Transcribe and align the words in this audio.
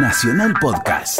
Nacional 0.00 0.54
Podcast. 0.60 1.18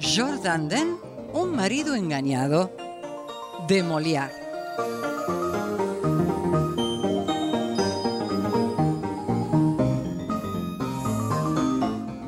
Jordan 0.00 0.68
Den, 0.68 0.98
un 1.32 1.56
marido 1.56 1.94
engañado, 1.94 2.70
de 3.66 3.82
Molière. 3.82 4.30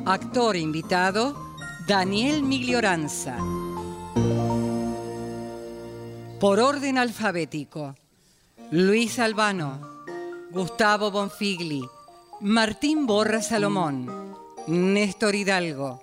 Actor 0.07 0.55
invitado, 0.55 1.35
Daniel 1.87 2.41
Miglioranza. 2.41 3.37
Por 6.41 6.59
orden 6.59 6.97
alfabético, 6.97 7.95
Luis 8.71 9.19
Albano, 9.19 9.79
Gustavo 10.49 11.11
Bonfigli, 11.11 11.83
Martín 12.39 13.05
Borra 13.05 13.43
Salomón, 13.43 14.35
Néstor 14.65 15.35
Hidalgo, 15.35 16.01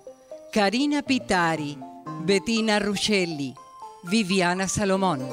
Karina 0.53 1.01
Pitari, 1.01 1.77
Bettina 2.23 2.79
Ruscelli, 2.79 3.53
Viviana 4.03 4.69
Salomón. 4.69 5.27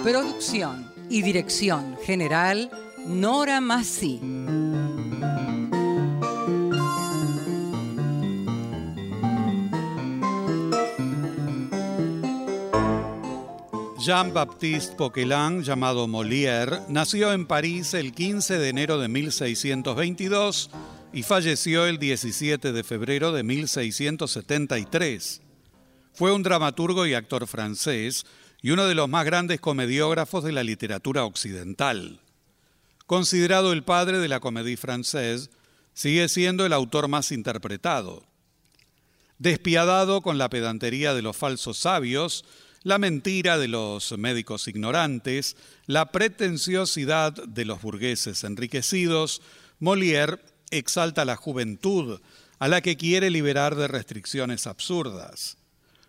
Producción 0.00 0.92
y 1.10 1.22
dirección 1.22 1.96
general, 2.04 2.70
Nora 3.04 3.60
Massi. 3.60 4.33
Jean-Baptiste 14.04 14.96
Poquelin, 14.96 15.62
llamado 15.62 16.06
Molière, 16.06 16.82
nació 16.88 17.32
en 17.32 17.46
París 17.46 17.94
el 17.94 18.12
15 18.12 18.58
de 18.58 18.68
enero 18.68 18.98
de 18.98 19.08
1622 19.08 20.68
y 21.14 21.22
falleció 21.22 21.86
el 21.86 21.96
17 21.96 22.72
de 22.72 22.84
febrero 22.84 23.32
de 23.32 23.42
1673. 23.42 25.40
Fue 26.12 26.32
un 26.32 26.42
dramaturgo 26.42 27.06
y 27.06 27.14
actor 27.14 27.46
francés 27.46 28.26
y 28.60 28.72
uno 28.72 28.84
de 28.84 28.94
los 28.94 29.08
más 29.08 29.24
grandes 29.24 29.58
comediógrafos 29.58 30.44
de 30.44 30.52
la 30.52 30.64
literatura 30.64 31.24
occidental. 31.24 32.20
Considerado 33.06 33.72
el 33.72 33.84
padre 33.84 34.18
de 34.18 34.28
la 34.28 34.40
comédie 34.40 34.76
française, 34.76 35.48
sigue 35.94 36.28
siendo 36.28 36.66
el 36.66 36.74
autor 36.74 37.08
más 37.08 37.32
interpretado. 37.32 38.22
Despiadado 39.38 40.20
con 40.20 40.36
la 40.36 40.50
pedantería 40.50 41.14
de 41.14 41.22
los 41.22 41.38
falsos 41.38 41.78
sabios, 41.78 42.44
la 42.84 42.98
mentira 42.98 43.56
de 43.56 43.66
los 43.66 44.16
médicos 44.18 44.68
ignorantes, 44.68 45.56
la 45.86 46.12
pretenciosidad 46.12 47.32
de 47.32 47.64
los 47.64 47.80
burgueses 47.80 48.44
enriquecidos, 48.44 49.40
Molière 49.80 50.38
exalta 50.70 51.24
la 51.24 51.34
juventud, 51.34 52.20
a 52.58 52.68
la 52.68 52.82
que 52.82 52.96
quiere 52.96 53.30
liberar 53.30 53.74
de 53.74 53.88
restricciones 53.88 54.66
absurdas. 54.66 55.56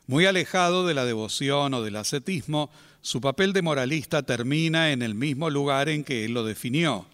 Muy 0.05 0.25
alejado 0.25 0.85
de 0.85 0.93
la 0.93 1.05
devoción 1.05 1.73
o 1.73 1.81
del 1.81 1.95
ascetismo, 1.95 2.69
su 3.01 3.21
papel 3.21 3.53
de 3.53 3.61
moralista 3.61 4.23
termina 4.23 4.91
en 4.91 5.01
el 5.01 5.15
mismo 5.15 5.49
lugar 5.49 5.87
en 5.87 6.03
que 6.03 6.25
él 6.25 6.33
lo 6.33 6.43
definió. 6.43 7.07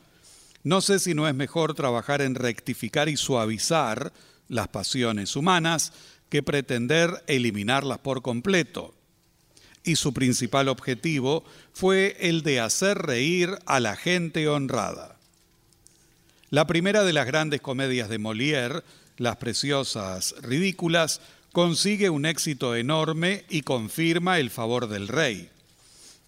No 0.63 0.81
sé 0.81 0.99
si 0.99 1.13
no 1.13 1.27
es 1.27 1.35
mejor 1.35 1.75
trabajar 1.75 2.21
en 2.21 2.33
rectificar 2.33 3.09
y 3.09 3.17
suavizar 3.17 4.11
las 4.47 4.67
pasiones 4.69 5.35
humanas 5.35 5.93
que 6.29 6.43
pretender 6.43 7.23
eliminarlas 7.27 7.99
por 7.99 8.21
completo 8.21 8.95
y 9.83 9.95
su 9.95 10.13
principal 10.13 10.67
objetivo 10.67 11.43
fue 11.73 12.17
el 12.19 12.43
de 12.43 12.59
hacer 12.59 12.97
reír 12.97 13.57
a 13.65 13.79
la 13.79 13.95
gente 13.95 14.47
honrada. 14.47 15.17
La 16.49 16.67
primera 16.67 17.03
de 17.03 17.13
las 17.13 17.25
grandes 17.25 17.61
comedias 17.61 18.09
de 18.09 18.19
Molière, 18.19 18.83
Las 19.17 19.37
Preciosas 19.37 20.35
Ridículas, 20.41 21.21
consigue 21.51 22.09
un 22.09 22.25
éxito 22.25 22.75
enorme 22.75 23.45
y 23.49 23.61
confirma 23.61 24.39
el 24.39 24.49
favor 24.49 24.87
del 24.87 25.07
rey. 25.07 25.49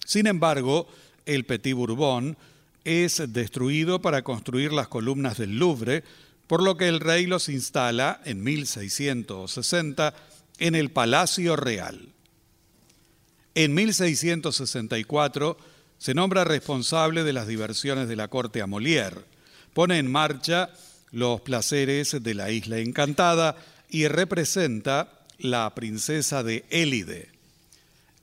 Sin 0.05 0.27
embargo, 0.27 0.87
el 1.25 1.45
Petit 1.45 1.75
Bourbon 1.75 2.37
es 2.83 3.21
destruido 3.33 4.01
para 4.01 4.23
construir 4.23 4.73
las 4.73 4.87
columnas 4.87 5.37
del 5.37 5.57
Louvre, 5.57 6.03
por 6.47 6.61
lo 6.61 6.75
que 6.75 6.87
el 6.87 6.99
rey 6.99 7.25
los 7.25 7.49
instala 7.49 8.21
en 8.25 8.43
1660 8.43 10.13
en 10.59 10.75
el 10.75 10.91
Palacio 10.91 11.55
Real. 11.55 12.09
En 13.55 13.73
1664 13.75 15.57
se 15.99 16.13
nombra 16.15 16.43
responsable 16.43 17.23
de 17.23 17.33
las 17.33 17.47
diversiones 17.47 18.07
de 18.07 18.15
la 18.15 18.27
corte 18.27 18.61
a 18.61 18.67
Molière. 18.67 19.21
Pone 19.73 19.99
en 19.99 20.11
marcha 20.11 20.71
los 21.11 21.41
placeres 21.41 22.23
de 22.23 22.33
la 22.33 22.49
isla 22.49 22.79
encantada 22.79 23.55
y 23.89 24.07
representa 24.07 25.19
la 25.37 25.73
princesa 25.75 26.41
de 26.41 26.65
Élide. 26.71 27.29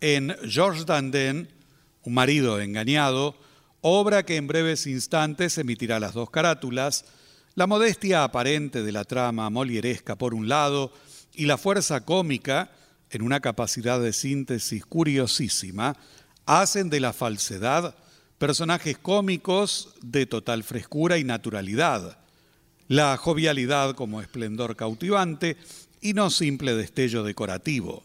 En 0.00 0.36
Georges 0.48 0.86
Dandin, 0.86 1.48
un 2.02 2.14
marido 2.14 2.60
engañado, 2.60 3.36
obra 3.82 4.24
que 4.24 4.36
en 4.36 4.48
breves 4.48 4.88
instantes 4.88 5.58
emitirá 5.58 6.00
las 6.00 6.14
dos 6.14 6.30
carátulas, 6.30 7.04
la 7.54 7.68
modestia 7.68 8.24
aparente 8.24 8.82
de 8.82 8.92
la 8.92 9.04
trama 9.04 9.48
molieresca 9.48 10.16
por 10.16 10.34
un 10.34 10.48
lado 10.48 10.92
y 11.34 11.46
la 11.46 11.56
fuerza 11.56 12.00
cómica 12.04 12.70
en 13.10 13.22
una 13.22 13.40
capacidad 13.40 14.00
de 14.00 14.12
síntesis 14.12 14.84
curiosísima, 14.86 15.96
hacen 16.46 16.90
de 16.90 17.00
la 17.00 17.12
falsedad 17.12 17.94
personajes 18.38 18.96
cómicos 18.96 19.94
de 20.00 20.26
total 20.26 20.64
frescura 20.64 21.18
y 21.18 21.24
naturalidad, 21.24 22.18
la 22.88 23.16
jovialidad 23.16 23.94
como 23.94 24.20
esplendor 24.20 24.76
cautivante 24.76 25.56
y 26.00 26.14
no 26.14 26.30
simple 26.30 26.74
destello 26.74 27.22
decorativo. 27.22 28.02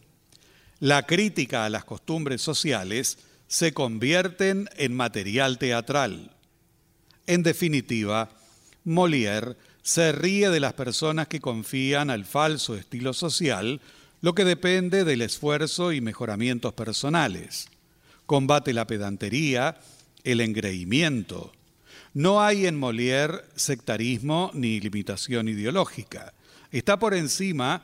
La 0.80 1.04
crítica 1.04 1.66
a 1.66 1.70
las 1.70 1.86
costumbres 1.86 2.42
sociales 2.42 3.18
se 3.48 3.74
convierten 3.74 4.70
en 4.76 4.96
material 4.96 5.58
teatral. 5.58 6.32
En 7.28 7.42
definitiva, 7.42 8.30
Molière 8.84 9.56
se 9.82 10.12
ríe 10.12 10.50
de 10.50 10.60
las 10.60 10.74
personas 10.74 11.28
que 11.28 11.40
confían 11.40 12.10
al 12.10 12.26
falso 12.26 12.76
estilo 12.76 13.14
social 13.14 13.80
lo 14.25 14.34
que 14.34 14.44
depende 14.44 15.03
del 15.03 15.22
esfuerzo 15.22 15.94
y 15.94 16.02
mejoramientos 16.02 16.74
personales. 16.74 17.68
Combate 18.25 18.74
la 18.74 18.88
pedantería, 18.88 19.78
el 20.24 20.41
engreimiento. 20.41 21.52
No 22.16 22.41
hay 22.41 22.66
en 22.66 22.75
Molière 22.75 23.44
sectarismo 23.56 24.50
ni 24.56 24.80
limitación 24.80 25.47
ideológica. 25.47 26.34
Está 26.72 26.97
por 26.97 27.13
encima 27.13 27.84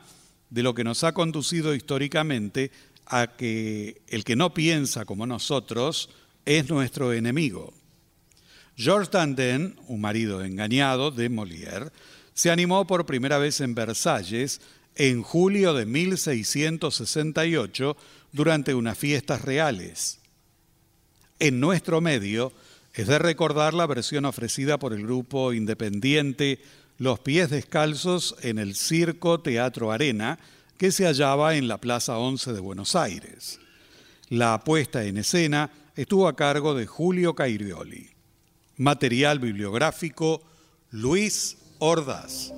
de 0.50 0.64
lo 0.64 0.74
que 0.74 0.82
nos 0.82 1.04
ha 1.04 1.12
conducido 1.12 1.76
históricamente 1.76 2.72
a 3.06 3.28
que 3.28 4.02
el 4.08 4.24
que 4.24 4.34
no 4.34 4.52
piensa 4.52 5.04
como 5.04 5.28
nosotros 5.28 6.10
es 6.44 6.68
nuestro 6.68 7.12
enemigo. 7.12 7.72
Georges 8.76 9.12
Dandin, 9.12 9.76
un 9.86 10.00
marido 10.00 10.42
engañado 10.42 11.12
de 11.12 11.30
Molière, 11.30 11.92
se 12.34 12.50
animó 12.50 12.84
por 12.84 13.06
primera 13.06 13.38
vez 13.38 13.60
en 13.60 13.76
Versalles 13.76 14.60
en 14.96 15.22
julio 15.22 15.74
de 15.74 15.86
1668 15.86 17.96
durante 18.32 18.74
unas 18.74 18.98
fiestas 18.98 19.42
reales. 19.42 20.18
En 21.38 21.60
nuestro 21.60 22.00
medio 22.00 22.52
es 22.94 23.06
de 23.06 23.18
recordar 23.18 23.74
la 23.74 23.86
versión 23.86 24.24
ofrecida 24.24 24.78
por 24.78 24.92
el 24.92 25.02
grupo 25.02 25.52
independiente 25.52 26.60
Los 26.98 27.20
Pies 27.20 27.50
Descalzos 27.50 28.36
en 28.42 28.58
el 28.58 28.74
Circo 28.74 29.40
Teatro 29.40 29.92
Arena, 29.92 30.38
que 30.76 30.92
se 30.92 31.06
hallaba 31.06 31.56
en 31.56 31.68
la 31.68 31.78
Plaza 31.78 32.18
11 32.18 32.52
de 32.52 32.60
Buenos 32.60 32.96
Aires. 32.96 33.60
La 34.28 34.62
puesta 34.64 35.04
en 35.04 35.18
escena 35.18 35.70
estuvo 35.96 36.28
a 36.28 36.36
cargo 36.36 36.74
de 36.74 36.86
Julio 36.86 37.34
Cairioli. 37.34 38.10
Material 38.76 39.38
bibliográfico 39.38 40.42
Luis 40.90 41.56
Ordaz. 41.78 42.52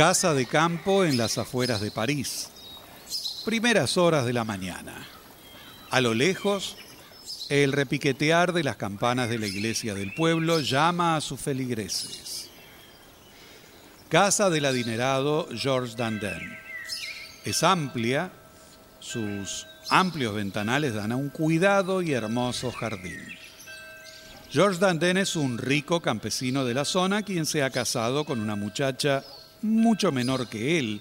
Casa 0.00 0.32
de 0.32 0.46
campo 0.46 1.04
en 1.04 1.18
las 1.18 1.36
afueras 1.36 1.82
de 1.82 1.90
París. 1.90 2.48
Primeras 3.44 3.98
horas 3.98 4.24
de 4.24 4.32
la 4.32 4.44
mañana. 4.44 4.94
A 5.90 6.00
lo 6.00 6.14
lejos, 6.14 6.78
El 7.50 7.72
repiquetear 7.72 8.54
de 8.54 8.64
las 8.64 8.76
campanas 8.76 9.28
de 9.28 9.38
la 9.38 9.46
iglesia 9.46 9.92
del 9.92 10.14
pueblo 10.14 10.60
llama 10.60 11.16
a 11.16 11.20
sus 11.20 11.38
feligreses. 11.38 12.48
Casa 14.08 14.48
del 14.48 14.64
adinerado 14.64 15.46
Georges 15.54 15.96
Dandin. 15.96 16.56
Es 17.44 17.62
amplia, 17.62 18.32
sus 19.00 19.66
amplios 19.90 20.34
ventanales 20.34 20.94
dan 20.94 21.12
a 21.12 21.16
un 21.16 21.28
cuidado 21.28 22.00
y 22.00 22.12
hermoso 22.12 22.72
jardín. 22.72 23.20
Georges 24.50 24.80
Dandin 24.80 25.18
es 25.18 25.36
un 25.36 25.58
rico 25.58 26.00
campesino 26.00 26.64
de 26.64 26.72
la 26.72 26.86
zona 26.86 27.22
quien 27.22 27.44
se 27.44 27.62
ha 27.62 27.68
casado 27.68 28.24
con 28.24 28.40
una 28.40 28.56
muchacha 28.56 29.24
mucho 29.62 30.12
menor 30.12 30.48
que 30.48 30.78
él, 30.78 31.00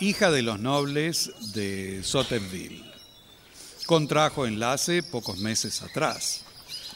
hija 0.00 0.30
de 0.30 0.42
los 0.42 0.60
nobles 0.60 1.32
de 1.52 2.02
Sotteville 2.02 2.94
contrajo 3.84 4.46
enlace 4.46 5.02
pocos 5.02 5.38
meses 5.38 5.82
atrás. 5.82 6.44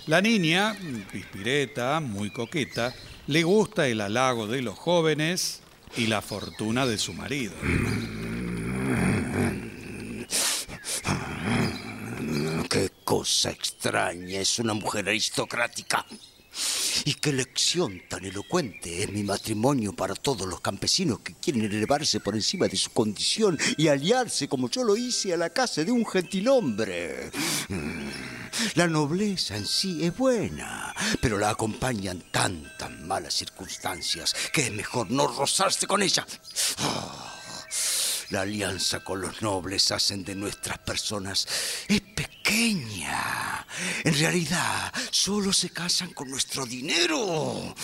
La 0.06 0.20
niña, 0.20 0.76
pispireta, 1.12 2.00
muy 2.00 2.30
coqueta, 2.30 2.94
le 3.26 3.42
gusta 3.42 3.86
el 3.88 4.00
halago 4.00 4.46
de 4.46 4.62
los 4.62 4.78
jóvenes 4.78 5.60
y 5.96 6.06
la 6.06 6.22
fortuna 6.22 6.86
de 6.86 6.98
su 6.98 7.12
marido. 7.12 7.54
Qué 12.70 12.90
cosa 13.04 13.50
extraña, 13.50 14.40
es 14.40 14.58
una 14.58 14.74
mujer 14.74 15.08
aristocrática. 15.08 16.06
Y 17.08 17.14
qué 17.14 17.32
lección 17.32 18.02
tan 18.06 18.22
elocuente 18.26 19.02
es 19.02 19.10
mi 19.10 19.22
matrimonio 19.22 19.94
para 19.94 20.14
todos 20.14 20.46
los 20.46 20.60
campesinos 20.60 21.20
que 21.20 21.36
quieren 21.36 21.64
elevarse 21.64 22.20
por 22.20 22.34
encima 22.34 22.68
de 22.68 22.76
su 22.76 22.90
condición 22.90 23.58
y 23.78 23.88
aliarse 23.88 24.46
como 24.46 24.68
yo 24.68 24.84
lo 24.84 24.94
hice 24.94 25.32
a 25.32 25.38
la 25.38 25.48
casa 25.48 25.84
de 25.84 25.90
un 25.90 26.04
gentilhombre. 26.04 27.30
Mm. 27.68 28.08
La 28.74 28.88
nobleza 28.88 29.56
en 29.56 29.66
sí 29.66 30.04
es 30.04 30.14
buena, 30.14 30.94
pero 31.22 31.38
la 31.38 31.48
acompañan 31.48 32.24
tantas 32.30 32.90
malas 32.90 33.32
circunstancias 33.32 34.34
que 34.52 34.66
es 34.66 34.72
mejor 34.72 35.10
no 35.10 35.28
rozarse 35.28 35.86
con 35.86 36.02
ella. 36.02 36.26
La 38.28 38.42
alianza 38.42 39.00
con 39.02 39.22
los 39.22 39.40
nobles 39.40 39.90
hacen 39.92 40.26
de 40.26 40.34
nuestras 40.34 40.76
personas 40.80 41.48
es 41.88 42.02
pequeña. 42.02 43.57
En 44.04 44.18
realidad, 44.18 44.92
solo 45.10 45.52
se 45.52 45.70
casan 45.70 46.12
con 46.12 46.30
nuestro 46.30 46.66
dinero. 46.66 47.74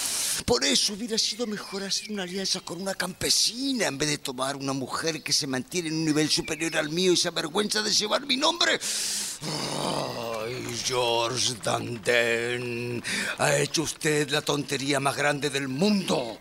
Por 0.45 0.65
eso 0.65 0.95
hubiera 0.95 1.19
sido 1.19 1.47
mejor 1.47 1.83
hacer 1.83 2.11
una 2.11 2.25
alianza 2.25 2.61
con 2.61 2.81
una 2.81 2.95
campesina 2.95 3.87
en 3.87 3.99
vez 3.99 4.09
de 4.09 4.19
tomar 4.19 4.57
una 4.57 4.73
mujer 4.73 5.23
que 5.23 5.33
se 5.33 5.47
mantiene 5.47 5.89
en 5.89 5.95
un 5.95 6.05
nivel 6.05 6.29
superior 6.31 6.77
al 6.77 6.91
mío 6.91 7.13
y 7.13 7.17
se 7.17 7.29
avergüenza 7.29 7.83
de 7.83 7.93
llevar 7.93 8.27
mi 8.27 8.37
nombre. 8.37 8.79
Ay, 10.43 10.81
George 10.85 11.55
Danden, 11.63 13.03
ha 13.39 13.57
hecho 13.57 13.83
usted 13.83 14.31
la 14.31 14.43
tontería 14.43 15.01
más 15.01 15.17
grande 15.17 15.51
del 15.51 15.69
mundo. 15.69 16.39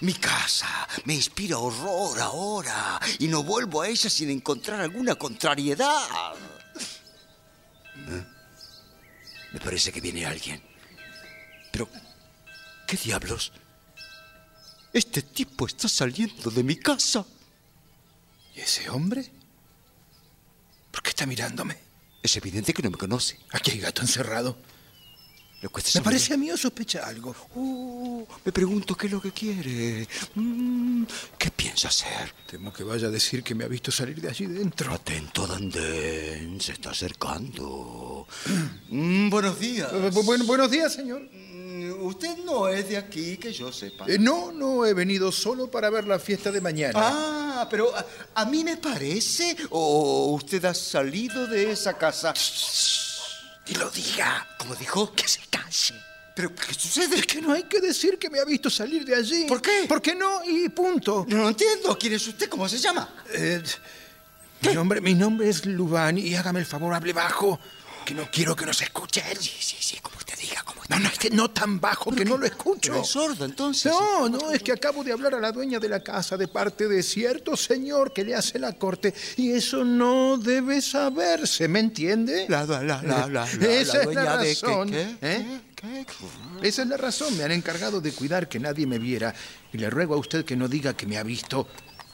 Mi 0.00 0.14
casa 0.14 0.88
me 1.04 1.14
inspira 1.14 1.58
horror 1.58 2.18
ahora 2.20 3.00
y 3.20 3.28
no 3.28 3.44
vuelvo 3.44 3.82
a 3.82 3.88
ella 3.88 4.10
sin 4.10 4.30
encontrar 4.30 4.80
alguna 4.80 5.14
contrariedad. 5.14 6.08
Me 9.52 9.60
parece 9.60 9.92
que 9.92 10.00
viene 10.00 10.24
alguien. 10.26 10.62
Pero, 11.70 11.88
¿qué 12.86 12.96
diablos? 12.96 13.52
Este 14.92 15.22
tipo 15.22 15.66
está 15.66 15.88
saliendo 15.88 16.50
de 16.50 16.62
mi 16.62 16.76
casa. 16.76 17.24
¿Y 18.54 18.60
ese 18.60 18.88
hombre? 18.90 19.30
¿Por 20.90 21.02
qué 21.02 21.10
está 21.10 21.26
mirándome? 21.26 21.78
Es 22.22 22.36
evidente 22.36 22.74
que 22.74 22.82
no 22.82 22.90
me 22.90 22.98
conoce. 22.98 23.38
Aquí 23.50 23.72
hay 23.72 23.80
gato 23.80 24.02
encerrado. 24.02 24.58
Me 25.62 26.00
parece 26.02 26.34
a 26.34 26.36
mí 26.36 26.50
o 26.50 26.56
sospecha 26.56 27.06
algo. 27.06 27.36
Uh, 27.54 28.26
me 28.44 28.50
pregunto 28.50 28.96
qué 28.96 29.06
es 29.06 29.12
lo 29.12 29.22
que 29.22 29.30
quiere. 29.30 30.08
Mm, 30.34 31.04
¿Qué 31.38 31.52
piensa 31.52 31.86
hacer? 31.86 32.34
Temo 32.50 32.72
que 32.72 32.82
vaya 32.82 33.06
a 33.06 33.10
decir 33.10 33.44
que 33.44 33.54
me 33.54 33.62
ha 33.62 33.68
visto 33.68 33.92
salir 33.92 34.20
de 34.20 34.28
allí 34.28 34.46
dentro. 34.46 34.92
Atento, 34.92 35.46
Dandén. 35.46 36.60
Se 36.60 36.72
está 36.72 36.90
acercando. 36.90 38.26
Mm, 38.88 39.30
buenos 39.30 39.60
días. 39.60 39.88
Eh, 39.92 40.10
buenos 40.44 40.68
días, 40.68 40.92
señor. 40.94 41.22
Mm, 41.30 42.06
usted 42.06 42.38
no 42.44 42.66
es 42.66 42.88
de 42.88 42.96
aquí, 42.96 43.36
que 43.36 43.52
yo 43.52 43.70
sepa. 43.70 44.06
Eh, 44.08 44.18
no, 44.18 44.50
no, 44.50 44.84
he 44.84 44.94
venido 44.94 45.30
solo 45.30 45.70
para 45.70 45.90
ver 45.90 46.08
la 46.08 46.18
fiesta 46.18 46.50
de 46.50 46.60
mañana. 46.60 46.92
Ah, 46.96 47.68
pero 47.70 47.92
a, 48.34 48.44
mí 48.46 48.64
me 48.64 48.78
parece. 48.78 49.56
¿O 49.70 50.32
usted 50.34 50.64
ha 50.64 50.74
salido 50.74 51.46
de 51.46 51.70
esa 51.70 51.96
casa? 51.96 52.34
Y 53.66 53.74
lo 53.74 53.90
diga. 53.90 54.46
¿Cómo 54.58 54.74
dijo? 54.74 55.12
Que 55.12 55.28
se 55.28 55.40
case. 55.50 55.94
¿Pero 56.34 56.54
qué 56.54 56.72
sucede? 56.74 57.18
Es 57.18 57.26
que 57.26 57.40
no 57.42 57.52
hay 57.52 57.64
que 57.64 57.80
decir 57.80 58.18
que 58.18 58.30
me 58.30 58.38
ha 58.38 58.44
visto 58.44 58.70
salir 58.70 59.04
de 59.04 59.14
allí. 59.14 59.44
¿Por 59.46 59.60
qué? 59.60 59.84
Porque 59.86 60.14
no 60.14 60.42
y 60.44 60.68
punto. 60.70 61.26
No, 61.28 61.48
entiendo. 61.48 61.96
¿Quién 61.98 62.14
es 62.14 62.26
usted? 62.26 62.48
¿Cómo 62.48 62.68
se 62.68 62.78
llama? 62.78 63.08
Eh, 63.34 63.62
mi, 64.62 64.72
nombre, 64.72 65.00
mi 65.00 65.14
nombre 65.14 65.48
es 65.48 65.66
Lubán 65.66 66.16
y 66.16 66.34
hágame 66.34 66.60
el 66.60 66.66
favor, 66.66 66.94
hable 66.94 67.12
bajo, 67.12 67.60
que 68.06 68.14
no 68.14 68.30
quiero 68.30 68.56
que 68.56 68.64
nos 68.64 68.80
escuchen. 68.80 69.24
Sí, 69.38 69.52
sí, 69.60 69.76
sí, 69.78 69.98
como 70.00 70.21
No, 70.88 70.98
no, 70.98 71.08
es 71.08 71.18
que 71.18 71.30
no 71.30 71.50
tan 71.50 71.80
bajo 71.80 72.10
que 72.10 72.24
no 72.24 72.36
lo 72.36 72.44
escucho. 72.44 73.00
¿Es 73.00 73.08
sordo 73.08 73.44
entonces? 73.44 73.92
No, 73.92 74.28
no, 74.28 74.50
es 74.50 74.62
que 74.62 74.72
acabo 74.72 75.02
de 75.02 75.12
hablar 75.12 75.34
a 75.34 75.40
la 75.40 75.52
dueña 75.52 75.78
de 75.78 75.88
la 75.88 76.00
casa 76.00 76.36
de 76.36 76.48
parte 76.48 76.88
de 76.88 77.02
cierto 77.02 77.56
señor 77.56 78.12
que 78.12 78.24
le 78.24 78.34
hace 78.34 78.58
la 78.58 78.72
corte 78.74 79.14
y 79.36 79.52
eso 79.52 79.84
no 79.84 80.36
debe 80.36 80.82
saberse, 80.82 81.68
¿me 81.68 81.80
entiende? 81.80 82.46
La, 82.48 82.66
la, 82.66 82.82
la, 82.82 83.02
la, 83.02 83.26
la, 83.28 83.44
Esa 83.44 84.02
es 84.02 84.14
la 84.14 84.36
razón. 84.36 84.90
¿eh? 84.92 85.60
Esa 86.62 86.82
es 86.82 86.88
la 86.88 86.96
razón. 86.96 87.36
Me 87.36 87.44
han 87.44 87.52
encargado 87.52 88.00
de 88.00 88.12
cuidar 88.12 88.48
que 88.48 88.58
nadie 88.60 88.86
me 88.86 88.98
viera 88.98 89.34
y 89.72 89.78
le 89.78 89.90
ruego 89.90 90.14
a 90.14 90.18
usted 90.18 90.44
que 90.44 90.56
no 90.56 90.68
diga 90.68 90.94
que 90.94 91.06
me 91.06 91.18
ha 91.18 91.22
visto 91.22 91.66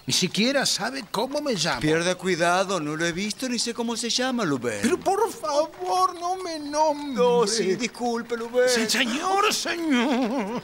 ni 0.08 0.14
siquiera 0.14 0.64
sabe 0.64 1.04
cómo 1.10 1.42
me 1.42 1.52
llamo. 1.52 1.80
Pierda 1.80 2.14
cuidado, 2.14 2.80
no 2.80 2.96
lo 2.96 3.04
he 3.04 3.12
visto 3.12 3.46
ni 3.46 3.58
sé 3.58 3.74
cómo 3.74 3.94
se 3.94 4.08
llama, 4.08 4.42
Lubén. 4.42 4.78
Pero 4.80 4.98
por 4.98 5.30
favor, 5.30 6.18
no 6.18 6.36
me 6.36 6.58
nombre. 6.58 7.22
Oh, 7.22 7.46
sí, 7.46 7.76
disculpe, 7.76 8.34
Lubén. 8.34 8.70
Sí, 8.70 8.88
señor, 8.88 9.52
señor. 9.52 10.62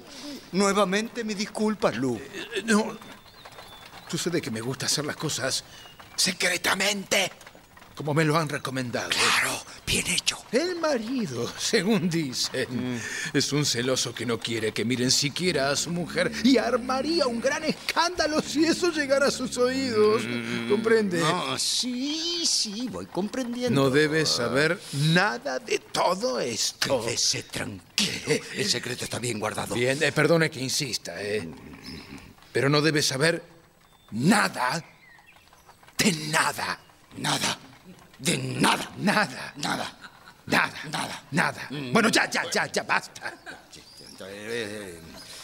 Nuevamente 0.52 1.24
mi 1.24 1.34
disculpa, 1.34 1.92
Lu. 1.92 2.16
Eh, 2.16 2.62
no. 2.64 2.96
Sucede 4.08 4.40
que 4.40 4.50
me 4.50 4.62
gusta 4.62 4.86
hacer 4.86 5.04
las 5.04 5.16
cosas 5.16 5.62
secretamente 6.16 7.30
como 7.94 8.14
me 8.14 8.24
lo 8.24 8.36
han 8.36 8.48
recomendado. 8.48 9.10
Claro, 9.10 9.62
bien 9.86 10.06
hecho. 10.06 10.38
El 10.52 10.76
marido, 10.76 11.52
según 11.58 12.08
dicen, 12.08 12.66
mm. 12.94 13.36
es 13.36 13.52
un 13.52 13.64
celoso 13.64 14.14
que 14.14 14.26
no 14.26 14.38
quiere 14.38 14.72
que 14.72 14.84
miren 14.84 15.10
siquiera 15.10 15.70
a 15.70 15.76
su 15.76 15.90
mujer 15.90 16.32
y 16.42 16.58
armaría 16.58 17.26
un 17.26 17.40
gran 17.40 17.64
escándalo 17.64 18.40
si 18.42 18.64
eso 18.64 18.90
llegara 18.90 19.26
a 19.26 19.30
sus 19.30 19.56
oídos. 19.58 20.22
Mm. 20.24 20.70
¿Comprende? 20.70 21.20
No, 21.20 21.58
sí, 21.58 22.44
sí, 22.46 22.88
voy 22.90 23.06
comprendiendo. 23.06 23.82
No 23.82 23.90
debes 23.90 24.28
saber 24.28 24.78
nada 24.92 25.58
de 25.58 25.78
todo 25.78 26.40
esto. 26.40 27.02
Quédese 27.02 27.42
tranquilo. 27.44 28.12
El 28.54 28.68
secreto 28.68 29.04
está 29.04 29.18
bien 29.18 29.38
guardado. 29.38 29.74
Bien, 29.74 30.02
eh, 30.02 30.12
perdone 30.12 30.50
que 30.50 30.60
insista, 30.60 31.22
¿eh? 31.22 31.48
Pero 32.52 32.68
no 32.68 32.80
debes 32.80 33.06
saber 33.06 33.42
nada 34.12 34.84
de 35.98 36.12
nada. 36.30 36.78
Nada. 37.16 37.58
De 38.24 38.38
nada. 38.38 38.90
Nada. 38.98 39.52
Nada. 39.56 39.92
Nada. 40.46 40.78
Nada. 40.90 41.22
Nada. 41.30 41.66
Mm. 41.70 41.92
Bueno, 41.92 42.08
ya, 42.08 42.28
ya, 42.30 42.50
ya, 42.50 42.66
ya, 42.72 42.82
basta. 42.82 43.34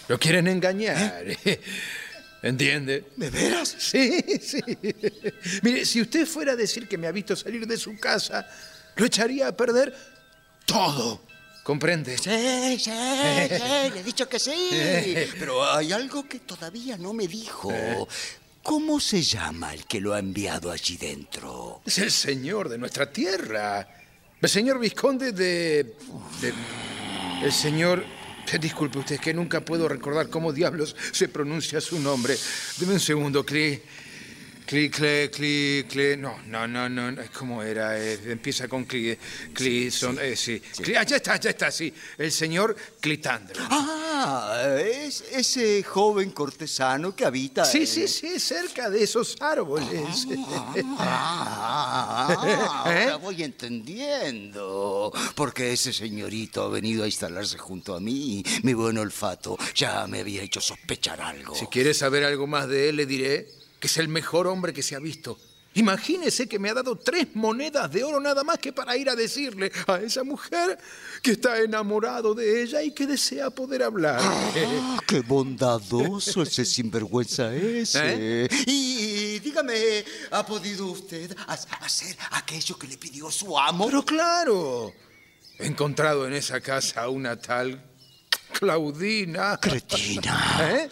Lo 0.09 0.19
quieren 0.19 0.49
engañar. 0.49 1.25
¿Eh? 1.27 1.61
¿Entiende? 2.43 3.05
¿De 3.17 3.29
veras? 3.29 3.77
Sí, 3.79 4.19
sí. 4.41 4.61
Mire, 5.63 5.85
si 5.85 6.01
usted 6.01 6.27
fuera 6.27 6.53
a 6.53 6.57
decir 6.57 6.89
que 6.89 6.97
me 6.97 7.07
ha 7.07 7.13
visto 7.13 7.37
salir 7.37 7.67
de 7.67 7.77
su 7.77 7.99
casa, 7.99 8.49
lo 8.97 9.05
echaría 9.05 9.49
a 9.49 9.53
perder 9.53 9.95
todo. 10.65 11.23
¿Comprende? 11.63 12.17
Sí, 12.17 12.79
sí, 12.79 12.91
sí, 12.91 13.91
le 13.93 14.01
he 14.01 14.03
dicho 14.03 14.27
que 14.29 14.39
sí. 14.39 15.15
Pero 15.39 15.71
hay 15.71 15.93
algo 15.93 16.27
que 16.27 16.41
todavía 16.41 16.97
no 16.97 17.13
me 17.13 17.29
dijo. 17.29 17.71
¿Cómo 18.63 19.01
se 19.01 19.23
llama 19.23 19.73
el 19.73 19.87
que 19.87 20.01
lo 20.01 20.13
ha 20.13 20.19
enviado 20.19 20.71
allí 20.71 20.97
dentro? 20.97 21.81
Es 21.87 21.99
el 21.99 22.11
señor 22.11 22.69
de 22.69 22.79
nuestra 22.79 23.11
tierra. 23.11 23.89
El 24.41 24.49
señor 24.49 24.79
Visconde 24.79 25.33
de... 25.33 25.95
el 27.43 27.53
señor... 27.53 28.05
Disculpe 28.61 28.99
usted, 28.99 29.15
es 29.15 29.21
que 29.21 29.33
nunca 29.33 29.61
puedo 29.61 29.89
recordar 29.89 30.29
cómo 30.29 30.53
diablos 30.53 30.97
se 31.13 31.29
pronuncia 31.29 31.81
su 31.81 32.01
nombre. 32.01 32.37
Deme 32.79 32.95
un 32.95 33.01
segundo, 33.01 33.47
Cli... 33.47 33.81
Cli, 34.71 34.89
Cle, 34.89 35.29
Cli, 35.31 35.85
Cle... 35.91 36.17
No, 36.17 36.39
no, 36.47 36.69
no, 36.69 36.89
no, 36.89 37.13
¿cómo 37.37 37.61
era? 37.61 37.99
Eh, 37.99 38.21
empieza 38.27 38.69
con 38.69 38.85
Cli... 38.85 39.19
Cli, 39.53 39.91
son... 39.91 40.17
Eh, 40.21 40.37
sí. 40.37 40.63
ah, 40.97 41.03
ya 41.03 41.17
está, 41.17 41.41
ya 41.41 41.51
está, 41.51 41.73
sí. 41.73 41.93
El 42.17 42.31
señor 42.31 42.77
Clitandro. 43.01 43.61
Ah, 43.69 43.97
Ah, 44.23 44.77
es 44.79 45.25
ese 45.33 45.83
joven 45.83 46.33
cortesano 46.33 47.17
que 47.17 47.25
habita. 47.25 47.65
Sí, 47.65 47.79
en- 47.79 47.87
sí, 47.87 48.07
sí, 48.07 48.39
cerca 48.39 48.91
de 48.91 49.03
esos 49.03 49.35
árboles. 49.41 50.27
Ah, 50.99 52.37
¿Eh? 52.87 53.03
ahora 53.05 53.17
voy 53.17 53.43
entendiendo. 53.43 55.11
Porque 55.35 55.73
ese 55.73 55.95
señorito 55.95 56.63
ha 56.65 56.69
venido 56.69 57.05
a 57.05 57.07
instalarse 57.07 57.57
junto 57.57 57.95
a 57.95 58.01
mí. 58.01 58.43
Mi 58.63 58.75
buen 58.75 58.99
olfato 58.99 59.57
ya 59.75 60.07
me 60.07 60.21
había 60.21 60.43
hecho 60.43 60.61
sospechar 60.61 61.21
algo. 61.23 61.55
Si 61.55 61.67
quieres 61.69 61.97
saber 61.97 62.25
algo 62.25 62.47
más 62.47 62.69
de 62.69 62.91
él, 62.91 62.97
le 62.97 63.07
diré 63.07 63.49
que 63.81 63.87
es 63.89 63.97
el 63.97 64.09
mejor 64.09 64.47
hombre 64.47 64.73
que 64.73 64.83
se 64.83 64.95
ha 64.95 64.99
visto. 65.01 65.39
Imagínese 65.75 66.49
que 66.49 66.59
me 66.59 66.69
ha 66.69 66.75
dado 66.75 66.97
tres 66.97 67.29
monedas 67.35 67.93
de 67.93 68.03
oro 68.03 68.19
nada 68.19 68.43
más 68.43 68.59
que 68.59 68.73
para 68.73 68.97
ir 68.97 69.09
a 69.09 69.15
decirle 69.15 69.71
a 69.87 69.99
esa 70.01 70.25
mujer 70.25 70.77
que 71.23 71.31
está 71.31 71.61
enamorado 71.61 72.35
de 72.35 72.63
ella 72.63 72.83
y 72.83 72.91
que 72.91 73.07
desea 73.07 73.51
poder 73.51 73.85
hablar. 73.85 74.19
Ah, 74.21 74.99
¡Qué 75.07 75.21
bondadoso 75.21 76.43
ese 76.43 76.65
sinvergüenza 76.65 77.55
ese! 77.55 78.01
¿Eh? 78.47 78.49
Y 78.67 79.39
dígame, 79.39 80.05
¿ha 80.33 80.45
podido 80.45 80.87
usted 80.87 81.37
ha- 81.47 81.55
hacer 81.85 82.17
aquello 82.33 82.77
que 82.77 82.89
le 82.89 82.99
pidió 82.99 83.31
su 83.31 83.57
amo? 83.57 83.87
Pero 83.87 84.05
claro, 84.05 84.93
he 85.57 85.67
encontrado 85.67 86.27
en 86.27 86.33
esa 86.33 86.61
casa 86.61 87.03
a 87.03 87.09
una 87.09 87.41
tal 87.41 87.81
Claudina. 88.53 89.57
Cretina. 89.59 90.59
¿Eh? 90.69 90.91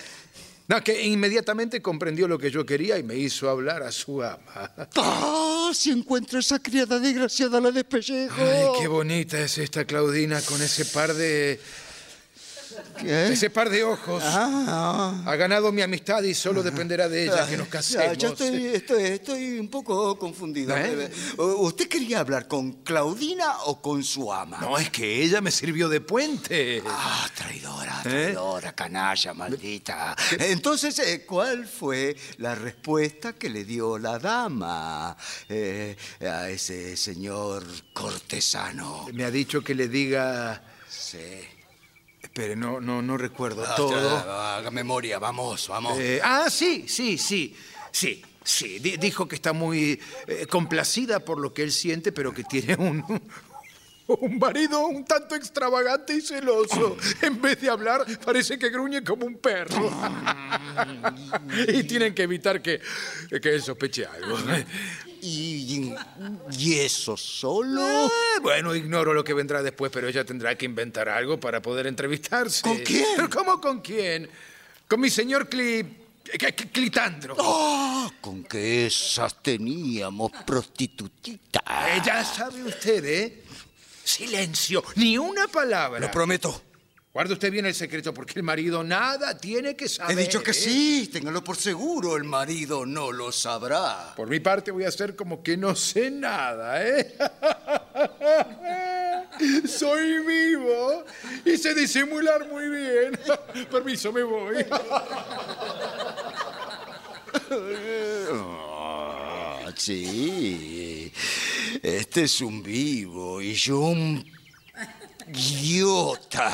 No, 0.68 0.84
que 0.84 1.02
inmediatamente 1.02 1.80
comprendió 1.80 2.28
lo 2.28 2.38
que 2.38 2.50
yo 2.50 2.66
quería 2.66 2.98
y 2.98 3.02
me 3.02 3.16
hizo 3.16 3.48
hablar 3.48 3.82
a 3.82 3.90
su 3.90 4.22
ama. 4.22 4.70
¡Ah! 4.96 5.70
Si 5.72 5.90
encuentro 5.90 6.38
esa 6.38 6.58
criada 6.58 6.98
desgraciada, 6.98 7.58
la 7.58 7.70
despellejo. 7.70 8.34
Ay, 8.38 8.66
qué 8.78 8.86
bonita 8.86 9.40
es 9.40 9.56
esta 9.56 9.86
Claudina 9.86 10.40
con 10.42 10.60
ese 10.60 10.84
par 10.84 11.14
de... 11.14 11.58
¿Qué? 13.00 13.28
Ese 13.32 13.50
par 13.50 13.70
de 13.70 13.84
ojos. 13.84 14.22
Ah, 14.24 15.22
Ha 15.26 15.36
ganado 15.36 15.72
mi 15.72 15.82
amistad 15.82 16.22
y 16.22 16.34
solo 16.34 16.62
dependerá 16.62 17.08
de 17.08 17.24
ella 17.24 17.46
que 17.48 17.56
nos 17.56 17.66
ya, 17.66 17.70
casemos. 17.70 18.18
ya 18.18 18.28
estoy, 18.28 18.66
estoy, 18.66 19.02
estoy 19.04 19.58
un 19.58 19.68
poco 19.68 20.18
confundido. 20.18 20.76
¿Eh? 20.76 21.10
¿Usted 21.38 21.88
quería 21.88 22.20
hablar 22.20 22.48
con 22.48 22.82
Claudina 22.82 23.58
o 23.66 23.80
con 23.80 24.02
su 24.02 24.32
ama? 24.32 24.58
No, 24.60 24.76
es 24.78 24.90
que 24.90 25.22
ella 25.22 25.40
me 25.40 25.50
sirvió 25.50 25.88
de 25.88 26.00
puente. 26.00 26.82
Ah, 26.86 27.28
traidora, 27.34 28.00
¿Eh? 28.04 28.08
traidora, 28.10 28.72
canalla, 28.74 29.34
maldita. 29.34 30.16
Entonces, 30.38 30.98
eh, 30.98 31.24
¿cuál 31.26 31.66
fue 31.66 32.16
la 32.38 32.54
respuesta 32.54 33.32
que 33.34 33.48
le 33.48 33.64
dio 33.64 33.98
la 33.98 34.18
dama 34.18 35.16
eh, 35.48 35.96
a 36.20 36.48
ese 36.48 36.96
señor 36.96 37.64
cortesano? 37.92 39.06
Me 39.12 39.24
ha 39.24 39.30
dicho 39.30 39.62
que 39.62 39.74
le 39.74 39.88
diga... 39.88 40.62
Sí. 40.88 41.18
Espere, 42.38 42.54
no, 42.54 42.80
no, 42.80 43.02
no 43.02 43.16
recuerdo 43.16 43.64
Ah, 43.66 43.74
todo. 43.74 44.16
Haga 44.16 44.70
memoria, 44.70 45.18
vamos, 45.18 45.66
vamos. 45.66 45.98
Eh, 45.98 46.20
ah, 46.22 46.46
sí, 46.48 46.84
sí, 46.86 47.18
sí, 47.18 47.52
sí, 47.90 48.22
sí. 48.44 48.78
Di- 48.78 48.96
dijo 48.96 49.26
que 49.26 49.34
está 49.34 49.52
muy 49.52 50.00
eh, 50.28 50.46
complacida 50.48 51.18
por 51.18 51.40
lo 51.40 51.52
que 51.52 51.64
él 51.64 51.72
siente, 51.72 52.12
pero 52.12 52.32
que 52.32 52.44
tiene 52.44 52.76
un, 52.76 53.02
un 54.06 54.38
marido 54.38 54.86
un 54.86 55.04
tanto 55.04 55.34
extravagante 55.34 56.14
y 56.14 56.20
celoso. 56.20 56.96
En 57.22 57.42
vez 57.42 57.60
de 57.60 57.70
hablar, 57.70 58.06
parece 58.24 58.56
que 58.56 58.70
gruñe 58.70 59.02
como 59.02 59.26
un 59.26 59.38
perro. 59.38 59.90
y 61.74 61.82
tienen 61.82 62.14
que 62.14 62.22
evitar 62.22 62.62
que, 62.62 62.80
que 63.42 63.48
él 63.52 63.60
sospeche 63.60 64.06
algo. 64.06 64.38
¿Y, 65.22 65.94
y 66.58 66.74
eso 66.74 67.16
solo? 67.16 68.06
Eh, 68.06 68.10
bueno, 68.42 68.74
ignoro 68.74 69.12
lo 69.14 69.24
que 69.24 69.34
vendrá 69.34 69.62
después, 69.62 69.90
pero 69.92 70.08
ella 70.08 70.24
tendrá 70.24 70.56
que 70.56 70.64
inventar 70.66 71.08
algo 71.08 71.38
para 71.40 71.60
poder 71.62 71.86
entrevistarse. 71.86 72.62
¿Con 72.62 72.78
quién? 72.78 73.04
¿Pero 73.16 73.30
cómo 73.30 73.60
con 73.60 73.80
quién? 73.80 74.28
Con 74.86 75.00
mi 75.00 75.10
señor 75.10 75.48
Cli... 75.48 75.78
eh, 75.80 75.86
Cli- 76.38 76.70
Clitandro. 76.72 77.36
¡Ah! 77.38 78.10
Con 78.20 78.44
que 78.44 78.86
esas 78.86 79.42
teníamos 79.42 80.30
prostitutitas. 80.46 81.62
Eh, 81.66 82.00
ya 82.04 82.24
sabe 82.24 82.62
usted, 82.64 83.04
¿eh? 83.04 83.42
Silencio, 84.04 84.82
ni 84.96 85.18
una 85.18 85.48
palabra. 85.48 86.00
Lo 86.00 86.10
prometo. 86.10 86.62
Guarde 87.12 87.32
usted 87.32 87.50
bien 87.50 87.66
el 87.66 87.74
secreto 87.74 88.12
porque 88.14 88.34
el 88.36 88.42
marido 88.42 88.84
nada 88.84 89.36
tiene 89.36 89.74
que 89.74 89.86
He 89.86 89.88
saber. 89.88 90.16
dicho 90.16 90.42
que 90.42 90.52
sí, 90.52 91.08
téngalo 91.12 91.42
por 91.42 91.56
seguro, 91.56 92.16
el 92.16 92.24
marido 92.24 92.86
no 92.86 93.10
lo 93.10 93.32
sabrá. 93.32 94.12
Por 94.14 94.28
mi 94.28 94.40
parte 94.40 94.70
voy 94.70 94.84
a 94.84 94.88
hacer 94.88 95.16
como 95.16 95.42
que 95.42 95.56
no 95.56 95.74
sé 95.74 96.10
nada, 96.10 96.86
¿eh? 96.86 97.16
Soy 99.68 100.18
vivo 100.24 101.04
y 101.44 101.56
sé 101.56 101.74
disimular 101.74 102.46
muy 102.48 102.68
bien. 102.68 103.18
Permiso, 103.70 104.12
me 104.12 104.22
voy. 104.22 104.64
Ah, 108.40 109.70
sí. 109.76 111.12
Este 111.82 112.22
es 112.22 112.40
un 112.40 112.62
vivo 112.62 113.40
y 113.42 113.54
yo 113.54 113.80
un 113.80 114.24
idiota. 115.34 116.50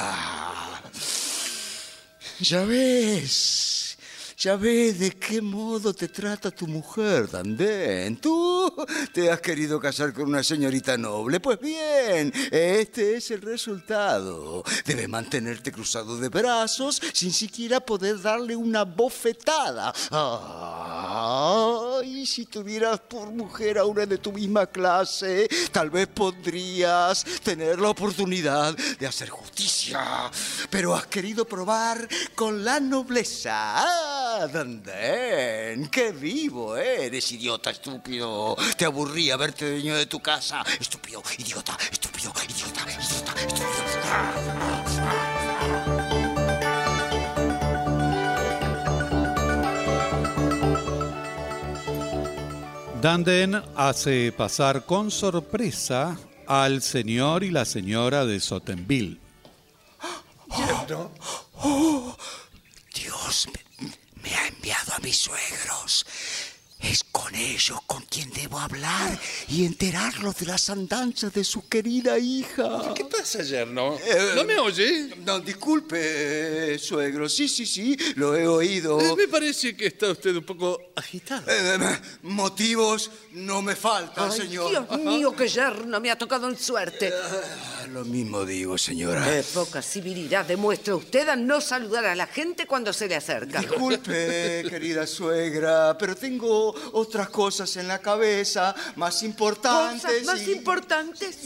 Ya 2.40 2.64
ves, 2.64 3.73
ya 4.36 4.56
ves 4.56 4.98
de 4.98 5.12
qué 5.12 5.40
modo 5.40 5.94
te 5.94 6.08
trata 6.08 6.50
tu 6.50 6.66
mujer, 6.66 7.30
Dandén. 7.30 8.16
Tú 8.16 8.74
te 9.12 9.30
has 9.30 9.40
querido 9.40 9.78
casar 9.80 10.12
con 10.12 10.24
una 10.28 10.42
señorita 10.42 10.98
noble. 10.98 11.38
Pues 11.40 11.60
bien, 11.60 12.32
este 12.50 13.16
es 13.16 13.30
el 13.30 13.42
resultado. 13.42 14.64
Debes 14.84 15.08
mantenerte 15.08 15.70
cruzado 15.70 16.16
de 16.16 16.28
brazos 16.28 17.00
sin 17.12 17.32
siquiera 17.32 17.80
poder 17.80 18.20
darle 18.20 18.56
una 18.56 18.84
bofetada. 18.84 19.92
Ay, 21.16 22.26
si 22.26 22.46
tuvieras 22.46 23.00
por 23.00 23.30
mujer 23.30 23.78
a 23.78 23.84
una 23.84 24.06
de 24.06 24.18
tu 24.18 24.32
misma 24.32 24.66
clase, 24.66 25.48
tal 25.70 25.90
vez 25.90 26.08
podrías 26.08 27.24
tener 27.42 27.78
la 27.80 27.90
oportunidad 27.90 28.76
de 28.76 29.06
hacer 29.06 29.28
justicia. 29.28 30.30
Pero 30.70 30.94
has 30.94 31.06
querido 31.06 31.44
probar 31.44 32.08
con 32.34 32.64
la 32.64 32.80
nobleza. 32.80 34.23
¡Ah, 34.26 34.48
Dandén! 34.50 35.90
¡Qué 35.90 36.10
vivo 36.10 36.78
eres, 36.78 37.30
idiota 37.32 37.68
estúpido! 37.70 38.56
Te 38.74 38.86
aburría 38.86 39.36
verte 39.36 39.70
dueño 39.70 39.94
de 39.96 40.06
tu 40.06 40.18
casa. 40.20 40.64
Estúpido, 40.80 41.22
idiota, 41.36 41.76
estúpido, 41.92 42.32
idiota, 42.48 42.80
idiota, 42.90 43.34
estúpido. 43.38 43.64
Danden 53.02 53.62
hace 53.76 54.32
pasar 54.32 54.86
con 54.86 55.10
sorpresa 55.10 56.16
al 56.46 56.80
señor 56.80 57.44
y 57.44 57.50
la 57.50 57.66
señora 57.66 58.24
de 58.24 58.40
Sottenville. 58.40 59.20
Me 60.56 60.64
ha 60.64 60.86
enviado 64.64 64.94
a 64.94 64.98
mis 65.00 65.18
suegros. 65.18 66.06
Con 67.24 67.34
ellos 67.34 67.80
con 67.86 68.02
quien 68.02 68.30
debo 68.32 68.58
hablar 68.58 69.18
y 69.48 69.64
enterarlos 69.64 70.36
de 70.36 70.44
las 70.46 70.68
andanzas 70.68 71.32
de 71.32 71.42
su 71.42 71.66
querida 71.68 72.18
hija. 72.18 72.92
¿Qué 72.94 73.06
pasa, 73.06 73.42
yerno? 73.42 73.96
Eh, 73.96 74.32
¿No 74.34 74.44
me 74.44 74.58
oye? 74.58 75.08
No, 75.24 75.40
disculpe, 75.40 76.74
eh, 76.74 76.78
suegro. 76.78 77.26
Sí, 77.30 77.48
sí, 77.48 77.64
sí, 77.64 77.96
lo 78.16 78.36
he 78.36 78.46
oído. 78.46 79.00
Eh, 79.00 79.14
Me 79.16 79.26
parece 79.28 79.74
que 79.74 79.86
está 79.86 80.10
usted 80.10 80.36
un 80.36 80.44
poco 80.44 80.78
agitado. 80.96 81.44
Eh, 81.50 81.98
motivos 82.22 83.10
no 83.32 83.62
me 83.62 83.74
faltan, 83.74 84.30
Ay, 84.30 84.38
señor. 84.40 84.70
Dios 84.70 85.00
mío, 85.00 85.34
qué 85.34 85.48
yerno 85.48 86.00
me 86.00 86.10
ha 86.10 86.18
tocado 86.18 86.46
en 86.50 86.58
suerte. 86.58 87.10
Ah, 87.10 87.86
Lo 87.90 88.04
mismo 88.04 88.44
digo, 88.44 88.76
señora. 88.76 89.24
Qué 89.24 89.42
poca 89.54 89.80
civilidad 89.80 90.44
demuestra 90.44 90.94
usted 90.94 91.26
al 91.30 91.46
no 91.46 91.62
saludar 91.62 92.04
a 92.04 92.14
la 92.14 92.26
gente 92.26 92.66
cuando 92.66 92.92
se 92.92 93.08
le 93.08 93.16
acerca. 93.16 93.60
Disculpe, 93.60 94.66
querida 94.68 95.06
suegra, 95.06 95.96
pero 95.98 96.14
tengo 96.14 96.74
otras 97.14 97.28
cosas 97.30 97.76
en 97.76 97.86
la 97.86 98.00
cabeza 98.00 98.74
más 98.96 99.22
importantes. 99.22 100.02
¿Cosas 100.02 100.24
más 100.24 100.48
y- 100.48 100.52
importantes? 100.52 101.38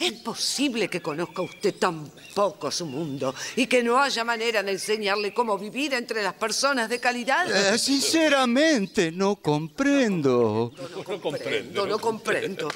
¿Es 0.00 0.12
posible 0.14 0.88
que 0.88 1.00
conozca 1.02 1.42
usted 1.42 1.74
tan 1.74 2.10
poco 2.34 2.70
su 2.70 2.86
mundo 2.86 3.32
y 3.54 3.66
que 3.66 3.82
no 3.82 4.00
haya 4.00 4.24
manera 4.24 4.62
de 4.62 4.72
enseñarle 4.72 5.32
cómo 5.34 5.56
vivir 5.58 5.92
entre 5.94 6.22
las 6.22 6.32
personas 6.34 6.88
de 6.88 6.98
calidad? 6.98 7.74
Eh, 7.74 7.78
sinceramente, 7.78 9.12
no 9.12 9.36
comprendo. 9.36 10.72
No 11.06 11.20
comprendo, 11.20 11.86
no 11.86 11.98
comprendo. 12.00 12.68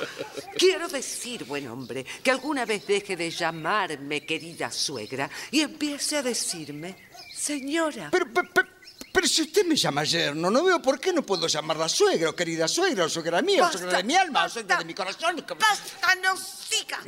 Quiero 0.56 0.86
decir, 0.86 1.44
buen 1.44 1.66
hombre, 1.68 2.04
que 2.22 2.30
alguna 2.30 2.64
vez 2.66 2.86
deje 2.86 3.16
de 3.16 3.30
llamarme 3.30 4.24
querida 4.26 4.70
suegra 4.70 5.28
y 5.50 5.60
empiece 5.62 6.18
a 6.18 6.22
decirme 6.22 6.94
señora. 7.34 8.10
Pero, 8.12 8.26
pe- 8.32 8.42
pe- 8.44 8.77
pero 9.18 9.26
si 9.26 9.42
usted 9.42 9.66
me 9.66 9.74
llama 9.74 10.04
yerno, 10.04 10.48
no 10.48 10.62
veo 10.62 10.80
por 10.80 11.00
qué 11.00 11.12
no 11.12 11.22
puedo 11.22 11.48
llamarla 11.48 11.88
suegra, 11.88 12.30
o 12.30 12.36
querida 12.36 12.68
suegra, 12.68 13.06
o 13.06 13.08
suegra 13.08 13.42
mía, 13.42 13.66
o 13.66 13.72
suegra 13.72 13.96
de 13.96 14.04
mi 14.04 14.14
alma, 14.14 14.44
o 14.44 14.48
suegra 14.48 14.78
de 14.78 14.84
mi 14.84 14.94
corazón. 14.94 15.44
¡Basta, 15.58 16.14
no 16.22 16.36
siga! 16.36 17.00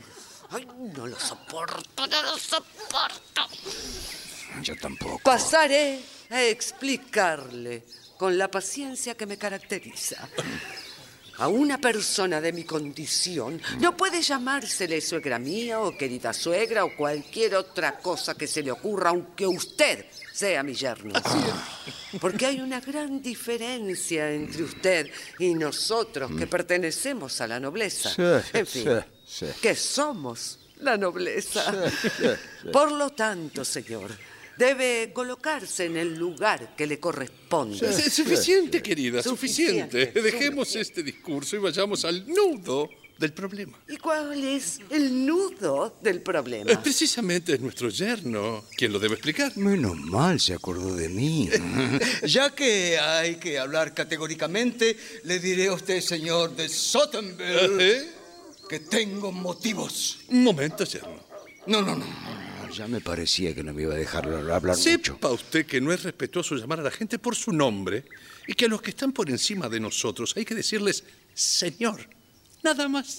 Ay, 0.51 0.67
no 0.93 1.07
lo 1.07 1.17
soporto, 1.21 2.09
no 2.09 2.23
lo 2.25 2.37
soporto. 2.37 3.47
Yo 4.61 4.75
tampoco. 4.75 5.21
Pasaré 5.23 6.01
a 6.31 6.43
explicarle 6.43 7.85
con 8.19 8.37
la 8.37 8.51
paciencia 8.51 9.15
que 9.15 9.27
me 9.27 9.39
caracteriza. 9.39 10.29
A 11.39 11.47
una 11.47 11.79
persona 11.79 12.41
de 12.41 12.53
mi 12.53 12.65
condición 12.65 13.63
no 13.79 13.97
puede 13.97 14.21
llamársele 14.21 15.01
suegra 15.01 15.39
mía 15.39 15.79
o 15.79 15.97
querida 15.97 16.33
suegra 16.33 16.85
o 16.85 16.97
cualquier 16.97 17.55
otra 17.55 17.99
cosa 18.01 18.35
que 18.35 18.49
se 18.49 18.65
le 18.65 18.73
ocurra, 18.73 19.11
aunque 19.11 19.47
usted 19.47 20.07
sea 20.41 20.63
mi 20.63 20.73
yerno. 20.73 21.13
Porque 22.19 22.47
hay 22.47 22.61
una 22.61 22.81
gran 22.81 23.21
diferencia 23.21 24.33
entre 24.33 24.63
usted 24.63 25.11
y 25.39 25.53
nosotros 25.55 26.31
que 26.39 26.47
pertenecemos 26.47 27.41
a 27.43 27.47
la 27.47 27.61
nobleza. 27.61 28.09
Sí, 28.09 28.23
en 28.59 28.67
fin, 28.67 28.89
sí, 29.27 29.47
sí. 29.47 29.61
que 29.61 29.75
somos 29.77 30.59
la 30.81 30.97
nobleza. 30.97 31.63
Por 32.73 32.91
lo 32.93 33.11
tanto, 33.11 33.67
señor, 33.67 34.11
debe 34.57 35.11
colocarse 35.13 35.85
en 35.85 35.99
el 35.99 36.17
lugar 36.17 36.75
que 36.75 36.87
le 36.87 36.99
corresponde. 36.99 37.91
Es 37.91 38.11
suficiente, 38.15 38.83
querida, 38.83 39.23
suficiente. 39.23 40.07
Suficiente, 40.07 40.23
Dejemos 40.23 40.69
suficiente. 40.69 40.81
este 40.81 41.03
discurso 41.03 41.57
y 41.57 41.59
vayamos 41.59 42.03
al 42.07 42.27
nudo 42.27 42.89
del 43.21 43.33
problema. 43.35 43.79
¿Y 43.87 43.99
cuál 43.99 44.43
es 44.43 44.81
el 44.89 45.27
nudo 45.27 45.99
del 46.01 46.23
problema? 46.23 46.83
Precisamente 46.83 47.53
es 47.53 47.61
nuestro 47.61 47.91
yerno 47.91 48.65
quien 48.77 48.93
lo 48.93 48.99
debe 48.99 49.15
explicar. 49.15 49.55
Menos 49.59 49.95
mal 49.97 50.41
se 50.41 50.55
acordó 50.55 50.97
de 50.97 51.09
mí. 51.09 51.49
Ya 52.27 52.55
que 52.55 52.99
hay 52.99 53.37
que 53.37 53.59
hablar 53.59 53.93
categóricamente, 53.93 54.97
le 55.25 55.39
diré 55.39 55.69
a 55.69 55.75
usted, 55.75 56.01
señor 56.01 56.57
de 56.57 56.69
Sottenberg, 56.69 57.81
¿Eh? 57.81 58.09
que 58.69 58.81
tengo 58.81 59.33
motivos. 59.33 60.21
Un 60.29 60.45
momento, 60.45 60.85
yerno. 60.85 61.21
No, 61.67 61.83
no, 61.83 61.97
no. 61.97 62.07
Ya 62.73 62.87
me 62.87 63.01
parecía 63.01 63.55
que 63.55 63.63
no 63.63 63.75
me 63.75 63.83
iba 63.83 63.95
a 63.95 63.99
dejar 63.99 64.27
hablar 64.29 64.63
mucho. 64.63 64.77
Sepa 64.77 65.31
usted 65.31 65.67
que 65.67 65.81
no 65.81 65.93
es 65.93 66.03
respetuoso 66.05 66.55
llamar 66.55 66.81
a 66.81 66.85
la 66.85 66.91
gente 66.91 67.19
por 67.19 67.35
su 67.35 67.53
nombre 67.53 68.05
y 68.47 68.55
que 68.55 68.67
a 68.67 68.69
los 68.69 68.81
que 68.81 68.91
están 68.91 69.13
por 69.13 69.29
encima 69.29 69.69
de 69.69 69.81
nosotros 69.81 70.35
hay 70.37 70.45
que 70.45 70.55
decirles 70.55 71.05
señor. 71.35 72.09
Nada 72.63 72.89
más. 72.89 73.19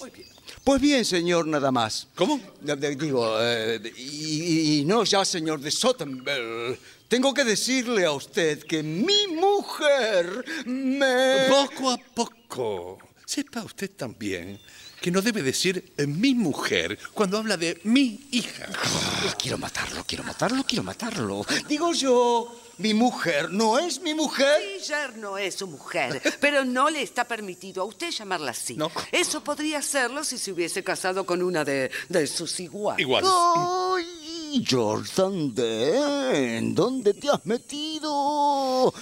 Pues 0.63 0.81
bien, 0.81 1.03
señor, 1.03 1.47
nada 1.47 1.71
más. 1.71 2.07
¿Cómo? 2.15 2.39
Digo, 2.61 3.37
eh, 3.39 3.81
y, 3.97 4.79
y 4.79 4.85
no 4.85 5.03
ya, 5.03 5.25
señor 5.25 5.59
de 5.59 5.71
Sottenberg. 5.71 6.77
Tengo 7.07 7.33
que 7.33 7.43
decirle 7.43 8.05
a 8.05 8.11
usted 8.11 8.63
que 8.63 8.81
mi 8.83 9.27
mujer 9.27 10.45
me... 10.65 11.47
Poco 11.49 11.91
a 11.91 11.97
poco. 11.97 12.99
Sepa 13.25 13.63
usted 13.63 13.91
también 13.91 14.59
que 15.01 15.11
no 15.11 15.21
debe 15.21 15.41
decir 15.41 15.93
eh, 15.97 16.05
mi 16.05 16.35
mujer 16.35 16.97
cuando 17.13 17.39
habla 17.39 17.57
de 17.57 17.81
mi 17.83 18.27
hija. 18.31 18.67
Ah, 18.71 19.35
quiero 19.37 19.57
matarlo, 19.57 20.03
quiero 20.05 20.23
matarlo, 20.23 20.63
quiero 20.63 20.83
matarlo. 20.83 21.43
Digo 21.67 21.91
yo, 21.93 22.55
mi 22.77 22.93
mujer 22.93 23.51
no 23.51 23.79
es 23.79 23.99
mi 23.99 24.13
mujer. 24.13 24.61
Mi 24.61 24.79
yerno 24.83 25.39
es 25.39 25.55
su 25.55 25.65
mujer, 25.67 26.21
pero 26.39 26.63
no 26.63 26.91
le 26.91 27.01
está 27.01 27.25
permitido 27.25 27.81
a 27.81 27.85
usted 27.85 28.11
llamarla 28.11 28.51
así. 28.51 28.75
No. 28.75 28.91
Eso 29.11 29.43
podría 29.43 29.79
hacerlo 29.79 30.23
si 30.23 30.37
se 30.37 30.51
hubiese 30.51 30.83
casado 30.83 31.25
con 31.25 31.41
una 31.41 31.65
de, 31.65 31.89
de 32.07 32.27
sus 32.27 32.59
iguales. 32.59 33.01
Igual. 33.01 33.25
¡Ay, 33.25 34.63
Jordan 34.69 35.55
Den! 35.55 36.75
¿Dónde 36.75 37.15
te 37.15 37.27
has 37.27 37.43
metido? 37.45 38.93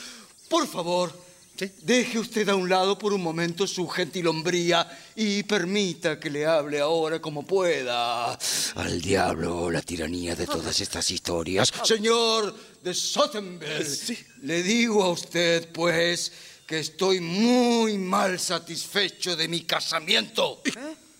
Por 0.47 0.65
favor, 0.65 1.11
¿Sí? 1.59 1.69
deje 1.81 2.17
usted 2.19 2.47
a 2.47 2.55
un 2.55 2.69
lado 2.69 2.97
por 2.97 3.11
un 3.11 3.21
momento 3.21 3.67
su 3.67 3.85
gentilombría 3.87 4.87
y 5.15 5.43
permita 5.43 6.17
que 6.17 6.29
le 6.29 6.45
hable 6.45 6.79
ahora 6.79 7.19
como 7.21 7.45
pueda. 7.45 8.31
Al 8.75 9.01
diablo 9.01 9.69
la 9.69 9.81
tiranía 9.81 10.35
de 10.35 10.47
todas 10.47 10.79
estas 10.79 11.11
historias. 11.11 11.73
Señor 11.83 12.55
de 12.81 12.93
Sottenberg, 12.93 13.85
Sí. 13.85 14.17
le 14.43 14.63
digo 14.63 15.03
a 15.03 15.11
usted, 15.11 15.69
pues, 15.73 16.31
que 16.65 16.79
estoy 16.79 17.19
muy 17.19 17.97
mal 17.97 18.39
satisfecho 18.39 19.35
de 19.35 19.47
mi 19.49 19.61
casamiento. 19.61 20.61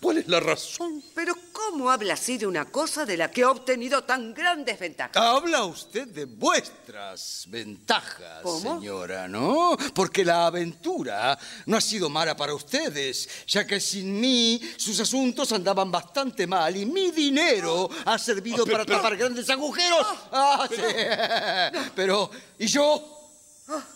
¿Cuál 0.00 0.18
es 0.18 0.28
la 0.28 0.40
razón? 0.40 1.02
Pero 1.14 1.34
¿cómo 1.52 1.90
habla 1.90 2.14
así 2.14 2.38
de 2.38 2.46
una 2.46 2.64
cosa 2.64 3.04
de 3.04 3.18
la 3.18 3.30
que 3.30 3.42
ha 3.42 3.50
obtenido 3.50 4.02
tan 4.04 4.32
grandes 4.32 4.78
ventajas? 4.78 5.14
Habla 5.16 5.64
usted 5.64 6.08
de 6.08 6.24
vuestras 6.24 7.44
ventajas, 7.48 8.40
¿Cómo? 8.42 8.80
señora, 8.80 9.28
¿no? 9.28 9.76
Porque 9.94 10.24
la 10.24 10.46
aventura 10.46 11.38
no 11.66 11.76
ha 11.76 11.80
sido 11.82 12.08
mala 12.08 12.34
para 12.34 12.54
ustedes, 12.54 13.28
ya 13.46 13.66
que 13.66 13.78
sin 13.78 14.18
mí 14.18 14.60
sus 14.78 14.98
asuntos 15.00 15.52
andaban 15.52 15.90
bastante 15.90 16.46
mal 16.46 16.74
y 16.76 16.86
mi 16.86 17.10
dinero 17.10 17.88
ha 18.06 18.18
servido 18.18 18.64
para 18.64 18.86
tapar 18.86 19.16
grandes 19.16 19.50
agujeros. 19.50 20.06
Ah, 20.32 20.66
sí. 20.70 20.76
Pero, 21.94 22.30
¿y 22.58 22.66
yo? 22.66 23.28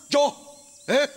¿Yo? 0.09 0.45
¿Eh? 0.87 1.09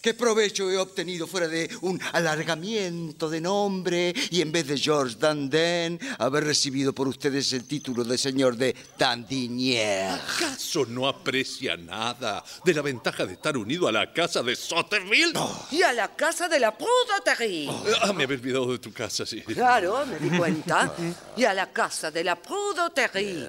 ¿Qué 0.00 0.14
provecho 0.14 0.70
he 0.70 0.78
obtenido 0.78 1.26
fuera 1.26 1.48
de 1.48 1.68
un 1.80 2.00
alargamiento 2.12 3.28
de 3.28 3.40
nombre 3.40 4.14
y 4.30 4.40
en 4.40 4.52
vez 4.52 4.68
de 4.68 4.78
George 4.78 5.16
Danden 5.18 5.98
haber 6.18 6.44
recibido 6.44 6.92
por 6.92 7.08
ustedes 7.08 7.52
el 7.52 7.66
título 7.66 8.04
de 8.04 8.16
señor 8.16 8.56
de 8.56 8.76
Dandinier? 8.96 10.12
¿Acaso 10.12 10.86
no 10.86 11.08
aprecia 11.08 11.76
nada 11.76 12.44
de 12.64 12.74
la 12.74 12.82
ventaja 12.82 13.26
de 13.26 13.32
estar 13.32 13.56
unido 13.56 13.88
a 13.88 13.92
la 13.92 14.12
casa 14.12 14.40
de 14.44 14.54
Sotterville? 14.54 15.32
Y 15.72 15.82
a 15.82 15.92
la 15.92 16.14
casa 16.14 16.46
de 16.46 16.60
la 16.60 16.78
prudeterie. 16.78 17.68
Ah, 18.00 18.12
me 18.12 18.22
había 18.22 18.36
olvidado 18.36 18.70
de 18.70 18.78
tu 18.78 18.92
casa, 18.92 19.26
sí. 19.26 19.40
Claro, 19.42 20.06
me 20.06 20.20
di 20.20 20.38
cuenta. 20.38 20.94
Y 21.36 21.42
a 21.42 21.52
la 21.52 21.72
casa 21.72 22.12
de 22.12 22.22
la 22.22 22.40
prudeterie, 22.40 23.48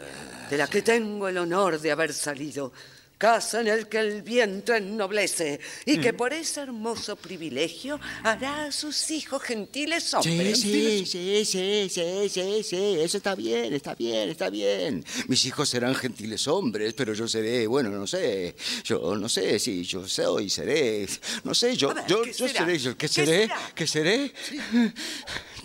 de 0.50 0.58
la 0.58 0.66
que 0.66 0.82
tengo 0.82 1.28
el 1.28 1.38
honor 1.38 1.80
de 1.80 1.92
haber 1.92 2.12
salido. 2.12 2.74
Casa 3.20 3.60
en 3.60 3.68
el 3.68 3.90
que 3.90 4.00
el 4.00 4.22
vientre 4.22 4.78
ennoblece 4.78 5.60
y 5.86 6.00
que 6.00 6.14
por 6.14 6.32
ese 6.32 6.62
hermoso 6.62 7.18
privilegio 7.18 8.00
hará 8.24 8.64
a 8.64 8.72
sus 8.72 9.12
hijos 9.12 9.44
gentiles 9.44 10.06
Sí, 10.06 10.16
hombres. 10.32 10.62
sí, 10.62 11.06
sí, 11.06 11.44
sí, 11.46 11.90
sí, 11.90 12.30
sí, 12.30 12.64
sí, 12.64 12.98
eso 13.02 13.18
está 13.18 13.36
bien, 13.36 13.74
está 13.74 13.94
bien, 13.94 14.30
está 14.30 14.50
bien. 14.50 15.04
Mis 15.28 15.44
hijos 15.44 15.68
serán 15.68 15.96
gentiles 15.96 16.48
hombres, 16.48 16.94
pero 16.94 17.14
yo 17.14 17.28
seré, 17.28 17.68
bueno, 17.68 17.90
no 17.90 18.08
sé, 18.08 18.56
yo 18.86 19.18
no 19.18 19.28
sé 19.28 19.60
si 19.60 19.84
yo 19.84 20.08
soy, 20.08 20.50
seré, 20.50 21.06
no 21.44 21.54
sé, 21.54 21.76
yo, 21.76 21.94
yo, 22.08 22.22
¿qué 22.22 22.32
yo 22.32 22.48
seré, 22.48 22.80
yo, 22.80 22.98
¿qué 22.98 23.08
¿Qué 23.10 23.14
seré? 23.14 23.50
¿Qué 23.76 23.86
seré? 23.86 24.34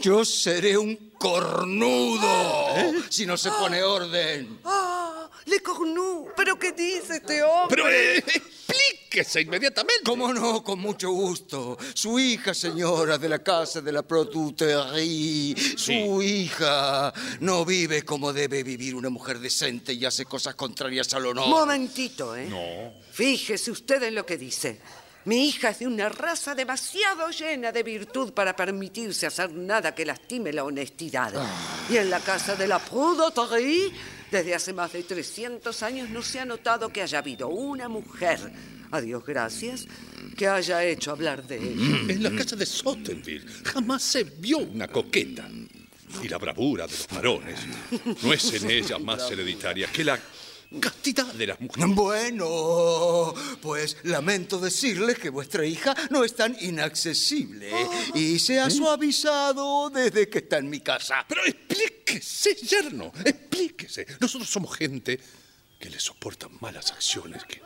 Yo 0.01 0.25
seré 0.25 0.77
un 0.77 1.13
cornudo 1.17 2.29
si 3.09 3.27
no 3.27 3.37
se 3.37 3.49
pone 3.51 3.81
orden. 3.81 4.59
¡Ah! 5.45 5.51
¡Le 5.51 5.61
Cornu! 5.61 6.29
¿Pero 6.37 6.59
qué 6.59 6.73
dice 6.73 7.17
este 7.17 7.43
hombre? 7.43 7.83
Pero 7.83 7.91
eh, 7.91 8.19
explíquese 8.19 9.43
inmediatamente. 9.43 10.03
¿Cómo 10.05 10.33
no? 10.33 10.63
Con 10.63 10.79
mucho 10.79 11.11
gusto. 11.11 11.77
Su 11.95 12.19
hija, 12.19 12.55
señora 12.55 13.19
de 13.19 13.29
la 13.29 13.43
casa 13.43 13.81
de 13.81 13.93
la 13.93 14.03
Produterie, 14.03 15.55
su 15.77 16.23
hija 16.23 17.13
no 17.41 17.65
vive 17.65 18.03
como 18.03 18.33
debe 18.33 18.63
vivir 18.63 18.95
una 18.95 19.11
mujer 19.11 19.39
decente 19.39 19.93
y 19.93 20.05
hace 20.05 20.25
cosas 20.25 20.55
contrarias 20.55 21.13
al 21.15 21.27
honor. 21.27 21.49
Momentito, 21.49 22.35
¿eh? 22.37 22.47
No. 22.49 23.03
Fíjese 23.13 23.71
usted 23.71 24.03
en 24.03 24.15
lo 24.15 24.25
que 24.25 24.39
dice. 24.39 24.81
Mi 25.27 25.49
hija 25.49 25.71
es 25.71 25.79
de 25.79 25.87
una 25.87 26.11
raza 26.11 26.55
demasiado 26.55 27.31
llena 27.31 27.73
de 27.73 27.83
virtud 27.83 28.35
para 28.35 28.55
permitirse 28.55 29.27
hacer 29.27 29.53
nada 29.53 29.95
que 29.95 30.05
lastime 30.05 30.53
la 30.53 30.65
honestidad. 30.65 31.33
Y 31.89 31.97
en 31.97 32.11
la 32.11 32.21
casa 32.21 32.57
de 32.57 32.69
la 32.69 32.79
Prudeterie, 32.79 33.91
desde 34.35 34.53
hace 34.53 34.73
más 34.73 34.93
de 34.93 35.05
300 35.05 35.81
años 35.85 36.11
no 36.11 36.21
se 36.21 36.41
ha 36.41 36.45
notado 36.45 36.89
que 36.89 37.01
haya 37.01 37.19
habido 37.19 37.47
una 37.49 37.89
mujer, 37.89 38.41
a 38.91 39.01
Dios 39.01 39.25
gracias, 39.25 39.87
que 40.37 40.49
haya 40.49 40.83
hecho 40.85 41.13
hablar 41.13 41.47
de 41.47 41.59
ella. 41.59 42.13
En 42.13 42.21
la 42.21 42.33
casa 42.33 42.57
de 42.57 42.67
Sottenville 42.67 43.47
jamás 43.63 44.03
se 44.03 44.25
vio 44.25 44.59
una 44.59 44.89
coqueta. 44.89 45.49
Y 46.21 46.29
la 46.29 46.39
bravura 46.39 46.87
de 46.89 46.93
los 46.93 47.07
varones 47.09 47.61
no 48.25 48.33
es 48.33 48.53
en 48.55 48.71
ella 48.71 48.99
más 48.99 49.31
hereditaria 49.31 49.87
que 49.87 50.03
la 50.03 50.19
castidad 50.81 51.27
de 51.35 51.47
las 51.47 51.61
mujeres. 51.61 51.95
Bueno, 51.95 53.35
pues 53.63 53.97
lamento 54.05 54.59
decirles 54.59 55.19
que 55.19 55.31
vuestra 55.31 55.65
hija 55.65 55.95
no 56.11 56.25
es 56.25 56.35
tan 56.35 56.57
inaccesible 56.61 57.71
y 58.15 58.39
se 58.39 58.61
ha 58.61 58.69
suavizado 58.71 59.91
desde 59.91 60.29
que 60.29 60.39
está 60.39 60.59
en 60.59 60.69
mi 60.71 60.81
casa. 60.81 61.25
Pero 61.29 61.45
explíquese, 61.45 62.55
yerno, 62.57 63.13
explíquese. 63.25 64.07
Nosotros 64.21 64.49
somos 64.51 64.77
gente 64.77 65.19
que 65.79 65.91
le 65.91 66.01
soporta 66.01 66.49
malas 66.61 66.91
acciones 66.93 67.45
que- 67.45 67.61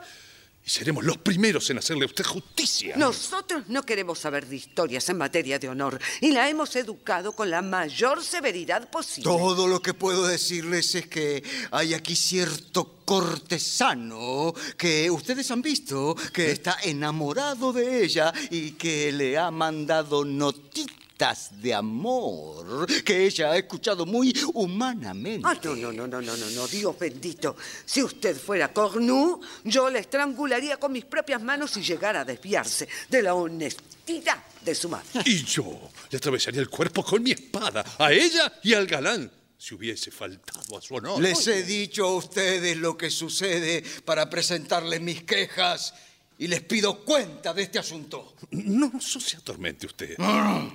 y 0.69 0.71
seremos 0.71 1.03
los 1.03 1.17
primeros 1.17 1.71
en 1.71 1.79
hacerle 1.79 2.05
a 2.05 2.09
usted 2.09 2.27
justicia. 2.27 2.95
Nosotros 2.99 3.65
no 3.69 3.85
queremos 3.85 4.19
saber 4.19 4.47
de 4.47 4.57
historias 4.57 5.09
en 5.09 5.17
materia 5.17 5.59
de 5.59 5.67
honor 5.67 5.99
y 6.21 6.31
la 6.31 6.47
hemos 6.47 6.77
educado 6.77 7.33
con 7.33 7.51
la 7.51 7.63
mayor 7.63 8.23
severidad 8.23 8.91
posible. 8.91 9.25
Todo 9.25 9.67
lo 9.67 9.81
que 9.81 9.95
puedo 9.95 10.27
decirles 10.27 10.95
es 10.95 11.07
que 11.07 11.43
hay 11.71 11.95
aquí 11.95 12.15
cierto 12.15 12.99
cortesano 13.07 14.53
que 14.77 15.11
ustedes 15.11 15.51
han 15.51 15.63
visto 15.63 16.15
que 16.35 16.51
está 16.51 16.77
enamorado 16.83 17.73
de 17.73 18.05
ella 18.05 18.31
y 18.51 18.73
que 18.73 19.11
le 19.11 19.39
ha 19.39 19.51
mandado 19.51 20.23
notita 20.23 21.08
cartitas 21.19 21.51
de 21.61 21.75
amor 21.75 22.87
que 23.03 23.27
ella 23.27 23.53
ha 23.53 23.59
escuchado 23.59 24.07
muy 24.07 24.33
humanamente. 24.55 25.47
Ah, 25.47 25.59
no, 25.63 25.75
no, 25.75 25.93
no, 25.93 26.07
no, 26.07 26.21
no, 26.23 26.37
no, 26.37 26.51
no, 26.51 26.69
Dios 26.69 26.99
bendito. 26.99 27.57
Si 27.85 28.03
usted 28.03 28.37
fuera 28.37 28.73
Cornu, 28.73 29.41
yo 29.65 29.91
la 29.91 29.99
estrangularía 29.99 30.79
con 30.79 30.93
mis 30.93 31.05
propias 31.05 31.43
manos 31.43 31.73
si 31.73 31.83
llegara 31.83 32.21
a 32.21 32.25
desviarse 32.25 32.89
de 33.09 33.23
la 33.23 33.35
honestidad 33.35 34.43
de 34.65 34.75
su 34.75 34.89
madre. 34.89 35.23
Y 35.25 35.45
yo 35.45 35.91
le 36.11 36.19
atravesaría 36.19 36.61
el 36.61 36.71
cuerpo 36.71 37.05
con 37.05 37.23
mi 37.23 37.33
espada, 37.33 37.85
a 37.99 38.13
ella 38.13 38.53
y 38.63 38.75
al 38.75 38.87
galán, 38.87 39.31
si 39.59 39.75
hubiese 39.75 40.11
faltado 40.11 40.79
a 40.79 40.81
su 40.81 40.95
honor. 40.95 41.21
Les 41.21 41.47
he 41.49 41.65
dicho 41.65 42.07
a 42.07 42.15
ustedes 42.15 42.77
lo 42.77 42.97
que 42.97 43.11
sucede 43.11 43.83
para 44.05 44.31
presentarles 44.31 45.01
mis 45.01 45.25
quejas 45.25 45.95
y 46.39 46.47
les 46.47 46.63
pido 46.63 47.01
cuenta 47.05 47.53
de 47.53 47.63
este 47.63 47.79
asunto. 47.79 48.35
No, 48.53 48.91
no 48.93 49.01
se 49.01 49.37
atormente 49.37 49.87
usted. 49.87 50.17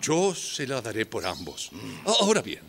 Yo 0.01 0.35
se 0.35 0.67
la 0.67 0.81
daré 0.81 1.05
por 1.05 1.25
ambos. 1.25 1.71
Ahora 2.05 2.41
bien, 2.41 2.63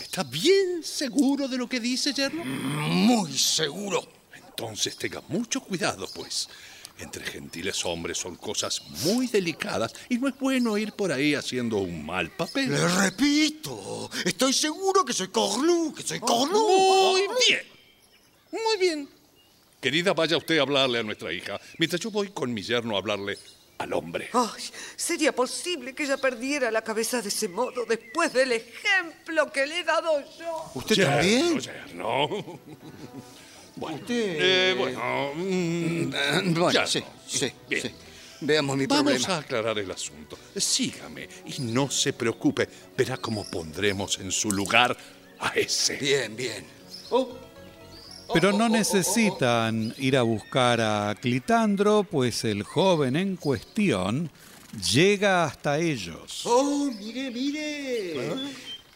¿está 0.00 0.22
bien 0.22 0.82
seguro 0.82 1.48
de 1.48 1.56
lo 1.56 1.68
que 1.68 1.80
dice, 1.80 2.12
yerno? 2.12 2.44
Muy 2.44 3.36
seguro. 3.36 4.06
Entonces 4.34 4.96
tenga 4.96 5.22
mucho 5.28 5.60
cuidado, 5.60 6.08
pues. 6.14 6.48
Entre 6.98 7.24
gentiles 7.24 7.82
hombres 7.86 8.18
son 8.18 8.36
cosas 8.36 8.82
muy 9.04 9.26
delicadas 9.26 9.94
y 10.10 10.18
no 10.18 10.28
es 10.28 10.38
bueno 10.38 10.76
ir 10.76 10.92
por 10.92 11.10
ahí 11.10 11.34
haciendo 11.34 11.78
un 11.78 12.04
mal 12.04 12.30
papel. 12.30 12.70
Le 12.70 12.88
repito, 12.88 14.10
estoy 14.26 14.52
seguro 14.52 15.02
que 15.02 15.14
soy 15.14 15.28
Cornu, 15.28 15.94
que 15.94 16.02
soy 16.02 16.20
Cornu. 16.20 16.58
Muy 16.58 17.22
bien. 17.48 17.62
Muy 18.52 18.76
bien. 18.78 19.19
Querida, 19.80 20.12
vaya 20.12 20.36
usted 20.36 20.58
a 20.58 20.62
hablarle 20.62 20.98
a 20.98 21.02
nuestra 21.02 21.32
hija, 21.32 21.58
mientras 21.78 22.00
yo 22.00 22.10
voy 22.10 22.28
con 22.28 22.52
mi 22.52 22.62
yerno 22.62 22.96
a 22.96 22.98
hablarle 22.98 23.38
al 23.78 23.92
hombre. 23.94 24.28
Ay, 24.34 24.62
¿sería 24.94 25.34
posible 25.34 25.94
que 25.94 26.02
ella 26.04 26.18
perdiera 26.18 26.70
la 26.70 26.82
cabeza 26.82 27.22
de 27.22 27.28
ese 27.28 27.48
modo 27.48 27.86
después 27.86 28.32
del 28.32 28.52
ejemplo 28.52 29.50
que 29.50 29.66
le 29.66 29.80
he 29.80 29.84
dado 29.84 30.20
yo? 30.38 30.70
¿Usted 30.74 30.96
Yerno, 30.96 31.14
también? 31.16 31.60
yerno. 31.60 32.28
Bueno, 33.76 33.96
Usted- 33.96 34.36
eh, 34.38 34.74
bueno, 34.76 35.32
mm, 35.34 36.10
Bueno, 36.52 36.70
Ya, 36.72 36.86
sí, 36.86 37.00
no. 37.00 37.06
sí, 37.26 37.50
Bien. 37.68 37.82
sí. 37.82 37.90
Veamos 38.42 38.76
mi 38.76 38.86
Vamos 38.86 39.12
problema. 39.12 39.34
a 39.34 39.38
aclarar 39.38 39.78
el 39.78 39.90
asunto. 39.90 40.38
Sígame 40.56 41.28
y 41.46 41.60
no 41.62 41.90
se 41.90 42.12
preocupe. 42.12 42.68
Verá 42.96 43.16
cómo 43.16 43.44
pondremos 43.50 44.18
en 44.18 44.30
su 44.32 44.50
lugar 44.50 44.94
a 45.38 45.48
ese. 45.54 45.96
Bien, 45.96 46.36
bien. 46.36 46.64
Oh, 47.10 47.30
Pero 48.32 48.52
no 48.52 48.68
necesitan 48.68 49.94
ir 49.98 50.16
a 50.16 50.22
buscar 50.22 50.80
a 50.80 51.14
Clitandro, 51.20 52.04
pues 52.04 52.44
el 52.44 52.62
joven 52.62 53.16
en 53.16 53.36
cuestión 53.36 54.30
llega 54.92 55.44
hasta 55.44 55.78
ellos. 55.78 56.42
oh, 56.44 56.90
mire, 56.98 57.30
mire. 57.30 58.30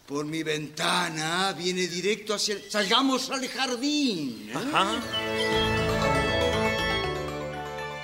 Por 0.06 0.26
mi 0.26 0.42
ventana 0.42 1.52
viene 1.52 1.86
directo 1.88 2.34
hacia 2.34 2.54
el... 2.56 2.70
Salgamos 2.70 3.30
al 3.30 3.48
jardín. 3.48 4.50
¿eh? 4.50 5.00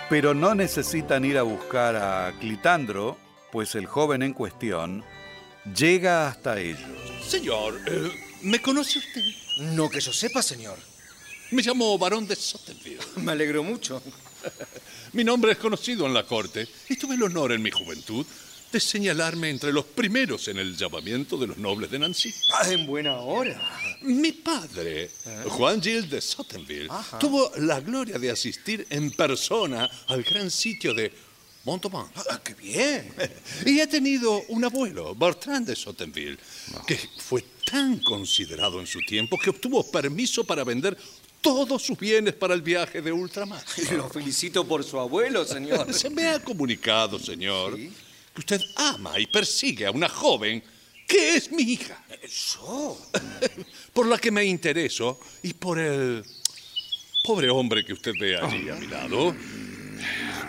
Pero 0.08 0.34
no 0.34 0.54
necesitan 0.54 1.24
ir 1.24 1.36
a 1.36 1.42
buscar 1.42 1.94
a 1.96 2.34
Clitandro, 2.40 3.18
pues 3.52 3.74
el 3.74 3.86
joven 3.86 4.22
en 4.22 4.32
cuestión 4.32 5.04
llega 5.76 6.26
hasta 6.26 6.58
ellos. 6.58 6.80
Señor, 7.24 7.78
eh, 7.86 8.10
¿me 8.42 8.60
conoce 8.60 8.98
usted? 8.98 9.22
No 9.58 9.88
que 9.90 10.00
yo 10.00 10.12
sepa, 10.12 10.42
señor. 10.42 10.89
Me 11.50 11.62
llamo 11.62 11.98
Barón 11.98 12.28
de 12.28 12.36
Sottenville. 12.36 13.00
Me 13.16 13.32
alegro 13.32 13.64
mucho. 13.64 14.00
Mi 15.12 15.24
nombre 15.24 15.52
es 15.52 15.58
conocido 15.58 16.06
en 16.06 16.14
la 16.14 16.24
corte 16.24 16.68
y 16.88 16.96
tuve 16.96 17.16
el 17.16 17.22
honor 17.24 17.50
en 17.52 17.60
mi 17.60 17.70
juventud 17.72 18.24
de 18.70 18.78
señalarme 18.78 19.50
entre 19.50 19.72
los 19.72 19.84
primeros 19.84 20.46
en 20.46 20.58
el 20.58 20.76
llamamiento 20.76 21.36
de 21.36 21.48
los 21.48 21.58
nobles 21.58 21.90
de 21.90 21.98
Nancy. 21.98 22.32
Ah, 22.52 22.70
en 22.70 22.86
buena 22.86 23.16
hora. 23.16 23.60
Mi 24.02 24.30
padre, 24.30 25.10
Juan 25.48 25.82
Gil 25.82 26.08
de 26.08 26.20
Sottenville, 26.20 26.88
tuvo 27.18 27.50
la 27.56 27.80
gloria 27.80 28.16
de 28.20 28.30
asistir 28.30 28.86
en 28.88 29.10
persona 29.10 29.90
al 30.06 30.22
gran 30.22 30.52
sitio 30.52 30.94
de 30.94 31.12
Montauban. 31.64 32.06
Ah, 32.30 32.40
qué 32.42 32.54
bien. 32.54 33.12
Y 33.66 33.80
he 33.80 33.86
tenido 33.88 34.40
un 34.48 34.64
abuelo, 34.64 35.16
Bertrand 35.16 35.66
de 35.66 35.74
Sottenville, 35.74 36.38
que 36.86 36.96
fue 37.18 37.44
tan 37.68 37.98
considerado 37.98 38.80
en 38.80 38.86
su 38.86 39.00
tiempo 39.00 39.36
que 39.36 39.50
obtuvo 39.50 39.90
permiso 39.90 40.44
para 40.44 40.64
vender 40.64 40.96
todos 41.40 41.82
sus 41.82 41.98
bienes 41.98 42.34
para 42.34 42.54
el 42.54 42.62
viaje 42.62 43.00
de 43.02 43.12
ultramar. 43.12 43.62
Lo 43.92 44.08
felicito 44.08 44.66
por 44.66 44.84
su 44.84 44.98
abuelo, 44.98 45.44
señor. 45.44 45.92
Se 45.92 46.10
me 46.10 46.28
ha 46.28 46.38
comunicado, 46.42 47.18
señor, 47.18 47.76
que 47.76 47.90
usted 48.36 48.60
ama 48.76 49.18
y 49.18 49.26
persigue 49.26 49.86
a 49.86 49.90
una 49.90 50.08
joven 50.08 50.62
que 51.06 51.34
es 51.36 51.50
mi 51.50 51.62
hija, 51.62 52.02
¿Yo? 52.54 52.96
por 53.92 54.06
la 54.06 54.16
que 54.18 54.30
me 54.30 54.44
intereso 54.44 55.18
y 55.42 55.52
por 55.54 55.78
el 55.78 56.24
pobre 57.24 57.50
hombre 57.50 57.84
que 57.84 57.92
usted 57.92 58.12
ve 58.20 58.36
allí 58.36 58.68
a 58.68 58.74
mi 58.76 58.86
lado, 58.86 59.34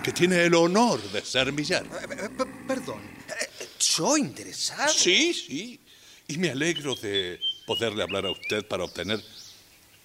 que 0.04 0.12
tiene 0.12 0.44
el 0.46 0.54
honor 0.54 1.02
de 1.12 1.26
ser 1.26 1.52
mi 1.52 1.64
yerno. 1.64 1.96
Eh, 1.98 2.06
eh, 2.12 2.30
p- 2.30 2.46
Perdón. 2.68 3.02
Eh, 3.28 3.66
¿Yo 3.96 4.18
interesado? 4.18 4.94
Sí, 4.94 5.34
sí. 5.34 5.80
Y 6.28 6.38
me 6.38 6.52
alegro 6.52 6.94
de 6.96 7.40
poderle 7.66 8.04
hablar 8.04 8.26
a 8.28 8.32
usted 8.32 8.66
para 8.68 8.84
obtener, 8.84 9.22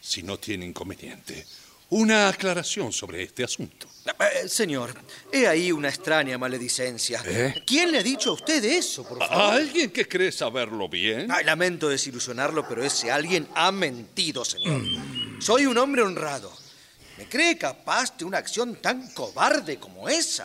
si 0.06 0.22
no 0.22 0.38
tiene 0.38 0.64
inconveniente, 0.64 1.44
una 1.90 2.28
aclaración 2.28 2.92
sobre 2.92 3.24
este 3.24 3.42
asunto. 3.42 3.88
Eh, 4.06 4.48
señor, 4.48 4.94
he 5.32 5.48
ahí 5.48 5.72
una 5.72 5.88
extraña 5.88 6.38
maledicencia. 6.38 7.22
¿Quién 7.66 7.90
le 7.90 7.98
ha 7.98 8.02
dicho 8.02 8.30
a 8.30 8.34
usted 8.34 8.64
eso, 8.64 9.06
por 9.06 9.18
favor? 9.18 9.36
¿A 9.36 9.52
alguien 9.54 9.90
que 9.90 10.06
cree 10.06 10.30
saberlo 10.30 10.88
bien? 10.88 11.30
Ay, 11.30 11.44
lamento 11.44 11.88
desilusionarlo, 11.88 12.68
pero 12.68 12.84
ese 12.84 13.10
alguien 13.10 13.48
ha 13.54 13.72
mentido, 13.72 14.44
señor. 14.44 14.80
Soy 15.40 15.66
un 15.66 15.76
hombre 15.76 16.02
honrado. 16.02 16.52
¿Me 17.18 17.28
cree 17.28 17.58
capaz 17.58 18.16
de 18.16 18.24
una 18.24 18.38
acción 18.38 18.76
tan 18.76 19.10
cobarde 19.12 19.78
como 19.78 20.08
esa? 20.08 20.44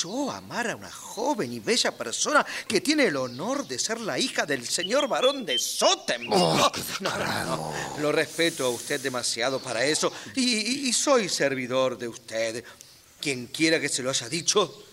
Yo 0.00 0.30
amar 0.30 0.70
a 0.70 0.76
una 0.76 0.90
joven 0.90 1.52
y 1.52 1.60
bella 1.60 1.96
persona 1.96 2.44
que 2.66 2.80
tiene 2.80 3.04
el 3.06 3.16
honor 3.16 3.66
de 3.66 3.78
ser 3.78 4.00
la 4.00 4.18
hija 4.18 4.44
del 4.46 4.66
señor 4.66 5.08
barón 5.08 5.44
de 5.44 5.58
Sotem. 5.58 6.24
no, 6.28 6.70
no, 7.00 7.44
no. 7.46 7.74
Lo 7.98 8.12
respeto 8.12 8.66
a 8.66 8.70
usted 8.70 9.00
demasiado 9.00 9.60
para 9.60 9.84
eso 9.84 10.12
y, 10.36 10.42
y- 10.56 10.88
y 10.88 10.92
soy 10.92 11.28
servidor 11.28 11.98
de 11.98 12.08
usted. 12.08 12.64
Quien 13.20 13.46
quiera 13.46 13.80
que 13.80 13.88
se 13.88 14.02
lo 14.02 14.10
haya 14.10 14.28
dicho 14.28 14.84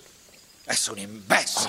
es 0.68 0.88
un 0.90 1.00
imbécil. 1.00 1.68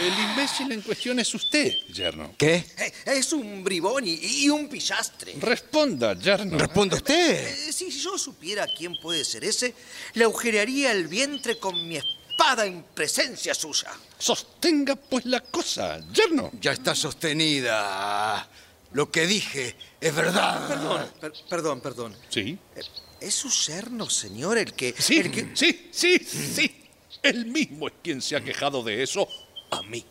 El 0.00 0.12
imbécil 0.30 0.72
en 0.72 0.80
cuestión 0.82 1.20
es 1.20 1.32
usted, 1.34 1.72
yerno. 1.92 2.34
¿Qué? 2.36 2.56
Eh, 2.78 2.92
Es 3.06 3.32
un 3.32 3.62
bribón 3.62 4.04
y, 4.04 4.14
y 4.14 4.48
un 4.48 4.68
pillastre. 4.68 5.34
Responda, 5.38 6.18
yerno. 6.18 6.58
¿Responde 6.58 6.96
usted? 6.96 7.46
Eh, 7.68 7.72
Si 7.72 7.90
yo 7.90 8.18
supiera 8.18 8.66
quién 8.76 8.94
puede 9.00 9.24
ser 9.24 9.44
ese, 9.44 9.72
le 10.14 10.24
agujerearía 10.24 10.90
el 10.90 11.06
vientre 11.06 11.58
con 11.60 11.74
mi 11.88 11.96
espada 11.96 12.19
en 12.66 12.82
presencia 12.82 13.54
suya. 13.54 13.90
Sostenga 14.18 14.96
pues 14.96 15.24
la 15.26 15.40
cosa, 15.40 16.00
yerno. 16.12 16.50
Ya 16.60 16.72
está 16.72 16.94
sostenida. 16.94 18.48
Lo 18.92 19.10
que 19.10 19.26
dije 19.26 19.76
es 20.00 20.14
verdad. 20.14 20.66
Perdón, 20.66 21.10
per- 21.20 21.32
perdón, 21.48 21.80
perdón. 21.80 22.16
Sí. 22.28 22.58
Eh, 22.74 22.80
¿Es 23.20 23.34
su 23.34 23.50
yerno, 23.50 24.08
señor, 24.08 24.56
el 24.58 24.72
que... 24.72 24.94
Sí, 24.98 25.18
el 25.18 25.30
que... 25.30 25.50
sí, 25.54 25.90
sí, 25.92 26.18
sí. 26.18 26.88
Él 27.22 27.46
mismo 27.46 27.88
es 27.88 27.94
quien 28.02 28.22
se 28.22 28.34
ha 28.36 28.40
quejado 28.40 28.82
de 28.82 29.02
eso 29.02 29.28
a 29.70 29.82
mí. 29.82 30.04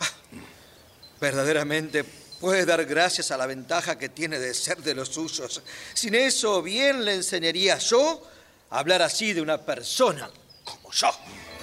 Verdaderamente 1.20 2.04
puede 2.39 2.65
dar 2.65 2.86
gracias 2.86 3.32
a 3.32 3.38
la 3.38 3.48
ventaja 3.48 3.98
que 3.98 4.10
tiene 4.10 4.38
de 4.39 4.54
ser 4.54 4.78
de 4.78 4.94
los 4.94 5.10
suyos. 5.10 5.62
Sin 5.96 6.13
eso, 6.15 6.62
bien 6.62 7.04
le 7.04 7.15
enseñaría 7.15 7.80
yo 7.80 8.22
a 8.70 8.80
hablar 8.80 9.02
así 9.02 9.34
de 9.34 9.42
una 9.42 9.58
persona 9.65 10.30
como 10.63 10.92
yo. 10.92 11.10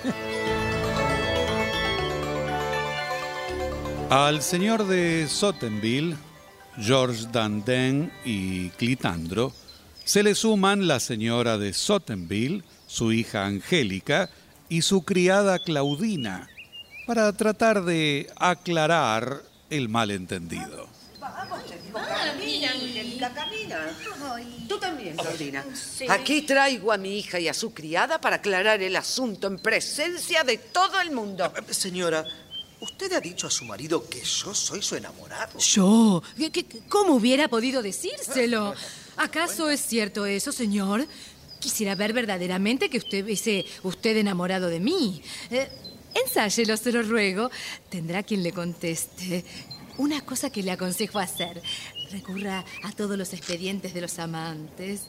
Al 4.10 4.40
señor 4.40 4.86
de 4.86 5.26
Sottenville, 5.28 6.16
George 6.78 7.26
Dandin 7.32 8.12
y 8.24 8.70
Clitandro, 8.70 9.52
se 10.04 10.22
le 10.22 10.36
suman 10.36 10.86
la 10.86 11.00
señora 11.00 11.58
de 11.58 11.72
Sottenville, 11.72 12.62
su 12.86 13.10
hija 13.10 13.44
Angélica 13.46 14.30
y 14.68 14.82
su 14.82 15.02
criada 15.02 15.58
Claudina, 15.58 16.48
para 17.08 17.32
tratar 17.32 17.84
de 17.84 18.30
aclarar 18.36 19.42
el 19.70 19.88
malentendido. 19.88 20.86
Camina, 21.20 22.70
Angélica, 22.70 23.34
camina. 23.34 23.90
Tú 24.76 24.80
también, 24.80 25.16
Claudina. 25.16 25.64
Aquí 26.10 26.42
traigo 26.42 26.92
a 26.92 26.98
mi 26.98 27.18
hija 27.18 27.40
y 27.40 27.48
a 27.48 27.54
su 27.54 27.72
criada 27.72 28.20
para 28.20 28.36
aclarar 28.36 28.82
el 28.82 28.94
asunto 28.96 29.46
en 29.46 29.58
presencia 29.58 30.44
de 30.44 30.58
todo 30.58 31.00
el 31.00 31.10
mundo. 31.12 31.50
Eh, 31.56 31.72
Señora, 31.72 32.24
¿usted 32.80 33.10
ha 33.14 33.20
dicho 33.20 33.46
a 33.46 33.50
su 33.50 33.64
marido 33.64 34.06
que 34.08 34.20
yo 34.22 34.54
soy 34.54 34.82
su 34.82 34.96
enamorado? 34.96 35.58
¿Yo? 35.58 36.22
¿Qué- 36.36 36.50
qué- 36.52 36.66
cómo 36.88 37.14
hubiera 37.14 37.48
podido 37.48 37.82
decírselo? 37.82 38.74
¿Acaso 39.16 39.70
es 39.70 39.80
cierto 39.80 40.26
eso, 40.26 40.52
señor? 40.52 41.06
Quisiera 41.58 41.94
ver 41.94 42.12
verdaderamente 42.12 42.90
que 42.90 42.98
usted 42.98 43.24
hubiese 43.24 43.64
usted 43.82 44.16
enamorado 44.18 44.68
de 44.68 44.80
mí. 44.80 45.22
Eh, 45.50 45.68
Ensáyelo, 46.14 46.76
se 46.76 46.92
lo 46.92 47.02
ruego. 47.02 47.50
Tendrá 47.90 48.22
quien 48.22 48.42
le 48.42 48.52
conteste. 48.52 49.44
Una 49.98 50.20
cosa 50.24 50.48
que 50.50 50.62
le 50.62 50.70
aconsejo 50.72 51.18
hacer. 51.18 51.62
Recurra 52.10 52.64
a 52.84 52.92
todos 52.92 53.16
los 53.18 53.32
expedientes 53.32 53.92
de 53.94 54.00
los 54.00 54.18
amantes. 54.18 55.02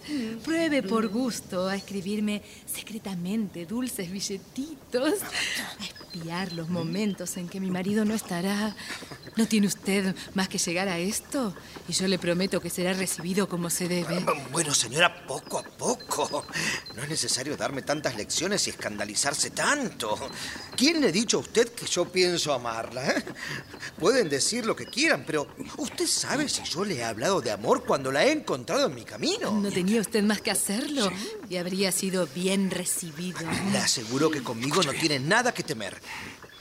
Pruebe 0.43 0.83
por 0.83 1.07
gusto 1.07 1.67
a 1.67 1.75
escribirme 1.75 2.41
secretamente 2.65 3.65
dulces 3.65 4.11
billetitos. 4.11 5.13
A 5.79 5.83
espiar 5.83 6.51
los 6.53 6.69
momentos 6.69 7.37
en 7.37 7.47
que 7.47 7.59
mi 7.59 7.69
marido 7.69 8.03
no 8.05 8.15
estará. 8.15 8.75
¿No 9.35 9.47
tiene 9.47 9.67
usted 9.67 10.15
más 10.33 10.49
que 10.49 10.57
llegar 10.57 10.87
a 10.87 10.97
esto? 10.97 11.53
Y 11.87 11.93
yo 11.93 12.07
le 12.07 12.17
prometo 12.17 12.59
que 12.59 12.71
será 12.71 12.93
recibido 12.93 13.47
como 13.47 13.69
se 13.69 13.87
debe. 13.87 14.25
Bueno, 14.51 14.73
señora, 14.73 15.25
poco 15.27 15.59
a 15.59 15.63
poco. 15.63 16.43
No 16.95 17.03
es 17.03 17.09
necesario 17.09 17.55
darme 17.55 17.83
tantas 17.83 18.15
lecciones 18.15 18.65
y 18.65 18.71
escandalizarse 18.71 19.51
tanto. 19.51 20.17
¿Quién 20.75 21.01
le 21.01 21.09
ha 21.09 21.11
dicho 21.11 21.37
a 21.37 21.41
usted 21.41 21.69
que 21.69 21.85
yo 21.85 22.05
pienso 22.11 22.51
amarla? 22.51 23.07
eh? 23.11 23.23
Pueden 23.99 24.27
decir 24.29 24.65
lo 24.65 24.75
que 24.75 24.85
quieran, 24.85 25.23
pero 25.27 25.47
¿usted 25.77 26.07
sabe 26.07 26.49
si 26.49 26.63
yo 26.63 26.83
le 26.87 26.95
he 26.97 27.03
hablado 27.03 27.41
de 27.41 27.51
amor 27.51 27.83
cuando 27.85 28.11
la 28.11 28.25
he 28.25 28.31
encontrado 28.31 28.87
en 28.87 28.95
mi 28.95 29.03
camino? 29.03 29.51
No 29.51 29.71
tenía 29.71 30.01
usted 30.01 30.23
más 30.23 30.41
que 30.41 30.51
hacerlo 30.51 31.11
y 31.49 31.57
habría 31.57 31.91
sido 31.91 32.27
bien 32.27 32.71
recibido. 32.71 33.39
Le 33.71 33.77
aseguro 33.77 34.31
que 34.31 34.41
conmigo 34.43 34.81
no 34.83 34.93
tiene 34.93 35.19
nada 35.19 35.53
que 35.53 35.63
temer. 35.63 35.99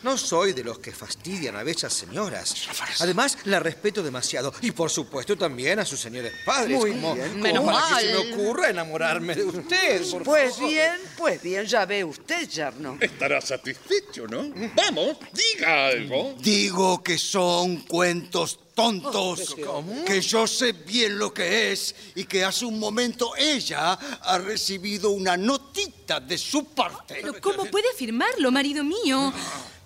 No 0.03 0.17
soy 0.17 0.53
de 0.53 0.63
los 0.63 0.79
que 0.79 0.93
fastidian 0.93 1.57
a 1.57 1.65
bellas 1.65 1.93
señoras. 1.93 2.55
Además, 3.01 3.39
la 3.45 3.59
respeto 3.59 4.03
demasiado. 4.05 4.55
Y 4.61 4.71
por 4.71 4.89
supuesto 4.91 5.37
también 5.37 5.81
a 5.81 5.85
sus 5.85 5.99
señores 5.99 6.33
padres. 6.45 6.79
Muy 6.79 6.91
como, 6.93 7.15
bien, 7.15 7.29
como 7.31 7.43
menos 7.43 7.65
para 7.65 7.81
mal. 7.81 7.95
que 8.03 8.07
se 8.07 8.13
me 8.13 8.33
ocurra 8.35 8.71
enamorarme 8.71 9.35
de 9.35 9.45
usted. 9.45 10.11
por 10.11 10.23
Pues 10.23 10.55
favor. 10.55 10.71
bien, 10.71 10.93
pues 11.17 11.43
bien, 11.43 11.65
ya 11.67 11.87
ve 11.87 12.05
usted, 12.05 12.49
yerno. 12.49 12.99
Estará 13.01 13.41
satisfecho, 13.41 14.29
¿no? 14.29 14.45
Vamos, 14.77 15.17
diga 15.33 15.87
algo. 15.89 16.37
Digo 16.39 17.03
que 17.03 17.19
son 17.19 17.79
cuentos 17.79 18.61
tontos, 18.77 19.57
que 20.07 20.21
yo 20.21 20.47
sé 20.47 20.73
bien 20.73 21.19
lo 21.19 21.33
que 21.33 21.73
es 21.73 21.95
y 22.15 22.25
que 22.25 22.45
hace 22.45 22.67
un 22.67 22.79
momento 22.79 23.35
ella 23.35 23.95
ha 23.95 24.39
recibido 24.39 25.11
una 25.11 25.35
notita 25.37 26.21
de 26.21 26.37
su 26.37 26.67
parte. 26.67 27.19
Pero 27.23 27.41
¿cómo 27.41 27.65
puede 27.65 27.89
afirmarlo, 27.89 28.53
marido 28.53 28.85
mío? 28.85 29.33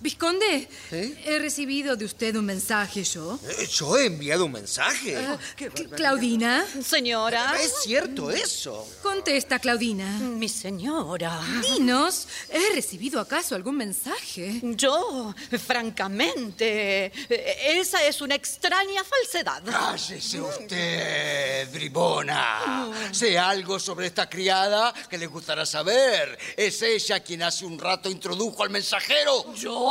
Visconde, 0.03 0.67
he 0.91 1.39
recibido 1.39 1.95
de 1.95 2.07
usted 2.07 2.35
un 2.35 2.47
mensaje 2.47 3.05
yo. 3.05 3.39
Eh, 3.59 3.67
¿Yo 3.71 3.99
he 3.99 4.07
enviado 4.07 4.47
un 4.47 4.53
mensaje? 4.53 5.15
Ah, 5.15 5.39
Cl- 5.59 5.91
Claudina, 5.95 6.65
Señora. 6.83 7.55
¿Es 7.61 7.83
cierto 7.83 8.31
eso? 8.31 8.89
contesta, 9.03 9.59
Claudina. 9.59 10.07
Mi 10.19 10.49
señora. 10.49 11.39
Dinos, 11.63 12.27
¿he 12.49 12.75
recibido 12.75 13.21
acaso 13.21 13.55
algún 13.55 13.77
mensaje? 13.77 14.61
Yo, 14.63 15.35
francamente, 15.67 17.07
eh, 17.29 17.79
esa 17.79 18.03
es 18.07 18.23
una 18.23 18.37
extraña 18.37 19.05
falsedad. 19.05 19.63
Cállese 19.65 20.41
usted, 20.41 21.71
bribona. 21.73 22.91
Sé 23.13 23.39
algo 23.39 23.79
sobre 23.79 24.07
esta 24.07 24.31
criada 24.31 24.95
que 25.11 25.19
le 25.19 25.27
gustará 25.27 25.67
saber. 25.67 26.39
Es 26.57 26.81
ella 26.81 27.21
quien 27.21 27.43
hace 27.43 27.67
un 27.67 27.79
rato 27.79 28.09
introdujo 28.09 28.63
al 28.63 28.71
mensajero. 28.71 29.53
Yo. 29.55 29.90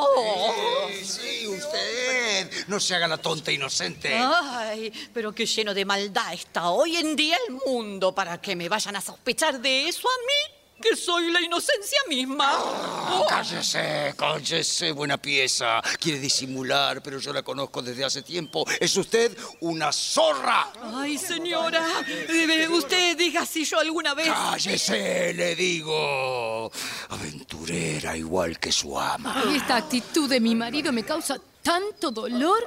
Sí, 0.95 1.05
sí, 1.05 1.47
usted. 1.47 2.51
No 2.67 2.79
se 2.79 2.95
haga 2.95 3.07
la 3.07 3.17
tonta 3.17 3.51
inocente. 3.51 4.13
Ay, 4.13 4.91
pero 5.13 5.33
qué 5.33 5.45
lleno 5.45 5.73
de 5.73 5.85
maldad 5.85 6.33
está 6.33 6.69
hoy 6.69 6.95
en 6.97 7.15
día 7.15 7.37
el 7.47 7.55
mundo 7.65 8.13
para 8.13 8.39
que 8.39 8.55
me 8.55 8.69
vayan 8.69 8.95
a 8.95 9.01
sospechar 9.01 9.59
de 9.59 9.87
eso 9.87 10.07
a 10.07 10.17
mí, 10.25 10.58
que 10.81 10.95
soy 10.95 11.31
la 11.31 11.41
inocencia 11.41 11.99
misma. 12.07 12.57
Oh, 12.57 13.25
Cállese, 13.27 14.13
cállese, 14.17 14.91
buena 14.91 15.17
pieza. 15.17 15.81
Quiere 15.99 16.19
disimular, 16.19 17.01
pero 17.01 17.19
yo 17.19 17.33
la 17.33 17.43
conozco 17.43 17.81
desde 17.81 18.05
hace 18.05 18.21
tiempo. 18.21 18.65
Es 18.79 18.95
usted 18.97 19.37
una 19.61 19.91
zorra. 19.91 20.71
Ay, 20.95 21.17
señora, 21.17 21.85
eh, 22.07 22.67
usted 22.69 23.17
diga 23.17 23.45
si 23.45 23.65
yo 23.65 23.79
alguna 23.79 24.13
vez... 24.13 24.27
Cállese, 24.27 25.33
le 25.33 25.55
digo. 25.55 26.71
Aventurera 27.09 28.15
igual 28.15 28.59
que 28.59 28.71
su 28.71 28.99
ama. 28.99 29.43
Y 29.51 29.57
esta 29.57 29.77
actitud 29.77 30.29
de 30.29 30.39
mi 30.39 30.55
marido 30.55 30.91
me 30.91 31.03
causa 31.03 31.39
tanto 31.61 32.11
dolor 32.11 32.65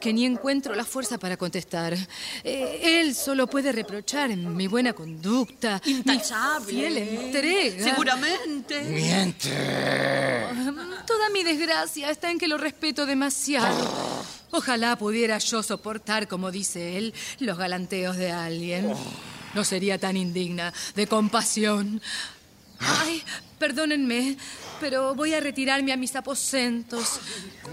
que 0.00 0.12
ni 0.12 0.24
encuentro 0.24 0.74
la 0.74 0.84
fuerza 0.84 1.18
para 1.18 1.36
contestar. 1.36 1.96
Eh, 2.44 3.00
él 3.00 3.14
solo 3.14 3.46
puede 3.46 3.72
reprochar 3.72 4.30
mi 4.36 4.66
buena 4.66 4.92
conducta, 4.92 5.80
Intachable. 5.84 6.66
mi 6.66 6.72
fiel 6.72 6.96
entrega. 6.98 7.84
Seguramente. 7.84 8.80
Miente. 8.82 9.50
Toda 11.06 11.30
mi 11.30 11.42
desgracia 11.42 12.10
está 12.10 12.30
en 12.30 12.38
que 12.38 12.48
lo 12.48 12.58
respeto 12.58 13.06
demasiado. 13.06 14.24
Ojalá 14.50 14.96
pudiera 14.96 15.38
yo 15.38 15.62
soportar, 15.62 16.28
como 16.28 16.50
dice 16.50 16.96
él, 16.96 17.14
los 17.38 17.58
galanteos 17.58 18.16
de 18.16 18.30
alguien. 18.32 18.92
No 19.54 19.64
sería 19.64 19.98
tan 19.98 20.16
indigna 20.16 20.72
de 20.94 21.06
compasión. 21.06 22.00
Ay, 22.78 23.22
perdónenme, 23.58 24.36
pero 24.80 25.14
voy 25.14 25.34
a 25.34 25.40
retirarme 25.40 25.92
a 25.92 25.96
mis 25.96 26.14
aposentos. 26.14 27.20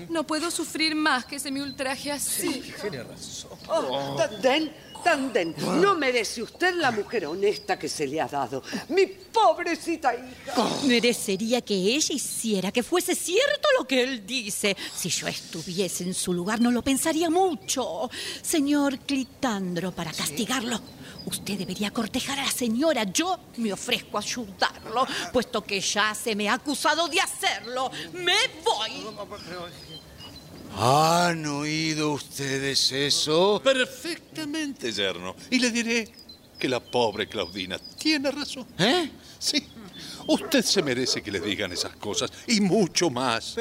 No 0.09 0.25
puedo 0.25 0.49
sufrir 0.51 0.95
más 0.95 1.25
que 1.25 1.39
se 1.39 1.51
me 1.51 1.61
ultraje 1.61 2.11
así. 2.11 2.73
Oh, 3.67 4.15
Tanden, 4.17 4.71
Tanden, 5.03 5.55
no 5.79 5.95
merece 5.95 6.41
usted 6.41 6.73
la 6.75 6.89
mujer 6.89 7.27
honesta 7.27 7.77
que 7.77 7.87
se 7.87 8.07
le 8.07 8.19
ha 8.19 8.27
dado. 8.27 8.63
Mi 8.89 9.05
pobrecita 9.05 10.15
hija. 10.15 10.67
Merecería 10.85 11.61
que 11.61 11.75
ella 11.75 12.15
hiciera 12.15 12.71
que 12.71 12.81
fuese 12.81 13.13
cierto 13.13 13.67
lo 13.77 13.85
que 13.85 14.01
él 14.01 14.25
dice. 14.25 14.75
Si 14.95 15.09
yo 15.09 15.27
estuviese 15.27 16.03
en 16.03 16.15
su 16.15 16.33
lugar 16.33 16.59
no 16.59 16.71
lo 16.71 16.81
pensaría 16.81 17.29
mucho. 17.29 18.09
Señor 18.41 18.97
Clitandro, 18.99 19.91
para 19.91 20.11
castigarlo, 20.11 20.81
usted 21.25 21.57
debería 21.57 21.91
cortejar 21.91 22.39
a 22.39 22.45
la 22.45 22.51
señora. 22.51 23.03
Yo 23.03 23.39
me 23.57 23.73
ofrezco 23.73 24.17
a 24.17 24.21
ayudarlo, 24.21 25.05
puesto 25.31 25.63
que 25.63 25.79
ya 25.79 26.13
se 26.15 26.35
me 26.35 26.49
ha 26.49 26.53
acusado 26.53 27.07
de 27.07 27.19
hacerlo. 27.19 27.91
Me 28.13 28.35
voy. 28.63 29.05
¿Han 30.77 31.45
oído 31.45 32.11
ustedes 32.11 32.91
eso? 32.91 33.61
Perfectamente, 33.63 34.91
yerno. 34.91 35.35
Y 35.49 35.59
le 35.59 35.71
diré 35.71 36.11
que 36.59 36.67
la 36.67 36.79
pobre 36.79 37.27
Claudina 37.27 37.79
tiene 37.97 38.31
razón. 38.31 38.67
¿Eh? 38.77 39.09
Sí. 39.39 39.65
Usted 40.27 40.63
se 40.65 40.81
merece 40.81 41.21
que 41.21 41.31
le 41.31 41.39
digan 41.39 41.71
esas 41.71 41.95
cosas 41.95 42.31
y 42.47 42.59
mucho 42.59 43.09
más. 43.09 43.55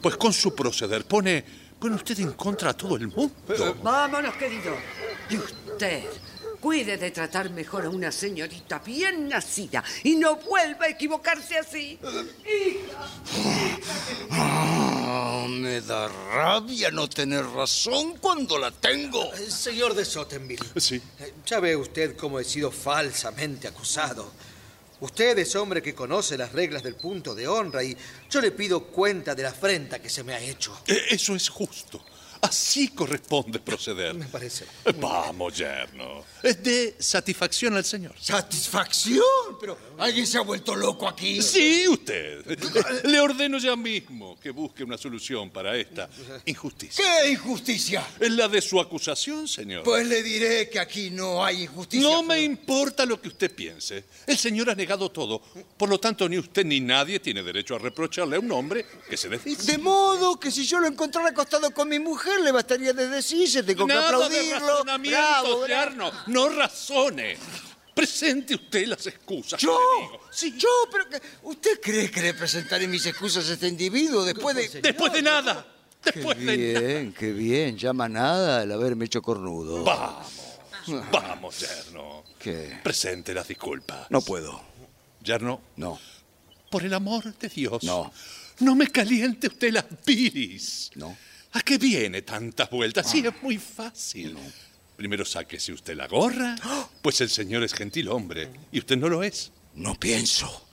Pues 0.00 0.16
con 0.16 0.32
su 0.32 0.54
proceder 0.54 1.04
pone, 1.04 1.44
pone 1.78 1.94
usted 1.96 2.18
en 2.20 2.32
contra 2.32 2.70
a 2.70 2.74
todo 2.76 2.96
el 2.96 3.08
mundo. 3.08 3.34
Vámonos, 3.82 4.34
querido. 4.36 4.74
Y 5.30 5.36
usted, 5.38 6.04
cuide 6.60 6.96
de 6.96 7.10
tratar 7.10 7.50
mejor 7.50 7.84
a 7.86 7.90
una 7.90 8.10
señorita 8.10 8.78
bien 8.80 9.28
nacida 9.28 9.84
y 10.04 10.16
no 10.16 10.36
vuelva 10.36 10.86
a 10.86 10.88
equivocarse 10.88 11.58
así. 11.58 11.98
Ah, 14.30 15.46
me 15.48 15.80
da 15.80 16.08
rabia 16.08 16.90
no 16.90 17.08
tener 17.08 17.44
razón 17.46 18.16
cuando 18.20 18.58
la 18.58 18.70
tengo. 18.70 19.22
Eh, 19.34 19.50
Señor 19.50 19.94
de 19.94 20.04
Sottenville, 20.04 20.64
Sí. 20.76 21.00
eh, 21.20 21.34
ya 21.46 21.60
ve 21.60 21.76
usted 21.76 22.16
cómo 22.16 22.40
he 22.40 22.44
sido 22.44 22.70
falsamente 22.70 23.68
acusado. 23.68 24.30
Usted 25.00 25.38
es 25.38 25.54
hombre 25.56 25.82
que 25.82 25.94
conoce 25.94 26.38
las 26.38 26.52
reglas 26.52 26.82
del 26.82 26.94
punto 26.94 27.34
de 27.34 27.46
honra 27.46 27.84
y 27.84 27.96
yo 28.30 28.40
le 28.40 28.50
pido 28.52 28.84
cuenta 28.84 29.34
de 29.34 29.42
la 29.42 29.50
afrenta 29.50 29.98
que 30.00 30.08
se 30.08 30.24
me 30.24 30.34
ha 30.34 30.40
hecho. 30.40 30.78
Eh, 30.86 30.98
Eso 31.10 31.34
es 31.36 31.48
justo. 31.48 32.02
Así 32.40 32.88
corresponde 32.88 33.58
proceder. 33.58 34.14
Me 34.14 34.26
parece. 34.26 34.66
Vamos, 35.00 35.56
yerno. 35.56 36.24
Es 36.42 36.62
de 36.62 36.96
satisfacción 36.98 37.76
al 37.76 37.84
señor. 37.84 38.14
¿Satisfacción? 38.20 39.24
Pero 39.60 39.78
alguien 39.98 40.26
se 40.26 40.38
ha 40.38 40.42
vuelto 40.42 40.74
loco 40.74 41.08
aquí. 41.08 41.42
Sí, 41.42 41.86
usted. 41.88 42.44
Le 43.04 43.20
ordeno 43.20 43.58
ya 43.58 43.76
mismo 43.76 44.38
que 44.40 44.50
busque 44.50 44.84
una 44.84 44.98
solución 44.98 45.50
para 45.50 45.76
esta 45.76 46.08
injusticia. 46.44 47.04
¿Qué 47.04 47.30
injusticia? 47.30 48.06
Es 48.20 48.30
la 48.30 48.48
de 48.48 48.60
su 48.60 48.80
acusación, 48.80 49.48
señor. 49.48 49.82
Pues 49.82 50.06
le 50.06 50.22
diré 50.22 50.68
que 50.68 50.78
aquí 50.78 51.10
no 51.10 51.44
hay 51.44 51.64
injusticia. 51.64 52.08
No 52.08 52.22
me 52.22 52.40
importa 52.42 53.04
lo 53.06 53.20
que 53.20 53.28
usted 53.28 53.54
piense. 53.54 54.04
El 54.26 54.38
señor 54.38 54.70
ha 54.70 54.74
negado 54.74 55.10
todo. 55.10 55.40
Por 55.76 55.88
lo 55.88 55.98
tanto, 55.98 56.28
ni 56.28 56.38
usted 56.38 56.64
ni 56.64 56.80
nadie 56.80 57.20
tiene 57.20 57.42
derecho 57.42 57.76
a 57.76 57.78
reprocharle 57.78 58.36
a 58.36 58.40
un 58.40 58.52
hombre 58.52 58.86
que 59.08 59.16
se 59.16 59.28
desdice. 59.28 59.72
De 59.72 59.78
modo 59.78 60.38
que 60.38 60.50
si 60.50 60.66
yo 60.66 60.80
lo 60.80 60.86
encontrara 60.86 61.30
acostado 61.30 61.70
con 61.72 61.88
mi 61.88 61.98
mujer, 61.98 62.25
le 62.42 62.52
bastaría 62.52 62.92
de 62.92 63.08
decirse, 63.08 63.62
tengo 63.62 63.86
que 63.86 63.94
Nada 63.94 64.10
de 64.10 64.14
aplaudirlo. 64.24 64.58
razonamiento, 64.68 65.60
Bravo. 65.60 66.12
No 66.26 66.48
razone. 66.48 67.36
Presente 67.94 68.54
usted 68.54 68.86
las 68.88 69.06
excusas. 69.06 69.58
que 69.58 69.66
¿Yo? 69.66 69.78
Sí, 70.30 70.54
¿Yo? 70.58 70.68
¿Pero 70.92 71.08
que- 71.08 71.20
¿Usted 71.44 71.80
cree 71.80 72.10
que 72.10 72.20
le 72.20 72.34
presentaré 72.34 72.86
mis 72.86 73.06
excusas 73.06 73.48
a 73.48 73.54
este 73.54 73.68
individuo 73.68 74.22
después 74.24 74.54
de...? 74.54 74.68
Después 74.80 75.12
de 75.12 75.22
nada. 75.22 75.66
Qué 76.02 76.12
Después 76.12 76.38
de 76.38 76.44
nada. 76.74 76.80
bien, 76.86 77.14
qué 77.18 77.32
bien. 77.32 77.78
Llama 77.78 78.08
nada 78.08 78.62
el 78.62 78.70
haberme 78.72 79.06
hecho 79.06 79.22
cornudo. 79.22 79.82
Vamos. 79.82 80.26
Vamos, 81.10 81.58
yerno. 81.58 82.22
¿Qué? 82.38 82.78
Presente 82.82 83.32
las 83.34 83.48
disculpas. 83.48 84.08
No 84.10 84.20
puedo. 84.20 84.62
Yerno, 85.22 85.60
No. 85.76 85.98
por 86.70 86.84
el 86.84 86.94
amor 86.94 87.34
de 87.38 87.48
Dios. 87.48 87.82
No. 87.82 88.12
no 88.60 88.74
me 88.76 88.86
caliente 88.88 89.48
usted 89.48 89.72
las 89.72 89.84
piris. 90.04 90.90
No. 90.94 91.16
¿A 91.56 91.62
qué 91.62 91.78
viene 91.78 92.20
tantas 92.20 92.68
vueltas? 92.68 93.10
Sí, 93.10 93.24
es 93.26 93.42
muy 93.42 93.56
fácil. 93.56 94.36
Primero 94.94 95.24
sáquese 95.24 95.72
usted 95.72 95.96
la 95.96 96.06
gorra, 96.06 96.54
pues 97.02 97.22
el 97.22 97.30
señor 97.30 97.62
es 97.62 97.72
gentil 97.72 98.08
hombre 98.10 98.50
y 98.70 98.78
usted 98.78 98.98
no 98.98 99.08
lo 99.08 99.22
es. 99.22 99.52
No 99.74 99.94
pienso. 99.94 100.68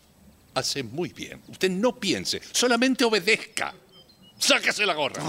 Hace 0.54 0.84
muy 0.84 1.14
bien. 1.14 1.42
Usted 1.48 1.72
no 1.72 1.98
piense, 1.98 2.42
solamente 2.52 3.06
obedezca. 3.06 3.74
Sáquese 4.38 4.86
la 4.86 4.94
gorra. 4.94 5.24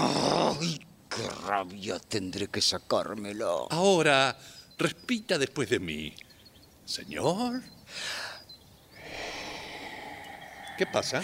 Ay, 0.59 0.77
qué 1.09 1.29
rabia 1.47 1.99
tendré 1.99 2.47
que 2.47 2.59
sacármela. 2.59 3.47
Ahora, 3.69 4.37
repita 4.77 5.37
después 5.37 5.69
de 5.69 5.79
mí. 5.79 6.13
Señor. 6.83 7.61
¿Qué 10.77 10.85
pasa? 10.85 11.23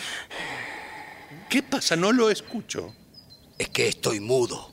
¿Qué 1.50 1.62
pasa? 1.64 1.98
No 1.98 2.14
lo 2.14 2.30
escucho. 2.30 2.96
Es 3.62 3.70
que 3.70 3.88
estoy 3.90 4.20
mudo. 4.20 4.72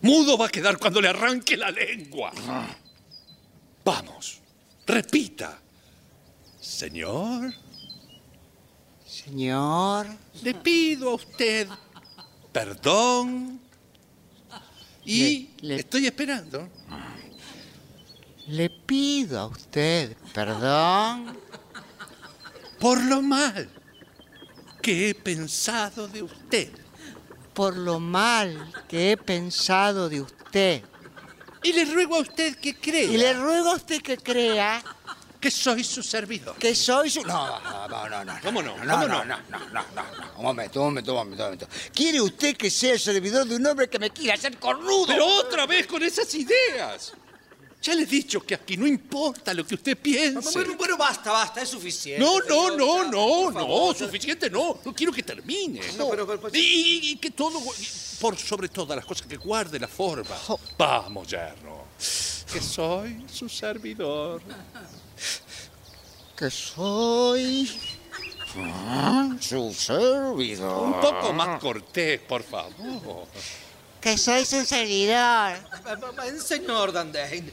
Mudo 0.00 0.38
va 0.38 0.46
a 0.46 0.48
quedar 0.48 0.78
cuando 0.78 0.98
le 0.98 1.08
arranque 1.08 1.58
la 1.58 1.70
lengua. 1.70 2.32
Vamos, 3.84 4.38
repita. 4.86 5.58
Señor, 6.58 7.52
Señor. 9.06 10.06
le 10.42 10.54
pido 10.54 11.10
a 11.10 11.14
usted 11.16 11.68
perdón 12.50 13.60
y 15.04 15.50
Le- 15.60 15.68
le- 15.68 15.76
estoy 15.80 16.06
esperando. 16.06 16.66
Le 18.48 18.70
pido 18.70 19.38
a 19.38 19.46
usted 19.48 20.16
perdón 20.32 21.38
por 22.78 23.02
lo 23.04 23.20
mal 23.20 23.68
que 24.80 25.10
he 25.10 25.14
pensado 25.14 26.08
de 26.08 26.22
usted. 26.22 26.70
Por 27.52 27.76
lo 27.76 28.00
mal 28.00 28.72
que 28.88 29.12
he 29.12 29.16
pensado 29.16 30.08
de 30.08 30.20
usted. 30.20 30.82
Y 31.62 31.72
le 31.72 31.84
ruego 31.84 32.16
a 32.16 32.20
usted 32.20 32.56
que 32.56 32.74
crea 32.74 33.02
Y 33.04 33.18
le 33.18 33.34
ruego 33.34 33.72
a 33.72 33.74
usted 33.76 34.00
que 34.00 34.16
crea 34.16 34.82
que 35.40 35.50
soy 35.50 35.82
su 35.84 36.02
servidor. 36.02 36.54
que 36.56 36.74
soy 36.74 37.10
su... 37.10 37.22
No, 37.22 37.60
no, 37.88 38.08
no, 38.08 38.24
no. 38.24 38.34
¿Cómo 38.42 38.62
no? 38.62 38.76
No, 38.84 38.92
¿Cómo 38.92 39.08
no, 39.08 39.24
no, 39.24 39.24
no, 39.24 39.36
no, 39.48 39.58
no, 39.72 39.82
no. 39.94 40.02
Un 40.36 40.44
momento, 40.44 40.80
un 40.80 40.86
momento, 40.88 41.12
un 41.12 41.18
momento, 41.18 41.42
un 41.42 41.48
momento. 41.48 41.68
¿Quiere 41.94 42.20
usted 42.20 42.56
que 42.56 42.70
sea 42.70 42.92
el 42.92 43.00
servidor 43.00 43.46
de 43.46 43.56
un 43.56 43.66
hombre 43.66 43.88
que 43.88 43.98
me 43.98 44.10
quiera 44.10 44.34
hacer 44.34 44.58
cornudo? 44.58 45.06
Pero 45.06 45.26
otra 45.26 45.66
vez 45.66 45.86
con 45.86 46.02
esas 46.02 46.32
ideas. 46.34 47.14
Ya 47.82 47.94
le 47.94 48.02
he 48.02 48.06
dicho 48.06 48.40
que 48.42 48.54
aquí 48.54 48.76
no 48.76 48.86
importa 48.86 49.54
lo 49.54 49.66
que 49.66 49.74
usted 49.74 49.96
piense. 49.96 50.50
Bueno, 50.52 50.76
bueno, 50.76 50.96
basta, 50.98 51.32
basta, 51.32 51.62
es 51.62 51.68
suficiente. 51.70 52.22
No, 52.22 52.38
no, 52.40 52.76
no, 52.76 53.04
no, 53.10 53.50
no, 53.50 53.94
suficiente 53.94 54.50
no. 54.50 54.78
No 54.84 54.94
quiero 54.94 55.10
que 55.12 55.22
termine. 55.22 55.80
No, 55.96 56.10
pero- 56.10 56.26
pero- 56.26 56.50
y, 56.54 56.58
y- 56.58 57.10
y 57.12 57.16
que 57.16 57.30
todo, 57.30 57.58
por 58.20 58.36
sobre 58.36 58.68
todas 58.68 58.96
las 58.96 59.06
cosas, 59.06 59.26
que 59.26 59.38
guarde 59.38 59.78
la 59.80 59.88
forma. 59.88 60.36
Vamos, 60.76 61.26
yerno. 61.28 61.84
Que 62.52 62.60
soy 62.60 63.24
su 63.32 63.48
servidor. 63.48 64.42
Que 66.36 66.50
soy... 66.50 67.70
ah, 68.56 69.36
su 69.40 69.72
servidor. 69.72 70.82
Un 70.86 71.00
poco 71.00 71.32
más 71.32 71.58
cortés, 71.60 72.20
por 72.20 72.42
favor. 72.42 73.26
Que 74.00 74.16
soy 74.16 74.46
su 74.46 74.64
servidor. 74.64 75.56
Eh, 76.24 76.38
Señor 76.42 76.90
Dandain, 76.90 77.50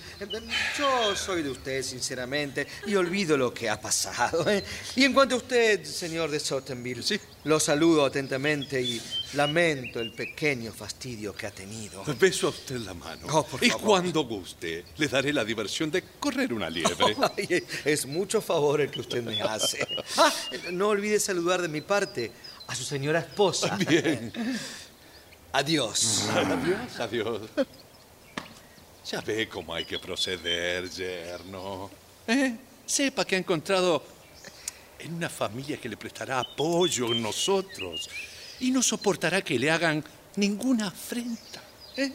yo 0.79 1.13
soy 1.15 1.41
de 1.43 1.49
usted, 1.49 1.83
sinceramente, 1.83 2.65
y 2.85 2.95
olvido 2.95 3.35
lo 3.35 3.53
que 3.53 3.69
ha 3.69 3.79
pasado. 3.81 4.49
¿eh? 4.49 4.63
Y 4.95 5.03
en 5.03 5.11
cuanto 5.13 5.35
a 5.35 5.37
usted, 5.39 5.83
señor 5.83 6.31
de 6.31 6.39
Sottenville, 6.39 7.03
Sí. 7.03 7.19
lo 7.43 7.59
saludo 7.59 8.05
atentamente 8.05 8.81
y 8.81 9.01
lamento 9.33 9.99
el 9.99 10.13
pequeño 10.13 10.71
fastidio 10.71 11.35
que 11.35 11.47
ha 11.47 11.51
tenido. 11.51 12.03
Beso 12.17 12.47
a 12.47 12.49
usted 12.51 12.77
la 12.77 12.93
mano. 12.93 13.27
Oh, 13.29 13.43
por 13.45 13.61
y 13.61 13.69
favor. 13.69 13.85
cuando 13.85 14.23
guste, 14.23 14.85
le 14.95 15.07
daré 15.09 15.33
la 15.33 15.43
diversión 15.43 15.91
de 15.91 16.01
correr 16.17 16.53
una 16.53 16.69
liebre. 16.69 17.15
Ay, 17.37 17.61
es 17.83 18.05
mucho 18.05 18.39
favor 18.39 18.79
el 18.79 18.89
que 18.89 19.01
usted 19.01 19.21
me 19.21 19.41
hace. 19.41 19.85
Ah, 20.15 20.31
no 20.71 20.87
olvide 20.89 21.19
saludar 21.19 21.61
de 21.61 21.67
mi 21.67 21.81
parte 21.81 22.31
a 22.67 22.75
su 22.75 22.85
señora 22.85 23.19
esposa. 23.19 23.75
Bien. 23.77 24.31
Adiós. 25.57 26.29
Adiós, 26.35 26.99
adiós. 26.99 27.41
Ya 29.09 29.21
ve 29.21 29.49
cómo 29.49 29.73
hay 29.73 29.85
que 29.85 29.97
proceder, 29.97 30.87
yerno. 30.87 31.89
¿Eh? 32.27 32.55
Sepa 32.85 33.25
que 33.25 33.37
ha 33.37 33.39
encontrado 33.39 34.03
en 34.99 35.15
una 35.15 35.29
familia 35.29 35.77
que 35.81 35.89
le 35.89 35.97
prestará 35.97 36.41
apoyo 36.41 37.07
en 37.07 37.23
nosotros 37.23 38.07
y 38.59 38.69
no 38.69 38.83
soportará 38.83 39.41
que 39.41 39.57
le 39.57 39.71
hagan 39.71 40.03
ninguna 40.35 40.89
afrenta. 40.89 41.63
¿eh? 41.95 42.11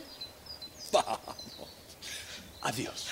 Vamos. 0.92 1.18
Adiós. 2.61 3.09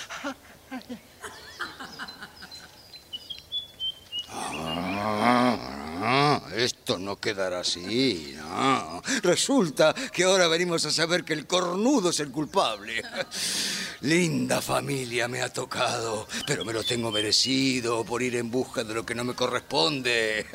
Ah, 6.02 6.40
esto 6.56 6.98
no 6.98 7.20
quedará 7.20 7.60
así, 7.60 8.34
no. 8.38 9.02
Resulta 9.22 9.94
que 10.12 10.24
ahora 10.24 10.48
venimos 10.48 10.86
a 10.86 10.90
saber 10.90 11.24
que 11.24 11.34
el 11.34 11.46
cornudo 11.46 12.08
es 12.08 12.20
el 12.20 12.30
culpable. 12.30 13.02
Linda 14.00 14.62
familia 14.62 15.28
me 15.28 15.42
ha 15.42 15.52
tocado, 15.52 16.26
pero 16.46 16.64
me 16.64 16.72
lo 16.72 16.82
tengo 16.82 17.10
merecido 17.10 18.02
por 18.02 18.22
ir 18.22 18.36
en 18.36 18.50
busca 18.50 18.82
de 18.82 18.94
lo 18.94 19.04
que 19.04 19.14
no 19.14 19.24
me 19.24 19.34
corresponde. 19.34 20.46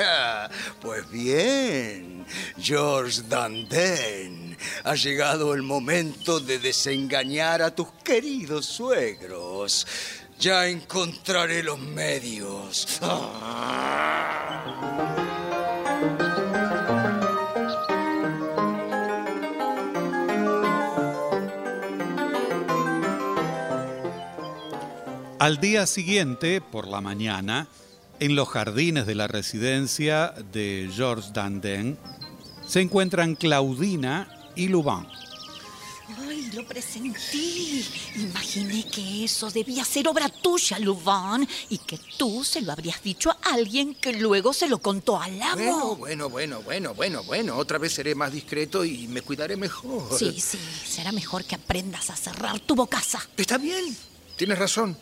Pues 0.81 1.07
bien, 1.11 2.25
George 2.57 3.21
Danden, 3.27 4.57
ha 4.83 4.95
llegado 4.95 5.53
el 5.53 5.61
momento 5.61 6.39
de 6.39 6.57
desengañar 6.57 7.61
a 7.61 7.75
tus 7.75 7.89
queridos 8.03 8.65
suegros. 8.65 9.85
Ya 10.39 10.67
encontraré 10.67 11.63
los 11.63 11.79
medios. 11.79 12.99
Al 25.45 25.59
día 25.59 25.85
siguiente, 25.85 26.59
por 26.59 26.87
la 26.87 27.01
mañana, 27.01 27.67
en 28.19 28.35
los 28.35 28.49
jardines 28.49 29.05
de 29.05 29.13
la 29.13 29.27
residencia 29.27 30.33
de 30.51 30.89
Georges 30.91 31.33
Dandin, 31.33 31.99
se 32.65 32.81
encuentran 32.81 33.35
Claudina 33.35 34.27
y 34.55 34.69
Lubin. 34.69 35.05
Ay, 36.17 36.49
lo 36.51 36.65
presentí. 36.65 37.85
Imaginé 38.15 38.87
que 38.87 39.25
eso 39.25 39.51
debía 39.51 39.85
ser 39.85 40.07
obra 40.07 40.29
tuya, 40.29 40.79
Louvain, 40.79 41.47
y 41.69 41.77
que 41.77 41.99
tú 42.17 42.43
se 42.43 42.61
lo 42.61 42.71
habrías 42.71 43.03
dicho 43.03 43.29
a 43.29 43.53
alguien 43.53 43.93
que 43.93 44.13
luego 44.13 44.51
se 44.51 44.67
lo 44.67 44.79
contó 44.79 45.21
al 45.21 45.39
amo. 45.39 45.95
Bueno, 45.95 46.27
bueno, 46.27 46.29
bueno, 46.31 46.61
bueno, 46.63 46.93
bueno, 46.95 47.23
bueno. 47.23 47.57
Otra 47.57 47.77
vez 47.77 47.93
seré 47.93 48.15
más 48.15 48.31
discreto 48.31 48.83
y 48.83 49.07
me 49.09 49.21
cuidaré 49.21 49.57
mejor. 49.57 50.17
Sí, 50.17 50.41
sí, 50.41 50.57
será 50.87 51.11
mejor 51.11 51.45
que 51.45 51.53
aprendas 51.53 52.09
a 52.09 52.15
cerrar 52.15 52.59
tu 52.61 52.73
bocaza. 52.73 53.19
Está 53.37 53.59
bien, 53.59 53.95
tienes 54.37 54.57
razón. 54.57 54.97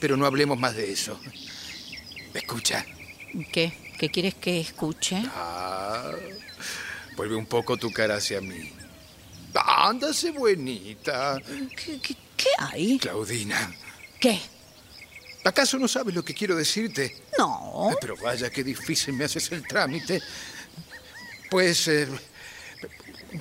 Pero 0.00 0.16
no 0.16 0.26
hablemos 0.26 0.58
más 0.58 0.74
de 0.76 0.92
eso. 0.92 1.18
Escucha. 2.34 2.84
¿Qué? 3.52 3.72
¿Qué 3.98 4.10
quieres 4.10 4.34
que 4.34 4.60
escuche? 4.60 5.22
Ah, 5.34 6.10
vuelve 7.16 7.36
un 7.36 7.46
poco 7.46 7.76
tu 7.76 7.92
cara 7.92 8.16
hacia 8.16 8.40
mí. 8.40 8.72
Ándase, 9.54 10.30
buenita. 10.32 11.40
¿Qué, 11.76 11.98
qué- 12.00 12.16
qué 12.36 12.48
hay? 12.58 12.98
Claudina, 12.98 13.74
¿Qué? 14.18 14.40
¿acaso 15.44 15.76
no 15.78 15.88
sabes 15.88 16.14
lo 16.14 16.24
que 16.24 16.34
quiero 16.34 16.54
decirte? 16.56 17.22
No. 17.38 17.90
Pero 18.00 18.16
vaya, 18.16 18.48
qué 18.50 18.62
difícil 18.64 19.14
me 19.14 19.24
haces 19.24 19.50
el 19.52 19.66
trámite. 19.66 20.20
Pues... 21.50 21.86
eh, 21.88 22.08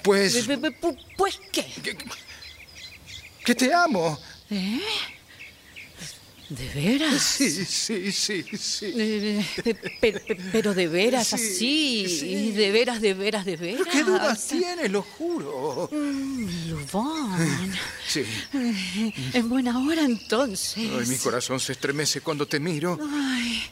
pues... 0.03 0.47
Pues 1.17 1.39
qué. 1.51 1.63
que, 1.83 1.97
que 3.45 3.55
te 3.55 3.73
amo. 3.73 4.19
¿Eh? 4.49 4.79
¿De 6.51 6.67
veras? 6.75 7.21
Sí, 7.23 7.49
sí, 7.65 8.11
sí, 8.11 8.43
sí. 8.59 8.93
Eh, 8.97 9.45
pe- 9.63 9.73
pe- 9.73 10.19
pe- 10.19 10.37
pero 10.51 10.73
de 10.73 10.87
veras 10.89 11.27
Sí, 11.27 11.35
así, 11.35 12.19
sí. 12.19 12.51
de 12.51 12.71
veras, 12.71 12.99
de 12.99 13.13
veras, 13.13 13.45
de 13.45 13.55
veras. 13.55 13.87
¿Qué 13.89 14.03
dudas 14.03 14.47
tienes? 14.47 14.91
Lo 14.91 15.01
juro. 15.01 15.89
Lubón. 15.91 17.71
Sí. 18.05 18.25
En 19.33 19.47
buena 19.47 19.79
hora 19.79 20.01
entonces. 20.03 20.75
Ay, 20.77 21.05
mi 21.07 21.15
corazón 21.15 21.61
se 21.61 21.71
estremece 21.71 22.19
cuando 22.19 22.45
te 22.45 22.59
miro. 22.59 22.99
Ay, 23.01 23.63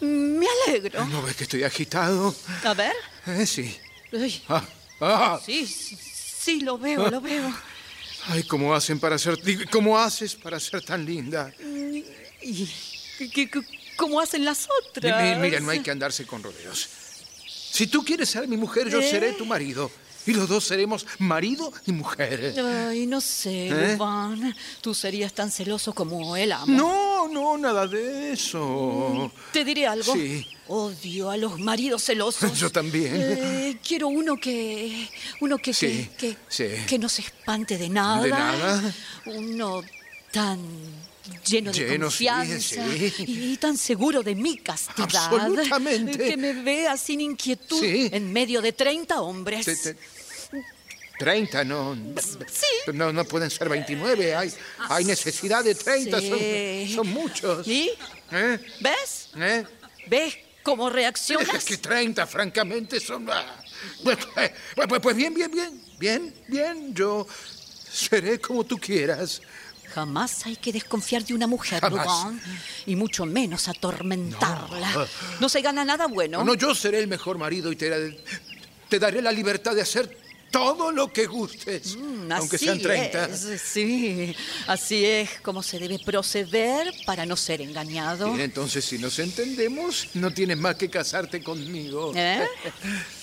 me 0.00 0.46
alegro. 0.68 1.04
¿No 1.06 1.20
ves 1.22 1.34
que 1.34 1.42
estoy 1.42 1.64
agitado? 1.64 2.32
A 2.62 2.74
ver. 2.74 2.92
Eh, 3.26 3.44
sí. 3.46 3.76
Ay, 4.12 4.40
Ah, 4.48 4.64
ah. 5.00 5.40
sí, 5.44 5.66
sí, 5.66 5.98
sí, 6.40 6.60
lo 6.60 6.78
veo, 6.78 7.10
lo 7.10 7.20
veo. 7.20 7.52
Ay, 8.28 8.44
¿cómo 8.44 8.72
hacen 8.74 9.00
para 9.00 9.18
ser... 9.18 9.36
¿Cómo 9.70 9.98
haces 9.98 10.36
para 10.36 10.60
ser 10.60 10.82
tan 10.84 11.04
linda? 11.04 11.52
¿Y 12.42 12.68
cómo 13.96 14.20
hacen 14.20 14.44
las 14.44 14.68
otras? 14.88 15.36
mi- 15.38 15.42
Mira, 15.42 15.60
no 15.60 15.70
hay 15.70 15.80
que 15.80 15.90
andarse 15.90 16.26
con 16.26 16.42
rodeos. 16.42 16.88
Si 17.70 17.86
tú 17.86 18.04
quieres 18.04 18.28
ser 18.28 18.46
mi 18.48 18.56
mujer, 18.56 18.88
yo 18.90 19.00
¿Eh? 19.00 19.10
seré 19.10 19.32
tu 19.32 19.44
marido. 19.44 19.90
Y 20.26 20.32
los 20.34 20.46
dos 20.46 20.64
seremos 20.64 21.06
marido 21.18 21.72
y 21.86 21.92
mujer. 21.92 22.54
Ay, 22.90 23.06
no 23.06 23.18
sé, 23.20 23.68
¿Eh? 23.70 23.98
Tú 24.82 24.92
serías 24.92 25.32
tan 25.32 25.50
celoso 25.50 25.94
como 25.94 26.36
el 26.36 26.52
amo. 26.52 26.66
No, 26.66 27.28
no, 27.28 27.56
nada 27.56 27.86
de 27.86 28.32
eso. 28.32 29.32
Te 29.54 29.64
diré 29.64 29.86
algo. 29.86 30.12
Sí. 30.12 30.46
Odio 30.66 31.30
a 31.30 31.38
los 31.38 31.58
maridos 31.58 32.04
celosos. 32.04 32.52
Yo 32.60 32.70
también. 32.70 33.14
Eh, 33.16 33.78
quiero 33.86 34.08
uno 34.08 34.36
que. 34.36 35.08
Uno 35.40 35.56
que, 35.56 35.72
Sí, 35.72 36.10
que, 36.18 36.32
que, 36.32 36.36
sí. 36.48 36.84
que 36.86 36.98
no 36.98 37.08
se 37.08 37.22
espante 37.22 37.78
de 37.78 37.88
nada. 37.88 38.22
¿De 38.22 38.28
nada? 38.30 38.94
Uno 39.24 39.80
tan 40.30 40.60
lleno 41.46 41.72
de 41.72 41.78
Lleno, 41.78 42.10
sí, 42.10 42.26
confianza 42.26 42.84
sí. 42.98 43.24
y 43.26 43.56
tan 43.56 43.76
seguro 43.76 44.22
de 44.22 44.34
mi 44.34 44.58
castidad. 44.58 45.08
Absolutamente. 45.14 46.18
Que 46.30 46.36
me 46.36 46.52
vea 46.54 46.96
sin 46.96 47.20
inquietud 47.20 47.80
Sí. 47.80 48.08
en 48.12 48.32
medio 48.32 48.60
de 48.62 48.72
30 48.72 49.20
hombres. 49.20 49.64
Te- 49.66 49.76
te- 49.76 49.96
30, 51.18 51.64
no. 51.64 51.96
No, 52.94 53.12
no 53.12 53.24
pueden 53.24 53.50
ser 53.50 53.68
29. 53.68 54.36
Hay, 54.36 54.52
hay 54.88 55.04
necesidad 55.04 55.64
de 55.64 55.74
30. 55.74 56.20
Sí. 56.20 56.92
Son, 56.94 57.04
son 57.04 57.12
muchos. 57.12 57.66
¿Y? 57.66 57.90
¿Eh? 58.30 58.58
¿Ves? 58.80 59.28
¿Eh? 59.36 59.64
¿Ves 60.06 60.38
cómo 60.62 60.88
reaccionas? 60.88 61.52
Es 61.54 61.64
que 61.64 61.76
30, 61.78 62.26
francamente, 62.26 63.00
son... 63.00 63.28
Pues, 64.04 64.18
pues- 64.34 65.00
pues 65.02 65.16
bien, 65.16 65.34
bien, 65.34 65.50
bien. 65.50 65.82
Bien, 65.98 66.34
bien. 66.46 66.94
Yo 66.94 67.26
seré 67.92 68.38
como 68.40 68.62
tú 68.64 68.78
quieras. 68.78 69.40
Jamás 69.94 70.46
hay 70.46 70.56
que 70.56 70.72
desconfiar 70.72 71.24
de 71.24 71.34
una 71.34 71.46
mujer. 71.46 71.82
Lubán, 71.90 72.40
y 72.86 72.96
mucho 72.96 73.24
menos 73.26 73.68
atormentarla. 73.68 75.08
No. 75.40 75.48
se 75.48 75.60
gana 75.62 75.84
nada 75.84 76.06
bueno. 76.06 76.44
No, 76.44 76.54
yo 76.54 76.74
seré 76.74 76.98
el 76.98 77.08
mejor 77.08 77.38
marido 77.38 77.72
y 77.72 77.76
te, 77.76 78.18
te 78.88 78.98
daré 78.98 79.22
la 79.22 79.32
libertad 79.32 79.74
de 79.74 79.82
hacer 79.82 80.16
todo 80.50 80.92
lo 80.92 81.12
que 81.12 81.26
gustes. 81.26 81.96
aunque 82.30 82.56
Así 82.56 82.64
sean 82.66 82.80
30. 82.80 83.24
es, 83.26 83.60
sí, 83.62 84.34
así 84.66 85.04
es 85.04 85.40
como 85.42 85.62
se 85.62 85.78
debe 85.78 85.98
proceder 85.98 86.92
para 87.06 87.26
no 87.26 87.36
ser 87.36 87.60
engañado. 87.60 88.28
Bien, 88.28 88.42
entonces, 88.42 88.84
si 88.84 88.98
nos 88.98 89.18
entendemos, 89.18 90.08
no 90.14 90.32
tienes 90.32 90.58
más 90.58 90.76
que 90.76 90.88
casarte 90.88 91.42
conmigo. 91.42 92.12
¿Eh? 92.14 92.46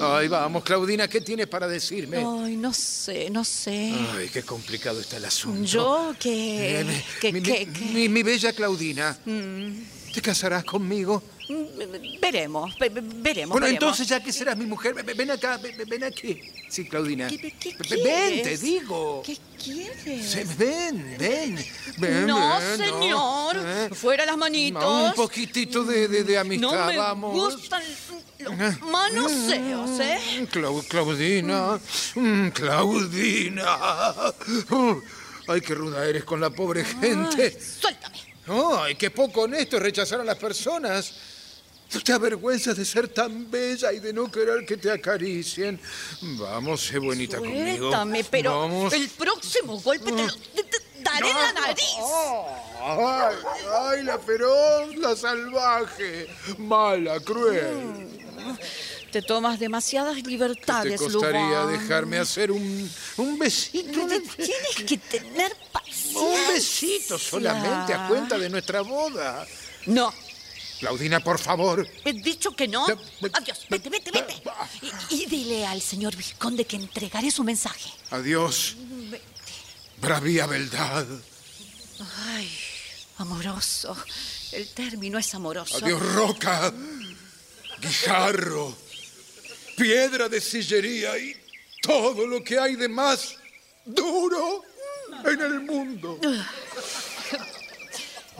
Ay, 0.00 0.28
vamos, 0.28 0.64
Claudina, 0.64 1.08
¿qué 1.08 1.20
tienes 1.20 1.46
para 1.46 1.68
decirme? 1.68 2.16
Ay, 2.18 2.56
no 2.56 2.72
sé, 2.72 3.28
no 3.30 3.44
sé. 3.44 3.92
Ay, 4.14 4.28
qué 4.32 4.42
complicado 4.42 5.00
está 5.00 5.18
el 5.18 5.26
asunto. 5.26 5.62
Yo 5.64 6.14
que... 6.18 6.80
Eh, 6.80 6.84
mi- 6.84 7.02
que, 7.20 7.32
mi, 7.32 7.42
que- 7.42 7.66
mi- 7.66 7.72
que- 7.72 7.84
mi- 7.92 8.08
mi 8.08 8.22
bella 8.22 8.52
Claudina, 8.52 9.16
mm, 9.24 10.12
¿te 10.14 10.22
casarás 10.22 10.64
conmigo? 10.64 11.22
Mm, 11.48 12.20
veremos, 12.20 12.78
ve- 12.78 12.88
ve- 12.88 13.00
veremos. 13.02 13.52
Bueno, 13.52 13.66
veremos. 13.66 13.70
entonces, 13.70 14.08
ya 14.08 14.22
que 14.22 14.32
serás 14.32 14.56
mi 14.56 14.66
mujer, 14.66 14.94
ven- 14.94 15.30
acá, 15.30 15.58
ven, 15.86 16.04
aquí. 16.04 16.40
Sí, 16.68 16.86
Claudina. 16.86 17.28
¿Qué, 17.28 17.52
qué 17.58 17.76
Ven, 18.02 18.42
te 18.42 18.56
digo. 18.58 19.22
¿Qué 19.24 19.36
quieres? 19.62 20.30
Sí, 20.30 20.40
ven, 20.58 21.16
ven. 21.18 21.64
ven 21.98 22.26
no, 22.26 22.58
ven, 22.58 22.78
señor. 22.78 23.56
¿Eh? 23.64 23.88
Fuera 23.94 24.26
las 24.26 24.36
manitos. 24.36 25.08
Un 25.08 25.14
poquitito 25.14 25.84
de, 25.84 26.08
de, 26.08 26.24
de 26.24 26.38
amistad, 26.38 26.70
No 26.70 26.86
me 26.86 26.96
vamos. 26.96 27.32
gustan 27.54 27.82
los 28.38 28.80
manoseos, 28.80 30.00
¿eh? 30.00 30.18
Mm, 30.40 30.44
Clau- 30.52 30.86
Claudina, 30.88 31.78
mm, 32.14 32.48
Claudina. 32.48 33.78
Uh, 34.70 35.00
ay, 35.48 35.60
qué 35.60 35.74
ruda 35.74 36.04
eres 36.06 36.24
con 36.24 36.40
la 36.40 36.50
pobre 36.50 36.84
gente. 36.84 37.58
Suéltame. 37.80 38.18
Ay, 38.46 38.94
qué 38.96 39.10
poco 39.10 39.42
honesto 39.42 39.76
es 39.76 39.82
rechazar 39.82 40.20
a 40.20 40.24
las 40.24 40.36
personas. 40.36 41.14
¿No 41.94 42.00
te 42.00 42.12
avergüenzas 42.12 42.76
de 42.76 42.84
ser 42.84 43.08
tan 43.08 43.50
bella 43.50 43.92
y 43.92 44.00
de 44.00 44.12
no 44.12 44.30
querer 44.30 44.66
que 44.66 44.76
te 44.76 44.90
acaricien? 44.90 45.80
Vamos, 46.22 46.80
sé 46.82 46.98
bonita 46.98 47.38
conmigo. 47.38 47.86
Suéltame, 47.88 48.24
pero 48.24 48.60
Vamos. 48.60 48.92
el 48.92 49.08
próximo 49.10 49.80
golpe 49.80 50.10
te, 50.12 50.22
lo- 50.26 50.34
te- 50.34 50.64
te 50.64 50.78
daré 51.02 51.28
la 51.32 51.52
nariz. 51.52 51.84
Ay, 52.80 53.36
ay, 53.72 54.02
la 54.02 54.18
feroz, 54.18 54.96
la 54.96 55.14
salvaje, 55.16 56.26
mala, 56.58 57.20
cruel. 57.20 58.08
Te 59.12 59.22
tomas 59.22 59.60
demasiadas 59.60 60.16
¿Te 60.16 60.22
libertades, 60.28 61.00
costaría 61.00 61.62
Lubán. 61.62 61.72
dejarme 61.80 62.18
hacer 62.18 62.50
un, 62.50 62.90
un 63.18 63.38
besito? 63.38 64.06
Te- 64.08 64.20
Tienes 64.20 64.76
que 64.86 64.98
tener 64.98 65.56
paciencia. 65.72 66.20
Un 66.20 66.52
besito 66.52 67.18
solamente 67.18 67.94
a 67.94 68.08
cuenta 68.08 68.36
de 68.36 68.50
nuestra 68.50 68.80
boda. 68.80 69.46
No, 69.86 70.12
Claudina, 70.84 71.20
por 71.20 71.38
favor. 71.38 71.88
he 72.04 72.12
dicho 72.12 72.54
que 72.54 72.68
no. 72.68 72.84
Adiós, 72.84 73.66
vete, 73.70 73.88
vete, 73.88 74.10
vete. 74.10 74.42
Y, 75.08 75.22
y 75.22 75.26
dile 75.26 75.66
al 75.66 75.80
señor 75.80 76.14
Vizconde 76.14 76.66
que 76.66 76.76
entregaré 76.76 77.30
su 77.30 77.42
mensaje. 77.42 77.90
Adiós. 78.10 78.76
Bravía 79.96 80.46
beldad. 80.46 81.06
Ay, 82.26 82.50
amoroso. 83.16 83.96
El 84.52 84.68
término 84.74 85.18
es 85.18 85.34
amoroso. 85.34 85.78
Adiós, 85.82 86.02
roca. 86.02 86.70
Guijarro. 87.80 88.76
Piedra 89.78 90.28
de 90.28 90.38
sillería 90.38 91.16
y 91.16 91.34
todo 91.80 92.26
lo 92.26 92.44
que 92.44 92.58
hay 92.58 92.76
de 92.76 92.90
más 92.90 93.36
duro 93.86 94.62
en 95.24 95.40
el 95.40 95.60
mundo. 95.60 96.20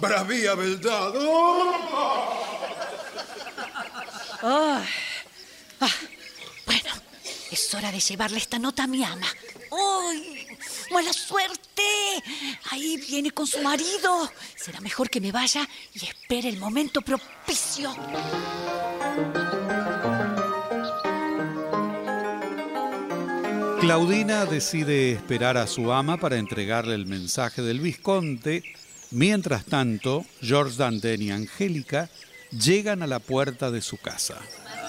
Bravía 0.01 0.55
beldad. 0.55 1.13
Ay. 4.43 4.89
Ah, 5.81 5.89
bueno, 6.67 6.91
es 7.51 7.75
hora 7.75 7.91
de 7.91 8.01
llevarle 8.01 8.39
esta 8.39 8.59
nota 8.59 8.85
a 8.85 8.87
mi 8.87 9.05
ama. 9.05 9.27
¡Ay! 9.71 10.47
¡Mala 10.93 11.13
suerte! 11.13 11.83
Ahí 12.71 12.97
viene 13.09 13.31
con 13.31 13.47
su 13.47 13.61
marido. 13.61 14.31
Será 14.57 14.81
mejor 14.81 15.11
que 15.11 15.21
me 15.21 15.33
vaya 15.33 15.69
y 15.95 16.05
espere 16.05 16.49
el 16.49 16.59
momento 16.59 17.01
propicio. 17.01 17.95
Claudina 23.81 24.47
decide 24.47 25.13
esperar 25.13 25.59
a 25.59 25.67
su 25.67 25.93
ama 25.93 26.17
para 26.17 26.39
entregarle 26.39 26.95
el 26.95 27.07
mensaje 27.07 27.61
del 27.61 27.81
Visconde. 27.81 28.63
Mientras 29.15 29.65
tanto, 29.65 30.27
George 30.43 30.77
Danten 30.77 31.23
y 31.23 31.31
Angélica 31.31 32.11
llegan 32.51 33.01
a 33.01 33.07
la 33.07 33.21
puerta 33.21 33.71
de 33.71 33.81
su 33.81 33.97
casa. 33.97 34.37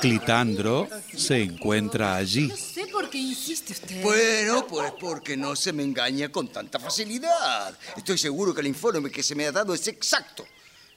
Clitandro 0.01 0.89
se 1.15 1.43
encuentra 1.43 2.15
allí. 2.15 2.47
No 2.47 2.57
sé 2.57 2.87
por 2.87 3.07
qué 3.07 3.19
insiste 3.19 3.73
usted. 3.73 4.01
Bueno, 4.01 4.65
pues 4.65 4.93
porque 4.99 5.37
no 5.37 5.55
se 5.55 5.71
me 5.73 5.83
engaña 5.83 6.29
con 6.29 6.47
tanta 6.47 6.79
facilidad. 6.79 7.77
Estoy 7.95 8.17
seguro 8.17 8.51
que 8.51 8.61
el 8.61 8.67
informe 8.67 9.11
que 9.11 9.21
se 9.21 9.35
me 9.35 9.45
ha 9.45 9.51
dado 9.51 9.75
es 9.75 9.87
exacto. 9.87 10.43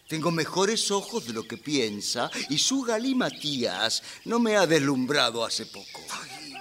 Tengo 0.09 0.31
mejores 0.31 0.91
ojos 0.91 1.27
de 1.27 1.35
lo 1.35 1.47
que 1.47 1.59
piensa 1.59 2.31
y 2.49 2.57
su 2.57 2.81
galimatías 2.81 4.03
no 4.25 4.39
me 4.39 4.57
ha 4.57 4.67
deslumbrado 4.67 5.45
hace 5.45 5.67
poco. 5.67 6.01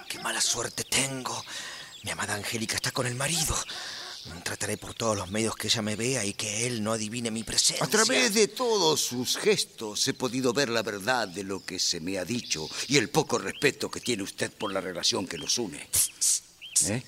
Qué 0.09 0.19
mala 0.19 0.41
suerte 0.41 0.83
tengo. 0.83 1.45
Mi 2.03 2.11
amada 2.11 2.35
Angélica 2.35 2.75
está 2.75 2.91
con 2.91 3.07
el 3.07 3.15
marido. 3.15 3.55
Trataré 4.43 4.77
por 4.77 4.93
todos 4.93 5.17
los 5.17 5.29
medios 5.31 5.55
que 5.55 5.67
ella 5.67 5.81
me 5.81 5.95
vea 5.95 6.23
y 6.25 6.33
que 6.33 6.65
él 6.67 6.83
no 6.83 6.93
adivine 6.93 7.31
mi 7.31 7.43
presencia. 7.43 7.83
A 7.85 7.89
través 7.89 8.33
de 8.33 8.47
todos 8.47 9.01
sus 9.01 9.37
gestos 9.37 10.07
he 10.07 10.13
podido 10.13 10.53
ver 10.53 10.69
la 10.69 10.83
verdad 10.83 11.27
de 11.27 11.43
lo 11.43 11.65
que 11.65 11.79
se 11.79 11.99
me 11.99 12.17
ha 12.17 12.25
dicho 12.25 12.69
y 12.87 12.97
el 12.97 13.09
poco 13.09 13.37
respeto 13.37 13.91
que 13.91 13.99
tiene 13.99 14.23
usted 14.23 14.51
por 14.51 14.71
la 14.71 14.79
relación 14.81 15.27
que 15.27 15.37
nos 15.37 15.57
une. 15.57 15.85
¿Eh? 16.85 17.03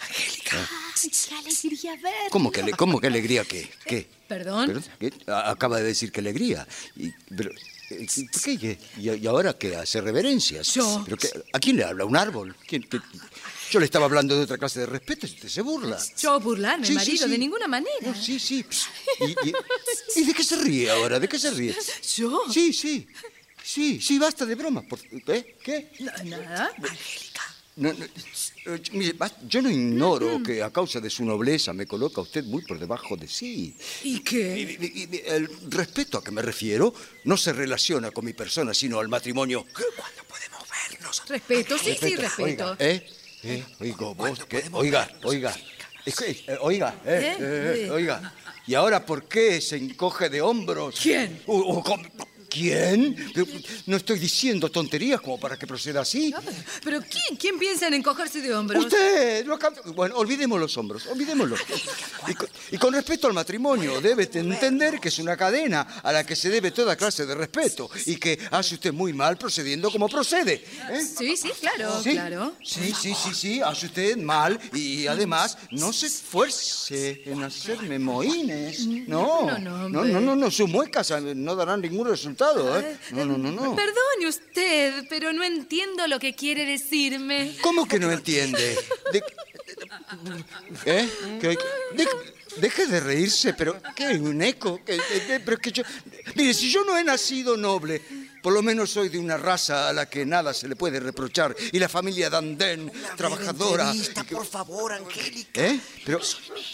Angélica. 0.00 0.68
Ay, 1.02 1.10
qué 1.10 1.34
alegría 1.36 1.96
ver. 2.02 2.30
¿Cómo 2.30 2.50
que, 2.50 2.60
ale- 2.60 2.72
cómo 2.72 3.00
que 3.00 3.06
alegría? 3.06 3.44
¿Qué? 3.44 3.70
¿Qué? 3.86 4.08
¿Perdón? 4.28 4.66
¿Perdón? 4.66 4.84
¿Qué? 4.98 5.12
A- 5.28 5.50
Acaba 5.50 5.78
de 5.78 5.84
decir 5.84 6.10
que 6.12 6.20
alegría. 6.20 6.66
Y, 6.96 7.10
pero, 7.34 7.50
eh, 7.90 8.06
¿Por 8.32 8.42
qué? 8.58 8.78
¿Y, 8.98 9.10
y 9.10 9.26
ahora 9.26 9.56
qué? 9.56 9.76
¿Hace 9.76 10.00
reverencias? 10.00 10.74
Yo. 10.74 11.02
¿Pero 11.04 11.16
qué? 11.16 11.28
¿A 11.52 11.58
quién 11.60 11.76
le 11.76 11.84
habla? 11.84 12.04
¿Un 12.04 12.16
árbol? 12.16 12.56
¿Quién- 12.66 12.82
qué? 12.82 12.98
Yo 13.72 13.78
le 13.80 13.86
estaba 13.86 14.04
hablando 14.04 14.36
de 14.36 14.42
otra 14.42 14.58
clase 14.58 14.80
de 14.80 14.86
respeto 14.86 15.26
y 15.26 15.30
usted 15.30 15.48
se 15.48 15.62
burla. 15.62 15.98
Yo 16.18 16.38
burlarme, 16.40 16.86
Sí, 16.86 16.92
marido, 16.92 17.24
sí. 17.24 17.30
de 17.30 17.38
ninguna 17.38 17.66
manera. 17.66 17.90
No, 18.02 18.14
sí, 18.14 18.38
sí. 18.38 18.62
¿Y, 19.20 19.24
y- 19.48 19.52
y 20.16 20.24
de 20.24 20.34
qué 20.34 20.44
se 20.44 20.56
ríe 20.56 20.90
ahora? 20.90 21.18
¿De 21.18 21.26
qué 21.26 21.38
se 21.38 21.50
ríe? 21.52 21.74
¿Yo? 22.16 22.42
Sí, 22.52 22.74
sí. 22.74 23.06
Sí, 23.64 23.98
sí, 23.98 24.18
basta 24.18 24.44
de 24.44 24.56
broma. 24.56 24.82
Por- 24.82 24.98
¿eh? 25.28 25.56
¿Qué? 25.64 25.90
No, 26.00 26.12
nada. 26.26 26.70
No, 27.76 27.90
no, 27.94 28.04
eh, 28.04 29.14
yo 29.48 29.62
no 29.62 29.70
ignoro 29.70 30.38
Mm. 30.38 30.42
que 30.42 30.62
a 30.62 30.70
causa 30.70 31.00
de 31.00 31.08
su 31.08 31.24
nobleza 31.24 31.72
me 31.72 31.86
coloca 31.86 32.20
usted 32.20 32.44
muy 32.44 32.60
por 32.66 32.78
debajo 32.78 33.16
de 33.16 33.26
sí. 33.26 33.74
¿Y 34.04 34.20
qué? 34.20 34.58
Y- 34.78 34.84
y- 34.84 35.08
y 35.16 35.22
el 35.24 35.48
respeto 35.70 36.18
a 36.18 36.22
que 36.24 36.30
me 36.30 36.42
refiero 36.42 36.92
no 37.24 37.38
se 37.38 37.54
relaciona 37.54 38.10
con 38.10 38.26
mi 38.26 38.34
persona, 38.34 38.74
sino 38.74 38.98
al 39.00 39.08
matrimonio. 39.08 39.64
¿Cuándo 39.72 40.24
podemos 40.28 40.60
vernos? 40.90 41.22
Respeto, 41.26 41.78
sí, 41.78 41.96
sí, 41.98 42.16
respeto. 42.16 42.42
Oiga, 42.72 42.76
¿eh? 42.78 43.08
¿Eh? 43.44 43.64
Oiga. 43.80 44.06
Oiga, 44.72 45.08
oiga. 45.24 45.54
Eh, 46.06 46.56
oiga, 46.60 46.94
eh, 47.04 47.36
¿Eh? 47.38 47.86
eh, 47.86 47.90
oiga. 47.90 48.32
¿Y 48.66 48.74
ahora 48.74 49.04
por 49.04 49.28
qué 49.28 49.60
se 49.60 49.76
encoge 49.76 50.28
de 50.28 50.40
hombros? 50.40 50.98
¿Quién? 51.00 51.42
Uh, 51.46 51.78
uh, 51.78 51.84
quién? 52.52 53.16
Pero 53.34 53.46
No 53.86 53.96
estoy 53.96 54.18
diciendo 54.18 54.70
tonterías 54.70 55.20
como 55.20 55.38
para 55.40 55.58
que 55.58 55.66
proceda 55.66 56.00
así. 56.02 56.34
¿Pero 56.84 57.00
quién? 57.00 57.36
¿Quién 57.38 57.58
piensa 57.58 57.86
en 57.88 57.94
encogerse 57.94 58.40
de 58.40 58.54
hombros? 58.54 58.84
Usted, 58.84 59.46
lo 59.46 59.54
acaba- 59.54 59.80
Bueno, 59.94 60.16
olvidemos 60.16 60.60
los 60.60 60.76
hombros, 60.76 61.06
olvidémoslo. 61.06 61.56
Y 62.28 62.34
con, 62.34 62.48
y 62.72 62.76
con 62.78 62.94
respecto 62.94 63.26
al 63.26 63.32
matrimonio, 63.32 64.00
debe 64.00 64.26
te- 64.26 64.40
entender 64.40 65.00
que 65.00 65.08
es 65.08 65.18
una 65.18 65.36
cadena 65.36 65.80
a 66.02 66.12
la 66.12 66.24
que 66.26 66.36
se 66.36 66.50
debe 66.50 66.70
toda 66.70 66.96
clase 66.96 67.24
de 67.26 67.34
respeto 67.34 67.88
y 68.06 68.16
que 68.16 68.38
hace 68.50 68.74
usted 68.74 68.92
muy 68.92 69.12
mal 69.12 69.36
procediendo 69.38 69.90
como 69.90 70.08
procede. 70.08 70.64
¿eh? 70.90 71.00
Sí, 71.18 71.36
sí, 71.36 71.50
claro, 71.60 72.02
Sí, 72.02 72.10
claro. 72.12 72.52
Sí, 72.62 72.92
sí, 73.00 73.14
sí, 73.14 73.34
sí, 73.34 73.60
hace 73.62 73.86
usted 73.86 74.16
mal 74.18 74.58
y 74.74 75.06
además 75.06 75.56
no 75.70 75.92
se 75.92 76.06
esfuerce 76.06 77.22
en 77.26 77.42
hacerme 77.42 77.98
mohines. 77.98 78.86
No, 78.86 79.46
No, 79.46 79.58
no, 79.58 79.88
no, 79.88 79.98
hombre. 80.00 80.12
no, 80.12 80.20
no, 80.20 80.36
no, 80.36 80.50
sus 80.50 80.68
muecas 80.68 81.12
no 81.34 81.56
darán 81.56 81.80
ningún 81.80 82.06
resultado, 82.08 82.41
¿eh? 82.80 82.96
No, 83.12 83.24
no, 83.24 83.38
no, 83.38 83.50
no. 83.52 83.76
Perdone 83.76 84.26
usted, 84.26 85.04
pero 85.08 85.32
no 85.32 85.42
entiendo 85.44 86.06
lo 86.08 86.18
que 86.18 86.34
quiere 86.34 86.64
decirme. 86.66 87.56
¿Cómo 87.62 87.86
que 87.86 87.98
no 87.98 88.10
entiende? 88.10 88.76
De- 89.12 89.22
¿Eh? 90.86 91.08
¿Qué- 91.40 91.56
de- 91.96 92.08
deje 92.56 92.86
de 92.86 93.00
reírse, 93.00 93.54
pero 93.54 93.80
¿qué? 93.94 94.08
¿Un 94.18 94.42
eco? 94.42 94.80
Pero 94.84 95.52
es 95.52 95.58
que 95.60 95.72
yo... 95.72 95.82
Mire, 96.34 96.54
si 96.54 96.70
yo 96.70 96.84
no 96.84 96.96
he 96.98 97.04
nacido 97.04 97.56
noble, 97.56 98.02
por 98.42 98.52
lo 98.52 98.62
menos 98.62 98.90
soy 98.90 99.08
de 99.08 99.18
una 99.18 99.36
raza 99.36 99.88
a 99.88 99.92
la 99.92 100.10
que 100.10 100.26
nada 100.26 100.52
se 100.52 100.68
le 100.68 100.76
puede 100.76 100.98
reprochar. 101.00 101.54
Y 101.72 101.78
la 101.78 101.88
familia 101.88 102.28
Dandén, 102.28 102.90
trabajadora... 103.16 103.84
Entrevista, 103.90 104.24
por 104.24 104.44
favor, 104.46 104.92
Angélica. 104.92 105.64
¿Eh? 105.64 105.80
Pero, 106.04 106.20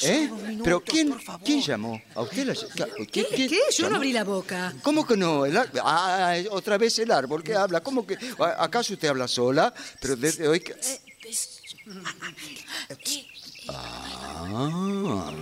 ¿eh? 0.03 0.29
minutos, 0.33 0.61
Pero 0.65 0.81
¿quién. 0.81 1.15
¿quién 1.45 1.61
llamó? 1.63 2.03
¿A 2.15 2.23
usted 2.23 2.47
la 2.47 2.55
¿Qué? 3.13 3.27
¿Qué? 3.27 3.49
Yo 3.49 3.57
llamó? 3.71 3.91
no 3.91 3.97
abrí 3.97 4.13
la 4.13 4.25
boca. 4.25 4.75
¿Cómo 4.83 5.07
que 5.07 5.17
no? 5.17 5.45
El 5.47 5.57
ar- 5.57 5.71
ah, 5.85 6.35
otra 6.51 6.79
vez 6.79 6.99
el 6.99 7.11
árbol 7.13 7.43
que 7.43 7.55
habla. 7.55 7.81
¿Cómo 7.83 8.07
que? 8.07 8.17
¿A- 8.39 8.65
¿Acaso 8.65 8.95
usted 8.95 9.09
habla 9.09 9.29
sola? 9.29 9.73
Pero 10.01 10.17
desde 10.17 10.49
hoy 10.49 10.61
que... 10.61 10.75
Ah. 13.69 15.33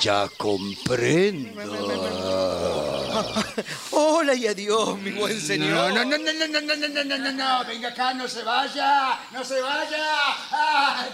Ya 0.00 0.28
comprendo. 0.38 1.60
Hola 3.90 4.34
y 4.34 4.46
adiós, 4.46 4.98
mi 4.98 5.10
buen 5.10 5.38
señor. 5.40 5.92
No, 5.92 6.04
no, 6.04 6.04
no, 6.04 6.16
no, 6.18 6.32
no, 6.32 6.46
no, 6.60 6.60
no, 6.76 6.88
no, 6.88 7.04
no, 7.04 7.18
no, 7.18 7.32
no, 7.32 7.64
venga 7.66 7.88
acá, 7.88 8.14
no 8.14 8.26
se 8.28 8.42
vaya, 8.42 9.20
no 9.32 9.44
se 9.44 9.60
vaya. 9.60 10.04
Ah, 10.52 11.06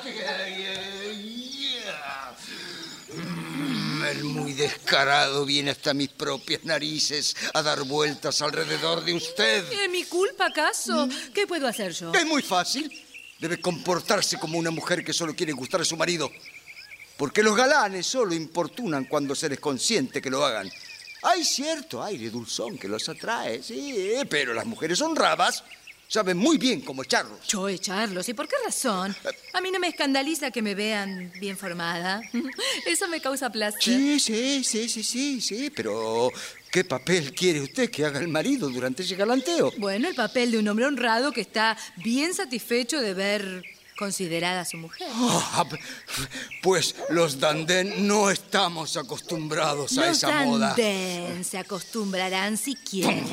Mm, 3.14 4.04
El 4.04 4.24
muy 4.24 4.52
descarado 4.52 5.46
viene 5.46 5.70
hasta 5.70 5.94
mis 5.94 6.08
propias 6.08 6.64
narices 6.64 7.34
a 7.54 7.62
dar 7.62 7.82
vueltas 7.84 8.42
alrededor 8.42 9.04
de 9.04 9.14
usted. 9.14 9.64
¿Es 9.72 9.90
mi 9.90 10.04
culpa 10.04 10.46
acaso? 10.46 11.08
¿Qué 11.32 11.46
puedo 11.46 11.66
hacer 11.66 11.92
yo? 11.92 12.12
Es 12.12 12.26
muy 12.26 12.42
fácil. 12.42 12.90
Debe 13.38 13.60
comportarse 13.60 14.38
como 14.38 14.58
una 14.58 14.70
mujer 14.70 15.04
que 15.04 15.12
solo 15.12 15.34
quiere 15.34 15.52
gustar 15.52 15.80
a 15.80 15.84
su 15.84 15.96
marido. 15.96 16.30
Porque 17.16 17.42
los 17.42 17.56
galanes 17.56 18.06
solo 18.06 18.34
importunan 18.34 19.06
cuando 19.06 19.34
se 19.34 19.48
les 19.48 19.58
consiente 19.58 20.20
que 20.20 20.30
lo 20.30 20.44
hagan. 20.44 20.70
Hay 21.22 21.44
cierto 21.44 22.02
aire 22.02 22.30
dulzón 22.30 22.78
que 22.78 22.88
los 22.88 23.08
atrae, 23.08 23.62
sí, 23.62 24.14
pero 24.28 24.52
las 24.52 24.66
mujeres 24.66 25.00
honradas 25.00 25.64
saben 26.08 26.36
muy 26.36 26.58
bien 26.58 26.80
cómo 26.80 27.02
echarlos. 27.02 27.40
Yo 27.48 27.68
echarlos. 27.68 28.28
¿Y 28.28 28.34
por 28.34 28.46
qué 28.46 28.56
razón? 28.64 29.16
A 29.52 29.60
mí 29.60 29.70
no 29.70 29.78
me 29.78 29.88
escandaliza 29.88 30.50
que 30.50 30.62
me 30.62 30.74
vean 30.74 31.32
bien 31.40 31.56
formada. 31.56 32.22
Eso 32.86 33.08
me 33.08 33.20
causa 33.20 33.50
placer. 33.50 33.82
Sí, 33.82 34.20
sí, 34.20 34.62
sí, 34.62 34.88
sí, 34.88 35.02
sí, 35.02 35.40
sí, 35.40 35.70
pero 35.70 36.30
¿qué 36.70 36.84
papel 36.84 37.34
quiere 37.34 37.60
usted 37.60 37.90
que 37.90 38.04
haga 38.04 38.20
el 38.20 38.28
marido 38.28 38.68
durante 38.68 39.02
ese 39.02 39.16
galanteo? 39.16 39.72
Bueno, 39.78 40.08
el 40.08 40.14
papel 40.14 40.52
de 40.52 40.58
un 40.58 40.68
hombre 40.68 40.86
honrado 40.86 41.32
que 41.32 41.40
está 41.40 41.76
bien 41.96 42.34
satisfecho 42.34 43.00
de 43.00 43.14
ver 43.14 43.75
considerada 43.96 44.64
su 44.64 44.76
mujer. 44.76 45.08
Ah, 45.12 45.64
pues 46.62 46.94
los 47.08 47.40
Dandén 47.40 48.06
no 48.06 48.30
estamos 48.30 48.96
acostumbrados 48.96 49.96
a 49.98 50.06
Los 50.06 50.18
esa 50.18 50.44
moda. 50.44 50.68
Dandén 50.68 51.44
se 51.44 51.58
acostumbrarán 51.58 52.56
si 52.56 52.74
quieren. 52.74 53.24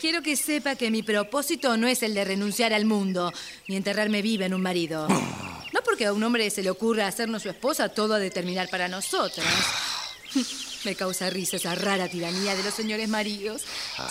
Quiero 0.00 0.22
que 0.22 0.36
sepa 0.36 0.76
que 0.76 0.90
mi 0.90 1.02
propósito 1.02 1.76
no 1.76 1.88
es 1.88 2.02
el 2.02 2.14
de 2.14 2.24
renunciar 2.24 2.72
al 2.72 2.84
mundo 2.84 3.32
ni 3.66 3.76
enterrarme 3.76 4.22
viva 4.22 4.46
en 4.46 4.54
un 4.54 4.62
marido. 4.62 5.08
No 5.08 5.80
porque 5.84 6.06
a 6.06 6.12
un 6.12 6.22
hombre 6.22 6.50
se 6.50 6.62
le 6.62 6.70
ocurra 6.70 7.06
hacernos 7.06 7.42
su 7.42 7.48
esposa, 7.48 7.88
todo 7.88 8.14
a 8.14 8.18
determinar 8.18 8.68
para 8.68 8.88
nosotras. 8.88 9.46
Me 10.84 10.94
causa 10.94 11.28
risa 11.30 11.56
esa 11.56 11.74
rara 11.74 12.08
tiranía 12.08 12.54
de 12.54 12.62
los 12.62 12.74
señores 12.74 13.08
maridos. 13.08 13.62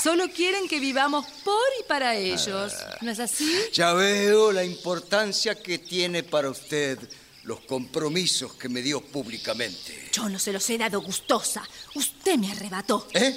Solo 0.02 0.30
quieren 0.30 0.68
que 0.68 0.80
vivamos 0.80 1.26
por 1.44 1.56
y 1.80 1.84
para 1.88 2.16
ellos. 2.16 2.74
¿No 3.02 3.12
es 3.12 3.20
así? 3.20 3.52
Ya 3.74 3.94
veo 3.94 4.52
la 4.52 4.64
importancia 4.64 5.56
que 5.56 5.80
tiene 5.80 6.24
para 6.24 6.50
usted 6.50 7.00
los 7.44 7.62
compromisos 7.62 8.54
que 8.56 8.68
me 8.68 8.82
dio 8.82 9.00
públicamente. 9.02 10.10
Yo 10.12 10.28
no 10.28 10.38
se 10.38 10.52
los 10.52 10.70
he 10.70 10.78
dado 10.78 11.02
gustosa. 11.02 11.64
Usted 11.96 12.36
me 12.36 12.52
arrebató. 12.52 13.08
¿Eh? 13.14 13.34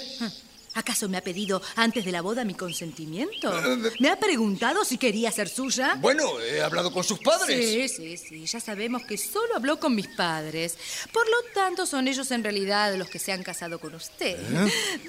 ¿Acaso 0.75 1.09
me 1.09 1.17
ha 1.17 1.21
pedido 1.21 1.61
antes 1.75 2.05
de 2.05 2.13
la 2.13 2.23
boda 2.23 2.45
mi 2.45 2.55
consentimiento? 2.55 3.53
¿Me 3.99 4.09
ha 4.09 4.19
preguntado 4.21 4.85
si 4.85 4.99
quería 4.99 5.33
ser 5.33 5.49
suya? 5.49 5.97
Bueno, 6.01 6.41
he 6.41 6.61
hablado 6.61 6.93
con 6.93 7.03
sus 7.03 7.19
padres. 7.19 7.89
Sí, 7.89 7.89
sí, 7.89 8.17
sí. 8.17 8.47
Ya 8.47 8.61
sabemos 8.61 9.03
que 9.03 9.19
solo 9.19 9.57
habló 9.57 9.81
con 9.81 9.97
mis 9.97 10.07
padres. 10.07 10.79
Por 11.13 11.29
lo 11.29 11.37
tanto, 11.55 11.87
son 11.87 12.07
ellos 12.07 12.31
en 12.31 12.45
realidad 12.45 12.95
los 12.95 13.09
que 13.09 13.19
se 13.19 13.33
han 13.33 13.43
casado 13.43 13.81
con 13.81 13.95
usted. 13.95 14.39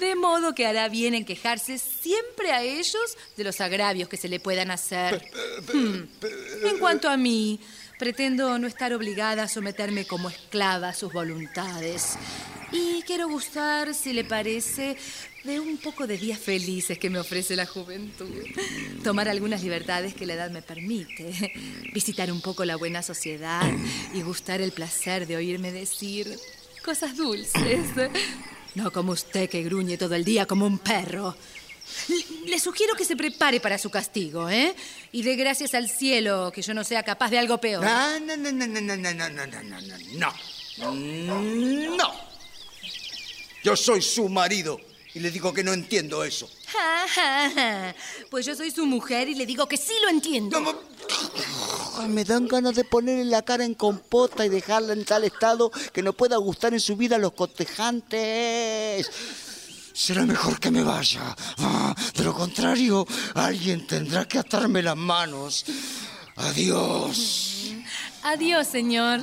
De 0.00 0.16
modo 0.16 0.52
que 0.54 0.66
hará 0.66 0.88
bien 0.88 1.14
en 1.14 1.24
quejarse 1.24 1.78
siempre 1.78 2.50
a 2.50 2.62
ellos 2.62 3.16
de 3.36 3.44
los 3.44 3.60
agravios 3.60 4.08
que 4.08 4.16
se 4.16 4.28
le 4.28 4.40
puedan 4.40 4.72
hacer. 4.72 5.24
Hmm. 5.72 6.08
En 6.64 6.78
cuanto 6.78 7.08
a 7.08 7.16
mí, 7.16 7.60
pretendo 7.98 8.58
no 8.58 8.66
estar 8.66 8.92
obligada 8.92 9.44
a 9.44 9.48
someterme 9.48 10.06
como 10.06 10.28
esclava 10.28 10.88
a 10.88 10.94
sus 10.94 11.12
voluntades. 11.12 12.16
Y 12.72 13.02
quiero 13.02 13.28
gustar, 13.28 13.94
si 13.94 14.14
le 14.14 14.24
parece, 14.24 14.96
de 15.44 15.58
un 15.58 15.76
poco 15.78 16.06
de 16.06 16.16
días 16.18 16.38
felices 16.38 16.98
que 16.98 17.10
me 17.10 17.18
ofrece 17.18 17.56
la 17.56 17.66
juventud. 17.66 18.30
Tomar 19.02 19.28
algunas 19.28 19.62
libertades 19.62 20.14
que 20.14 20.26
la 20.26 20.34
edad 20.34 20.50
me 20.50 20.62
permite. 20.62 21.52
Visitar 21.92 22.30
un 22.30 22.40
poco 22.40 22.64
la 22.64 22.76
buena 22.76 23.02
sociedad 23.02 23.62
y 24.14 24.22
gustar 24.22 24.60
el 24.60 24.72
placer 24.72 25.26
de 25.26 25.36
oírme 25.36 25.72
decir 25.72 26.38
cosas 26.84 27.16
dulces. 27.16 27.80
No 28.74 28.90
como 28.92 29.12
usted 29.12 29.50
que 29.50 29.62
gruñe 29.62 29.98
todo 29.98 30.14
el 30.14 30.24
día 30.24 30.46
como 30.46 30.64
un 30.66 30.78
perro. 30.78 31.36
Le 32.46 32.58
sugiero 32.60 32.94
que 32.94 33.04
se 33.04 33.16
prepare 33.16 33.60
para 33.60 33.76
su 33.76 33.90
castigo, 33.90 34.48
¿eh? 34.48 34.74
Y 35.10 35.22
dé 35.22 35.34
gracias 35.36 35.74
al 35.74 35.90
cielo 35.90 36.52
que 36.54 36.62
yo 36.62 36.72
no 36.72 36.84
sea 36.84 37.02
capaz 37.02 37.30
de 37.30 37.38
algo 37.38 37.58
peor. 37.58 37.84
No, 37.84 38.20
no, 38.20 38.36
no, 38.36 38.52
no, 38.52 38.66
no, 38.66 38.80
no, 38.80 38.96
no, 38.96 39.12
no, 39.12 39.28
no, 39.28 39.46
no, 39.62 39.80
no, 39.80 40.32
no. 40.78 40.92
Mm, 40.92 41.96
No. 41.96 42.32
Yo 43.64 43.76
soy 43.76 44.00
su 44.00 44.28
marido 44.28 44.80
y 45.14 45.20
le 45.20 45.30
digo 45.30 45.52
que 45.52 45.62
no 45.62 45.72
entiendo 45.72 46.24
eso. 46.24 46.48
Ja, 46.66 47.06
ja, 47.08 47.50
ja. 47.54 47.94
Pues 48.30 48.46
yo 48.46 48.54
soy 48.54 48.70
su 48.70 48.86
mujer 48.86 49.28
y 49.28 49.34
le 49.34 49.44
digo 49.44 49.66
que 49.66 49.76
sí 49.76 49.92
lo 50.02 50.08
entiendo. 50.08 50.60
Me 52.08 52.24
dan 52.24 52.48
ganas 52.48 52.74
de 52.74 52.84
ponerle 52.84 53.26
la 53.26 53.42
cara 53.42 53.64
en 53.64 53.74
compota 53.74 54.46
y 54.46 54.48
dejarla 54.48 54.94
en 54.94 55.04
tal 55.04 55.24
estado 55.24 55.70
que 55.92 56.02
no 56.02 56.14
pueda 56.14 56.36
gustar 56.38 56.72
en 56.72 56.80
su 56.80 56.96
vida 56.96 57.16
a 57.16 57.18
los 57.18 57.32
cotejantes. 57.32 59.10
Será 59.92 60.24
mejor 60.24 60.58
que 60.58 60.70
me 60.70 60.82
vaya. 60.82 61.36
Ah, 61.58 61.94
de 62.14 62.24
lo 62.24 62.32
contrario, 62.32 63.06
alguien 63.34 63.86
tendrá 63.86 64.26
que 64.26 64.38
atarme 64.38 64.82
las 64.82 64.96
manos. 64.96 65.66
Adiós. 66.36 67.72
Adiós, 68.22 68.66
señor. 68.66 69.20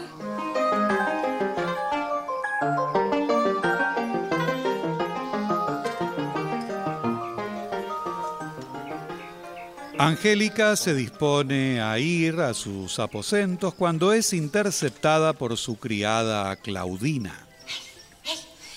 Angélica 10.00 10.78
se 10.78 10.94
dispone 10.94 11.82
a 11.82 12.00
ir 12.00 12.40
a 12.40 12.54
sus 12.54 13.00
aposentos 13.00 13.74
cuando 13.74 14.14
es 14.14 14.32
interceptada 14.32 15.34
por 15.34 15.58
su 15.58 15.78
criada 15.78 16.56
Claudina. 16.56 17.46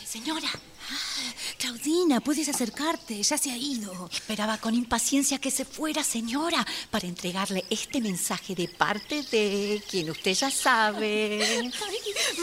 Señora, 0.05 0.51
Claudina, 1.59 2.21
puedes 2.21 2.49
acercarte, 2.49 3.23
ya 3.23 3.39
se 3.39 3.53
ha 3.53 3.57
ido. 3.57 4.11
esperaba 4.13 4.59
con 4.59 4.75
impaciencia 4.75 5.39
que 5.39 5.53
se 5.53 5.65
fuera, 5.65 6.03
señora, 6.03 6.67
para 6.91 7.07
entregarle 7.07 7.65
este 7.71 8.01
mensaje 8.01 8.57
de 8.57 8.67
parte 8.67 9.23
de 9.31 9.81
quien 9.89 10.11
usted 10.11 10.35
ya 10.35 10.51
sabe. 10.51 11.71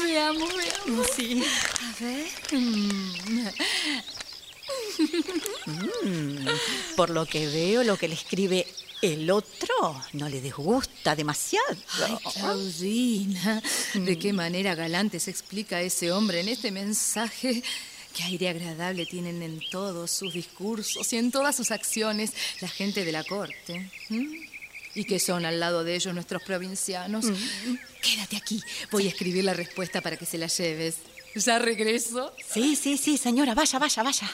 Me 0.02 0.20
amo, 0.20 0.48
me 0.48 0.94
amo. 0.94 1.04
Sí. 1.18 1.44
A 1.84 2.02
ver. 2.02 3.54
Mm. 5.66 6.10
Mm, 6.10 6.48
por 6.96 7.10
lo 7.10 7.26
que 7.26 7.48
veo, 7.48 7.84
lo 7.84 7.98
que 7.98 8.08
le 8.08 8.16
escribe 8.16 8.66
el 9.02 9.32
otro 9.32 10.02
no 10.14 10.28
le 10.28 10.42
disgusta 10.42 11.16
demasiado. 11.16 11.78
Ay, 12.04 12.18
Claudina, 12.34 13.62
de 13.94 14.20
qué 14.20 14.34
manera 14.34 14.76
galante 14.76 15.20
se 15.20 15.32
explica 15.32 15.82
ese 15.82 16.12
hombre 16.12 16.42
en 16.42 16.50
este 16.50 16.72
mensaje. 16.72 17.64
Qué 18.16 18.24
aire 18.24 18.50
agradable 18.50 19.06
tienen 19.06 19.42
en 19.42 19.62
todos 19.70 20.12
sus 20.12 20.34
discursos 20.34 21.14
y 21.14 21.18
en 21.18 21.32
todas 21.32 21.56
sus 21.56 21.72
acciones 21.72 22.32
la 22.60 22.68
gente 22.68 23.06
de 23.06 23.12
la 23.12 23.24
corte. 23.24 23.90
¿Y 24.96 25.06
qué 25.06 25.20
son 25.20 25.46
al 25.46 25.60
lado 25.60 25.84
de 25.84 25.96
ellos 25.96 26.14
nuestros 26.14 26.42
provincianos? 26.44 27.26
Quédate 28.02 28.36
aquí, 28.36 28.62
voy 28.92 29.06
a 29.06 29.10
escribir 29.10 29.44
la 29.44 29.54
respuesta 29.54 30.02
para 30.02 30.18
que 30.18 30.26
se 30.26 30.38
la 30.38 30.48
lleves. 30.48 30.96
¿Ya 31.36 31.60
regreso? 31.60 32.34
Sí, 32.52 32.76
sí, 32.76 32.98
sí, 32.98 33.18
señora, 33.18 33.54
vaya, 33.54 33.80
vaya, 33.80 34.04
vaya. 34.04 34.30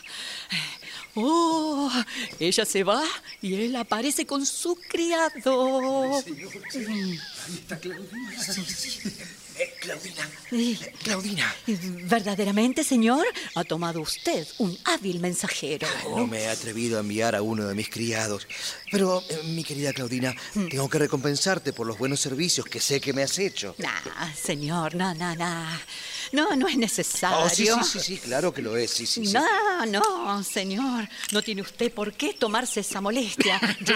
Oh, 1.16 1.90
ella 2.40 2.66
se 2.66 2.84
va 2.84 3.02
y 3.42 3.56
él 3.56 3.76
aparece 3.78 4.26
con 4.26 4.46
su 4.46 4.76
criado. 4.76 6.18
Ahí 6.18 7.20
está 7.54 7.80
Claudina. 7.80 8.32
Eh, 9.58 9.74
Claudina. 9.80 10.30
Claudina. 11.04 11.56
Verdaderamente, 12.04 12.84
señor, 12.84 13.26
ha 13.56 13.64
tomado 13.64 14.02
usted 14.02 14.46
un 14.58 14.78
hábil 14.84 15.20
mensajero. 15.20 15.88
No 16.10 16.28
me 16.28 16.42
he 16.42 16.48
atrevido 16.50 16.98
a 16.98 17.02
enviar 17.02 17.36
a 17.36 17.42
uno 17.42 17.66
de 17.66 17.74
mis 17.74 17.90
criados. 17.90 18.48
Pero, 18.92 19.24
eh, 19.30 19.42
mi 19.46 19.64
querida 19.64 19.94
Claudina, 19.94 20.36
tengo 20.54 20.90
que 20.90 21.00
recompensarte 21.00 21.72
por 21.72 21.88
los 21.88 21.98
buenos 21.98 22.20
servicios 22.20 22.66
que 22.66 22.80
sé 22.80 23.00
que 23.00 23.14
me 23.14 23.24
has 23.24 23.38
hecho. 23.40 23.76
Nah, 23.78 24.34
señor, 24.34 24.96
no, 24.96 25.14
no, 25.16 25.36
no. 25.36 25.66
No, 26.32 26.56
no 26.56 26.68
es 26.68 26.78
necesario. 26.78 27.46
Oh, 27.46 27.50
sí, 27.50 27.66
sí, 27.68 27.84
sí, 27.84 28.00
sí, 28.00 28.18
claro 28.18 28.54
que 28.54 28.62
lo 28.62 28.76
es, 28.76 28.92
sí, 28.92 29.06
sí, 29.06 29.26
sí. 29.26 29.34
No, 29.34 29.86
no, 29.86 30.44
señor. 30.44 31.08
No 31.32 31.42
tiene 31.42 31.62
usted 31.62 31.92
por 31.92 32.14
qué 32.14 32.34
tomarse 32.34 32.82
esa 32.82 33.00
molestia. 33.00 33.60
Yo 33.82 33.96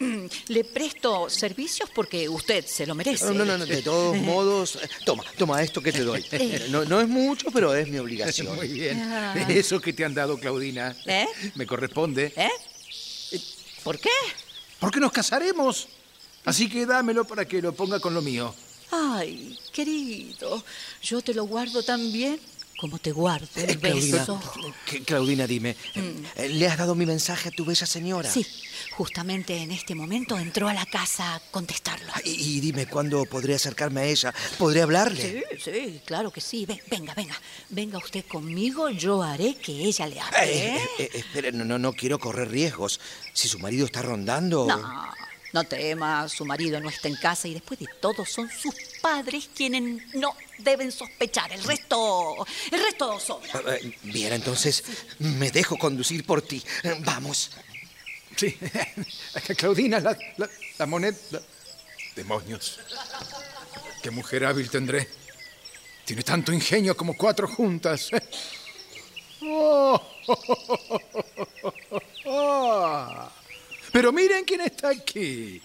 mm, 0.00 0.26
le 0.48 0.64
presto 0.64 1.28
servicios 1.28 1.88
porque 1.94 2.28
usted 2.28 2.64
se 2.66 2.86
lo 2.86 2.94
merece. 2.94 3.26
No, 3.26 3.32
no, 3.32 3.44
no, 3.44 3.58
no, 3.58 3.66
de 3.66 3.82
todos 3.82 4.16
modos, 4.30 4.78
toma, 5.04 5.24
toma 5.36 5.62
esto 5.62 5.82
que 5.82 5.92
te 5.92 6.02
doy. 6.04 6.24
No, 6.70 6.84
no 6.84 7.00
es 7.00 7.08
mucho, 7.08 7.50
pero 7.52 7.74
es 7.74 7.88
mi 7.88 7.98
obligación. 8.04 8.54
Muy 8.54 8.68
bien. 8.68 9.00
Ah. 9.00 9.46
Eso 9.48 9.80
que 9.80 9.92
te 9.92 10.04
han 10.04 10.14
dado, 10.14 10.38
Claudina, 10.38 10.96
¿Eh? 11.06 11.26
me 11.54 11.66
corresponde. 11.66 12.32
¿Eh? 12.36 12.50
¿Por 13.82 13.98
qué? 13.98 14.10
Porque 14.78 15.00
nos 15.00 15.12
casaremos. 15.12 15.88
Así 16.44 16.68
que 16.68 16.86
dámelo 16.86 17.24
para 17.24 17.44
que 17.46 17.60
lo 17.60 17.74
ponga 17.74 18.00
con 18.00 18.14
lo 18.14 18.22
mío. 18.22 18.54
Ay, 18.90 19.58
querido, 19.72 20.64
yo 21.02 21.20
te 21.20 21.32
lo 21.34 21.44
guardo 21.44 21.82
tan 21.82 22.10
como 22.80 22.98
te 22.98 23.12
guardo 23.12 23.46
el 23.56 23.70
Eh, 23.70 23.78
Claudina, 23.78 24.18
beso. 24.18 24.40
Claudina, 25.04 25.46
dime, 25.46 25.76
eh, 25.94 26.48
¿le 26.48 26.66
has 26.66 26.78
dado 26.78 26.94
mi 26.94 27.04
mensaje 27.04 27.50
a 27.50 27.52
tu 27.52 27.64
bella 27.66 27.84
señora? 27.84 28.30
Sí, 28.30 28.46
justamente 28.96 29.54
en 29.58 29.70
este 29.70 29.94
momento 29.94 30.38
entró 30.38 30.66
a 30.66 30.72
la 30.72 30.86
casa 30.86 31.34
a 31.34 31.40
contestarlo. 31.50 32.10
Y, 32.24 32.56
y 32.56 32.60
dime 32.60 32.86
cuándo 32.86 33.26
podré 33.26 33.54
acercarme 33.54 34.00
a 34.00 34.04
ella. 34.06 34.32
¿Podré 34.58 34.80
hablarle? 34.80 35.44
Sí, 35.58 35.60
sí, 35.70 36.00
claro 36.06 36.30
que 36.30 36.40
sí. 36.40 36.64
Ve- 36.64 36.82
venga, 36.90 37.12
venga. 37.14 37.38
Venga 37.68 37.98
usted 37.98 38.24
conmigo, 38.24 38.88
yo 38.88 39.22
haré 39.22 39.56
que 39.56 39.72
ella 39.72 40.06
le 40.06 40.18
hable. 40.20 40.38
Eh, 40.44 40.76
eh, 40.76 40.88
eh, 40.98 41.10
espere, 41.14 41.52
no, 41.52 41.64
no, 41.66 41.78
no 41.78 41.92
quiero 41.92 42.18
correr 42.18 42.50
riesgos. 42.50 42.98
Si 43.34 43.46
su 43.46 43.58
marido 43.58 43.84
está 43.84 44.00
rondando... 44.00 44.66
No, 44.66 45.12
no 45.52 45.64
temas, 45.64 46.30
su 46.32 46.44
marido 46.44 46.80
no 46.80 46.88
está 46.88 47.08
en 47.08 47.16
casa 47.16 47.48
y 47.48 47.54
después 47.54 47.80
de 47.80 47.86
todo 48.00 48.24
son 48.24 48.48
sus 48.48 48.72
padres 49.00 49.48
quienes 49.54 50.14
no 50.14 50.34
deben 50.58 50.92
sospechar. 50.92 51.52
El 51.52 51.62
resto, 51.64 52.46
el 52.70 52.82
resto 52.82 53.18
sobra. 53.20 53.74
Eh, 53.76 53.96
Bien, 54.02 54.32
entonces 54.32 54.84
me 55.18 55.50
dejo 55.50 55.76
conducir 55.78 56.24
por 56.24 56.42
ti. 56.42 56.62
Eh, 56.82 56.96
Vamos. 57.00 57.50
Sí. 58.36 58.56
Claudina, 59.56 60.00
la, 60.00 60.16
la, 60.36 60.48
la 60.78 60.86
moneda. 60.86 61.16
la- 61.30 61.42
Demonios. 62.16 62.80
Qué 64.02 64.10
mujer 64.10 64.44
hábil 64.44 64.68
tendré. 64.68 65.08
Tiene 66.04 66.22
tanto 66.22 66.52
ingenio 66.52 66.96
como 66.96 67.16
cuatro 67.16 67.48
juntas. 67.48 68.10
Oh. 69.42 69.98
Ah. 72.26 73.32
Pero 73.92 74.12
miren 74.12 74.44
quién 74.44 74.60
está 74.60 74.90
aquí. 74.90 75.60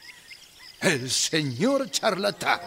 El 0.82 1.10
señor 1.10 1.90
charlatán. 1.90 2.60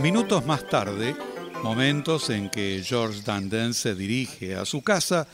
Minutos 0.00 0.44
más 0.44 0.68
tarde, 0.68 1.16
momentos 1.62 2.30
en 2.30 2.50
que 2.50 2.82
Georges 2.84 3.24
Dandin 3.24 3.74
se 3.74 3.94
dirige 3.94 4.54
a 4.54 4.64
su 4.64 4.82
casa, 4.82 5.26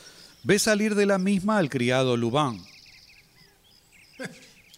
ve 0.44 0.58
salir 0.58 0.94
de 0.94 1.06
la 1.06 1.18
misma 1.18 1.58
al 1.58 1.68
criado 1.68 2.16
Lubin. 2.16 2.62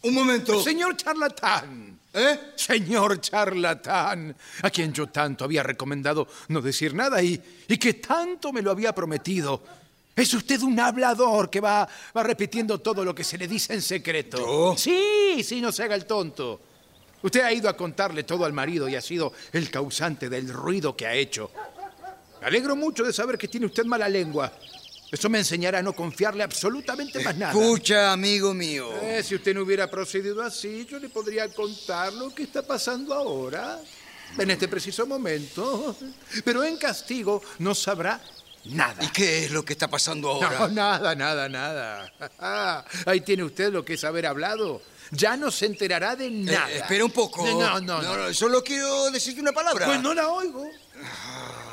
Un 0.03 0.15
momento. 0.15 0.63
Señor 0.63 0.97
charlatán. 0.97 1.99
¿Eh? 2.13 2.53
Señor 2.55 3.21
charlatán, 3.21 4.37
a 4.63 4.71
quien 4.71 4.93
yo 4.93 5.09
tanto 5.09 5.45
había 5.45 5.65
recomendado 5.65 6.29
no 6.49 6.61
decir 6.61 6.95
nada 6.95 7.21
y, 7.21 7.43
y 7.67 7.77
que 7.77 7.95
tanto 7.95 8.53
me 8.53 8.63
lo 8.63 8.71
había 8.71 8.95
prometido. 8.95 9.61
Es 10.17 10.33
usted 10.33 10.61
un 10.63 10.79
hablador 10.79 11.51
que 11.51 11.61
va, 11.61 11.89
va 12.17 12.23
repitiendo 12.23 12.81
todo 12.81 13.05
lo 13.05 13.15
que 13.15 13.25
se 13.25 13.37
le 13.37 13.49
dice 13.49 13.75
en 13.75 13.83
secreto. 13.83 14.39
¿Yo? 14.39 14.75
Sí, 14.77 15.43
sí, 15.43 15.61
no 15.61 15.73
se 15.73 15.83
haga 15.83 15.95
el 15.97 16.07
tonto. 16.07 16.61
Usted 17.23 17.41
ha 17.41 17.53
ido 17.53 17.69
a 17.69 17.77
contarle 17.77 18.23
todo 18.23 18.45
al 18.45 18.53
marido 18.53 18.89
y 18.89 18.95
ha 18.95 19.01
sido 19.01 19.33
el 19.53 19.71
causante 19.71 20.29
del 20.29 20.49
ruido 20.53 20.95
que 20.95 21.07
ha 21.07 21.15
hecho. 21.15 21.51
Me 22.41 22.47
alegro 22.47 22.77
mucho 22.77 23.03
de 23.03 23.13
saber 23.13 23.39
que 23.39 23.49
tiene 23.49 23.67
usted 23.67 23.85
mala 23.87 24.09
lengua. 24.09 24.53
Eso 25.11 25.31
me 25.31 25.39
enseñará 25.39 25.79
a 25.79 25.83
no 25.83 25.95
confiarle 25.95 26.43
absolutamente 26.43 27.23
más 27.23 27.37
nada. 27.37 27.53
Escucha, 27.53 28.13
amigo 28.13 28.53
mío. 28.53 28.93
Eh, 29.01 29.23
si 29.23 29.37
usted 29.37 29.55
no 29.55 29.63
hubiera 29.63 29.91
procedido 29.91 30.43
así, 30.43 30.87
yo 30.87 30.99
le 30.99 31.09
podría 31.09 31.49
contar 31.49 32.13
lo 32.13 32.35
que 32.35 32.43
está 32.43 32.67
pasando 32.67 33.15
ahora, 33.15 33.81
en 34.37 34.51
este 34.51 34.69
preciso 34.69 35.07
momento. 35.07 35.97
Pero 36.45 36.63
en 36.65 36.77
castigo 36.77 37.41
no 37.61 37.75
sabrá 37.75 38.21
nada. 38.65 39.03
¿Y 39.05 39.09
qué 39.09 39.45
es 39.45 39.51
lo 39.51 39.65
que 39.65 39.73
está 39.73 39.89
pasando 39.89 40.31
ahora? 40.31 40.59
No, 40.61 40.69
nada, 40.75 41.15
nada, 41.15 41.49
nada. 41.49 42.85
Ahí 43.07 43.21
tiene 43.21 43.45
usted 43.45 43.73
lo 43.73 43.85
que 43.85 43.95
es 43.95 44.05
haber 44.05 44.27
hablado. 44.27 44.83
Ya 45.11 45.37
no 45.37 45.51
se 45.51 45.67
enterará 45.67 46.17
de 46.17 46.31
nada. 46.31 46.71
Eh, 46.71 46.79
espera 46.79 47.05
un 47.05 47.11
poco. 47.11 47.47
No, 47.47 47.81
no, 47.81 48.03
no. 48.03 48.33
Solo 48.35 48.63
quiero 48.65 49.11
decirte 49.11 49.41
una 49.41 49.53
palabra. 49.53 49.87
Pues 49.87 50.01
no 50.01 50.15
la 50.15 50.29
oigo. 50.29 50.69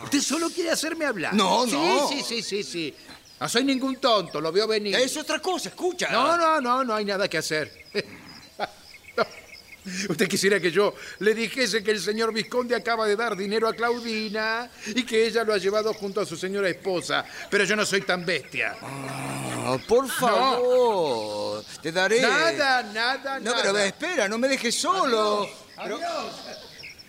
Usted 0.04 0.22
solo 0.22 0.50
quiere 0.50 0.72
hacerme 0.72 1.06
hablar. 1.06 1.34
No, 1.34 1.66
Sí, 1.66 1.72
no. 1.72 2.08
Sí, 2.10 2.22
sí, 2.28 2.42
sí, 2.44 2.64
sí. 2.64 2.96
No 3.40 3.50
soy 3.50 3.64
ningún 3.64 3.96
tonto, 3.96 4.40
lo 4.40 4.52
veo 4.52 4.68
venir. 4.68 4.96
Es 4.96 5.18
otra 5.18 5.40
cosa, 5.40 5.70
escucha. 5.70 6.10
No, 6.12 6.38
no, 6.38 6.62
no, 6.62 6.84
no 6.84 6.94
hay 6.94 7.06
nada 7.06 7.28
que 7.28 7.40
hacer. 7.40 7.88
No. 9.84 9.92
Usted 10.10 10.28
quisiera 10.28 10.60
que 10.60 10.72
yo 10.72 10.94
le 11.20 11.34
dijese 11.34 11.84
que 11.84 11.92
el 11.92 12.00
señor 12.00 12.32
Visconde 12.34 12.76
acaba 12.76 13.08
de 13.08 13.16
dar 13.16 13.36
dinero 13.36 13.68
a 13.68 13.74
Claudina 13.74 14.70
y 14.88 15.04
que 15.04 15.26
ella 15.26 15.44
lo 15.44 15.54
ha 15.54 15.58
llevado 15.58 15.94
junto 15.94 16.22
a 16.22 16.26
su 16.26 16.38
señora 16.38 16.70
esposa. 16.70 17.26
Pero 17.50 17.64
yo 17.64 17.76
no 17.76 17.86
soy 17.86 18.02
tan 18.02 18.26
bestia. 18.26 18.76
Ah, 18.82 19.78
por 19.88 20.08
favor. 20.10 21.64
Te 21.82 21.92
daré. 21.92 22.22
Nada, 22.22 22.84
nada, 22.84 23.40
No, 23.40 23.52
nada. 23.52 23.64
pero 23.64 23.78
espera, 23.80 24.28
no 24.28 24.38
me 24.38 24.48
dejes 24.48 24.76
solo. 24.76 25.48
Pero- 25.76 26.00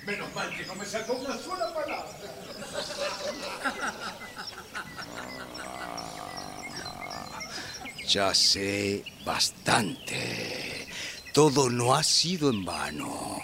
Menos 0.07 0.35
mal 0.35 0.51
que 0.57 0.67
no 0.67 0.75
me 0.75 0.85
sacó 0.85 1.13
una 1.13 1.39
sola 1.39 1.73
palabra. 1.73 2.07
Ya 8.09 8.35
sé 8.35 9.05
bastante. 9.25 10.82
Todo 11.33 11.71
no 11.71 11.95
ha 11.95 12.03
sido 12.03 12.51
en 12.51 12.65
vano. 12.65 13.41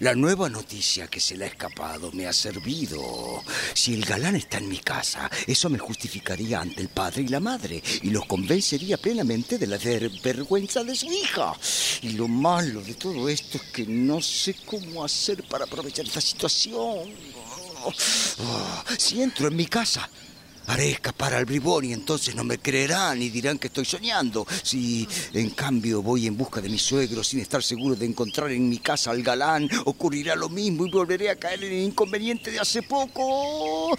La 0.00 0.14
nueva 0.14 0.48
noticia 0.48 1.08
que 1.08 1.20
se 1.20 1.36
le 1.36 1.44
ha 1.44 1.48
escapado 1.48 2.10
me 2.12 2.26
ha 2.26 2.32
servido. 2.32 3.42
Si 3.74 3.94
el 3.94 4.04
galán 4.04 4.36
está 4.36 4.58
en 4.58 4.68
mi 4.68 4.78
casa, 4.78 5.30
eso 5.46 5.68
me 5.70 5.78
justificaría 5.78 6.60
ante 6.60 6.80
el 6.82 6.88
padre 6.88 7.22
y 7.22 7.28
la 7.28 7.40
madre 7.40 7.82
y 8.02 8.10
los 8.10 8.26
convencería 8.26 8.96
plenamente 8.98 9.56
de 9.58 9.66
la 9.66 9.78
ver- 9.78 10.10
vergüenza 10.22 10.84
de 10.84 10.94
su 10.94 11.10
hija. 11.10 11.54
Y 12.02 12.10
lo 12.10 12.28
malo 12.28 12.82
de 12.82 12.94
todo 12.94 13.28
esto 13.28 13.56
es 13.58 13.64
que 13.72 13.86
no 13.86 14.20
sé 14.20 14.54
cómo 14.66 15.04
hacer 15.04 15.42
para 15.44 15.64
aprovechar 15.64 16.06
esta 16.06 16.20
situación. 16.20 17.14
Oh, 17.82 17.92
si 18.98 19.22
entro 19.22 19.48
en 19.48 19.56
mi 19.56 19.66
casa, 19.66 20.08
haré 20.70 20.90
escapar 20.90 21.34
al 21.34 21.44
bribón 21.44 21.84
y 21.84 21.92
entonces 21.92 22.34
no 22.34 22.44
me 22.44 22.58
creerán 22.58 23.20
y 23.20 23.28
dirán 23.28 23.58
que 23.58 23.66
estoy 23.66 23.84
soñando. 23.84 24.46
Si 24.62 25.06
en 25.32 25.50
cambio 25.50 26.02
voy 26.02 26.26
en 26.26 26.36
busca 26.36 26.60
de 26.60 26.68
mi 26.68 26.78
suegro 26.78 27.24
sin 27.24 27.40
estar 27.40 27.62
seguro 27.62 27.96
de 27.96 28.06
encontrar 28.06 28.50
en 28.52 28.68
mi 28.68 28.78
casa 28.78 29.10
al 29.10 29.22
galán, 29.22 29.68
ocurrirá 29.84 30.36
lo 30.36 30.48
mismo 30.48 30.86
y 30.86 30.90
volveré 30.90 31.30
a 31.30 31.36
caer 31.36 31.64
en 31.64 31.72
el 31.72 31.84
inconveniente 31.84 32.50
de 32.50 32.60
hace 32.60 32.82
poco. 32.82 33.96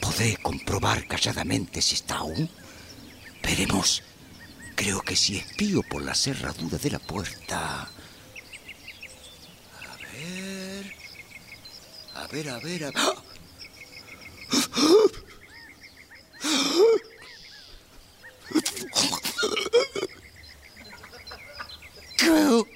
Podré 0.00 0.36
comprobar 0.36 1.06
calladamente 1.06 1.82
si 1.82 1.96
está 1.96 2.16
aún. 2.18 2.48
Veremos. 3.42 4.02
Creo 4.76 5.00
que 5.00 5.16
si 5.16 5.38
espío 5.38 5.82
por 5.82 6.02
la 6.02 6.14
cerradura 6.14 6.76
de 6.78 6.90
la 6.90 6.98
puerta. 6.98 7.88
A 9.82 9.96
ver. 10.12 10.92
A 12.14 12.26
ver, 12.26 12.50
a 12.50 12.58
ver, 12.58 12.84
a 12.84 12.90
ver. 12.90 13.16
Creo, 22.16 22.66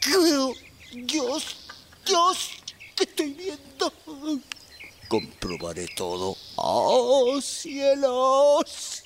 creo, 0.00 0.54
Dios, 0.92 1.56
Dios, 2.06 2.50
que 2.94 3.04
estoy 3.04 3.32
viendo. 3.32 3.92
Comprobaré 5.08 5.88
todo. 5.88 6.36
¡Oh, 6.56 7.40
cielos! 7.40 9.02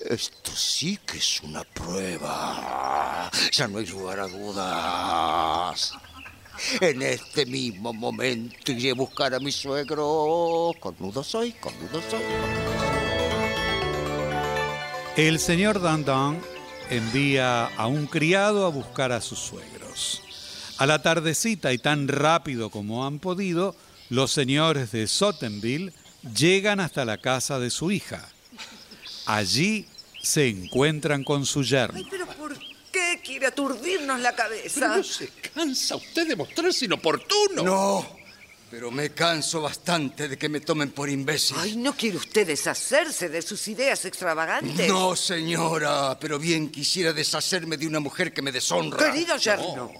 Esto 0.00 0.52
sí 0.54 0.98
que 1.06 1.18
es 1.18 1.40
una 1.42 1.64
prueba. 1.64 3.30
Ya 3.52 3.68
no 3.68 3.78
hay 3.78 3.86
lugar 3.86 4.20
a 4.20 4.28
dudas. 4.28 5.92
En 6.80 7.02
este 7.02 7.46
mismo 7.46 7.92
momento 7.92 8.72
iré 8.72 8.90
a 8.90 8.94
buscar 8.94 9.34
a 9.34 9.40
mi 9.40 9.52
suegro. 9.52 10.72
Cornudo 10.80 11.22
soy, 11.22 11.52
cornudo 11.52 12.00
soy. 12.10 12.22
El 15.16 15.38
señor 15.38 15.80
Dandan 15.80 16.40
envía 16.90 17.66
a 17.66 17.86
un 17.86 18.06
criado 18.06 18.66
a 18.66 18.68
buscar 18.68 19.12
a 19.12 19.20
sus 19.20 19.38
suegros. 19.38 20.22
A 20.78 20.86
la 20.86 21.02
tardecita 21.02 21.72
y 21.72 21.78
tan 21.78 22.08
rápido 22.08 22.70
como 22.70 23.06
han 23.06 23.20
podido, 23.20 23.76
los 24.10 24.32
señores 24.32 24.90
de 24.92 25.06
Sottenville 25.06 25.92
llegan 26.36 26.80
hasta 26.80 27.04
la 27.04 27.18
casa 27.18 27.58
de 27.58 27.70
su 27.70 27.90
hija. 27.90 28.28
Allí 29.26 29.86
se 30.20 30.48
encuentran 30.48 31.22
con 31.22 31.46
su 31.46 31.62
yerno. 31.62 31.96
Ay, 31.96 32.06
pero 32.10 32.26
¿por 32.26 32.58
qué 32.58 32.63
quiere 33.24 33.46
aturdirnos 33.46 34.20
la 34.20 34.34
cabeza? 34.36 34.80
Pero 34.80 34.96
no 34.96 35.02
se 35.02 35.28
cansa 35.52 35.96
usted 35.96 36.28
de 36.28 36.36
mostrarse 36.36 36.84
inoportuno. 36.84 37.62
No, 37.62 38.16
pero 38.70 38.90
me 38.90 39.10
canso 39.10 39.62
bastante 39.62 40.28
de 40.28 40.36
que 40.36 40.48
me 40.48 40.60
tomen 40.60 40.90
por 40.90 41.08
imbécil. 41.08 41.56
Ay, 41.58 41.76
¿no 41.76 41.96
quiere 41.96 42.18
usted 42.18 42.46
deshacerse 42.46 43.28
de 43.28 43.40
sus 43.42 43.66
ideas 43.68 44.04
extravagantes? 44.04 44.88
No, 44.88 45.16
señora, 45.16 46.16
pero 46.20 46.38
bien 46.38 46.70
quisiera 46.70 47.12
deshacerme 47.12 47.76
de 47.76 47.86
una 47.86 48.00
mujer 48.00 48.32
que 48.32 48.42
me 48.42 48.52
deshonra. 48.52 48.98
Querido 48.98 49.36
yerno, 49.38 49.92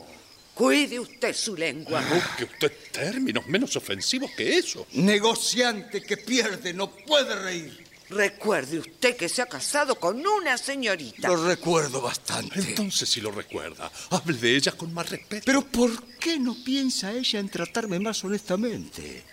cuide 0.54 1.00
usted 1.00 1.34
su 1.34 1.56
lengua. 1.56 2.02
Busque 2.02 2.44
usted 2.44 2.72
términos 2.92 3.46
menos 3.46 3.74
ofensivos 3.74 4.30
que 4.36 4.58
eso. 4.58 4.86
Negociante 4.92 6.02
que 6.02 6.18
pierde 6.18 6.74
no 6.74 6.90
puede 6.90 7.34
reír. 7.34 7.83
Recuerde 8.14 8.78
usted 8.78 9.16
que 9.16 9.28
se 9.28 9.42
ha 9.42 9.46
casado 9.46 9.96
con 9.96 10.24
una 10.24 10.56
señorita. 10.56 11.28
Lo 11.28 11.44
recuerdo 11.44 12.00
bastante. 12.00 12.60
Entonces, 12.60 13.08
si 13.08 13.20
lo 13.20 13.32
recuerda, 13.32 13.90
hable 14.10 14.38
de 14.38 14.56
ella 14.56 14.72
con 14.72 14.94
más 14.94 15.10
respeto. 15.10 15.42
Pero 15.44 15.62
¿por 15.62 16.04
qué 16.18 16.38
no 16.38 16.56
piensa 16.64 17.12
ella 17.12 17.40
en 17.40 17.48
tratarme 17.48 17.98
más 17.98 18.22
honestamente? 18.22 19.24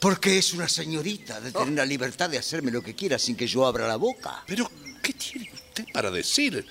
Porque 0.00 0.38
es 0.38 0.52
una 0.54 0.68
señorita 0.68 1.40
de 1.40 1.52
tener 1.52 1.74
la 1.74 1.86
libertad 1.86 2.28
de 2.28 2.38
hacerme 2.38 2.70
lo 2.70 2.82
que 2.82 2.94
quiera 2.94 3.18
sin 3.18 3.36
que 3.36 3.46
yo 3.46 3.64
abra 3.64 3.86
la 3.86 3.96
boca. 3.96 4.42
Pero, 4.46 4.68
¿qué 5.02 5.12
tiene 5.12 5.50
usted 5.52 5.84
para 5.92 6.10
decir? 6.10 6.66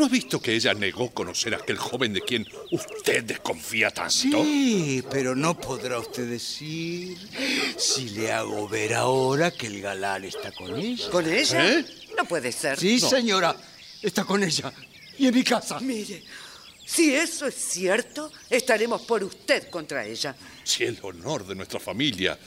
¿No 0.00 0.06
ha 0.06 0.08
visto 0.08 0.40
que 0.40 0.54
ella 0.54 0.72
negó 0.72 1.10
conocer 1.10 1.52
a 1.52 1.58
aquel 1.58 1.76
joven 1.76 2.14
de 2.14 2.22
quien 2.22 2.48
usted 2.70 3.22
desconfía 3.22 3.90
tanto? 3.90 4.10
Sí, 4.42 5.04
pero 5.10 5.36
no 5.36 5.60
podrá 5.60 5.98
usted 5.98 6.26
decir 6.26 7.18
si 7.76 8.08
le 8.08 8.32
hago 8.32 8.66
ver 8.66 8.94
ahora 8.94 9.50
que 9.50 9.66
el 9.66 9.82
galán 9.82 10.24
está 10.24 10.52
con 10.52 10.74
ella. 10.74 11.10
¿Con 11.10 11.30
ella? 11.30 11.70
¿Eh? 11.70 11.84
No 12.16 12.24
puede 12.24 12.50
ser. 12.50 12.80
Sí, 12.80 12.98
señora, 12.98 13.54
está 14.00 14.24
con 14.24 14.42
ella. 14.42 14.72
Y 15.18 15.26
en 15.26 15.34
mi 15.34 15.44
casa. 15.44 15.78
Mire, 15.80 16.24
si 16.86 17.14
eso 17.14 17.46
es 17.46 17.56
cierto, 17.56 18.32
estaremos 18.48 19.02
por 19.02 19.22
usted 19.22 19.68
contra 19.68 20.06
ella. 20.06 20.34
Si 20.64 20.82
el 20.82 20.98
honor 21.02 21.46
de 21.46 21.54
nuestra 21.54 21.78
familia 21.78 22.38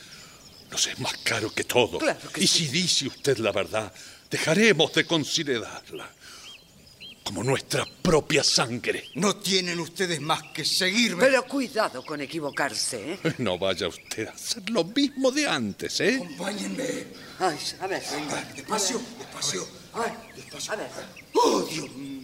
nos 0.71 0.87
es 0.87 0.99
más 0.99 1.17
caro 1.17 1.53
que 1.53 1.65
todo. 1.65 1.99
Claro 1.99 2.31
que 2.33 2.43
y 2.43 2.47
sí. 2.47 2.65
si 2.65 2.71
dice 2.71 3.07
usted 3.09 3.37
la 3.37 3.51
verdad, 3.51 3.93
dejaremos 4.31 4.91
de 4.93 5.05
considerarla 5.05 6.09
como 7.33 7.43
nuestra 7.49 7.83
propia 8.03 8.43
sangre. 8.43 9.05
No 9.15 9.37
tienen 9.37 9.79
ustedes 9.79 10.21
más 10.21 10.43
que 10.53 10.63
seguirme. 10.63 11.23
Pero 11.23 11.43
cuidado 11.47 12.05
con 12.05 12.21
equivocarse, 12.21 13.13
¿eh? 13.13 13.19
No 13.39 13.57
vaya 13.57 13.87
usted 13.87 14.27
a 14.27 14.31
hacer 14.31 14.69
lo 14.69 14.83
mismo 14.83 15.31
de 15.31 15.47
antes, 15.47 15.99
¿eh? 15.99 16.17
Acompáñenme. 16.17 17.07
Ay, 17.39 17.57
a 17.79 17.87
ver. 17.87 18.03
Despacio, 18.55 19.01
despacio. 19.17 19.67
Ay, 19.93 20.11
a 20.69 20.75
ver. 20.75 20.89
¡Oh, 21.33 21.61
Dios 21.63 21.91
mío! 21.95 22.22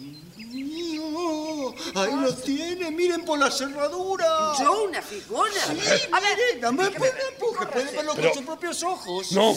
Ahí 1.94 2.12
lo 2.20 2.34
tiene, 2.34 2.90
miren 2.90 3.24
por 3.24 3.38
la 3.38 3.50
cerradura. 3.50 4.52
¿Yo 4.60 4.84
una 4.84 5.02
figona? 5.02 5.50
a 5.64 6.20
ver, 6.20 6.36
Miren, 6.40 6.60
no 6.60 6.72
me 6.72 6.90
puede 6.90 7.12
empuje, 7.32 7.66
puede 7.66 7.92
verlo 7.92 8.12
Pero- 8.14 8.28
con 8.28 8.36
sus 8.38 8.46
propios 8.46 8.82
ojos. 8.82 9.32
No, 9.32 9.54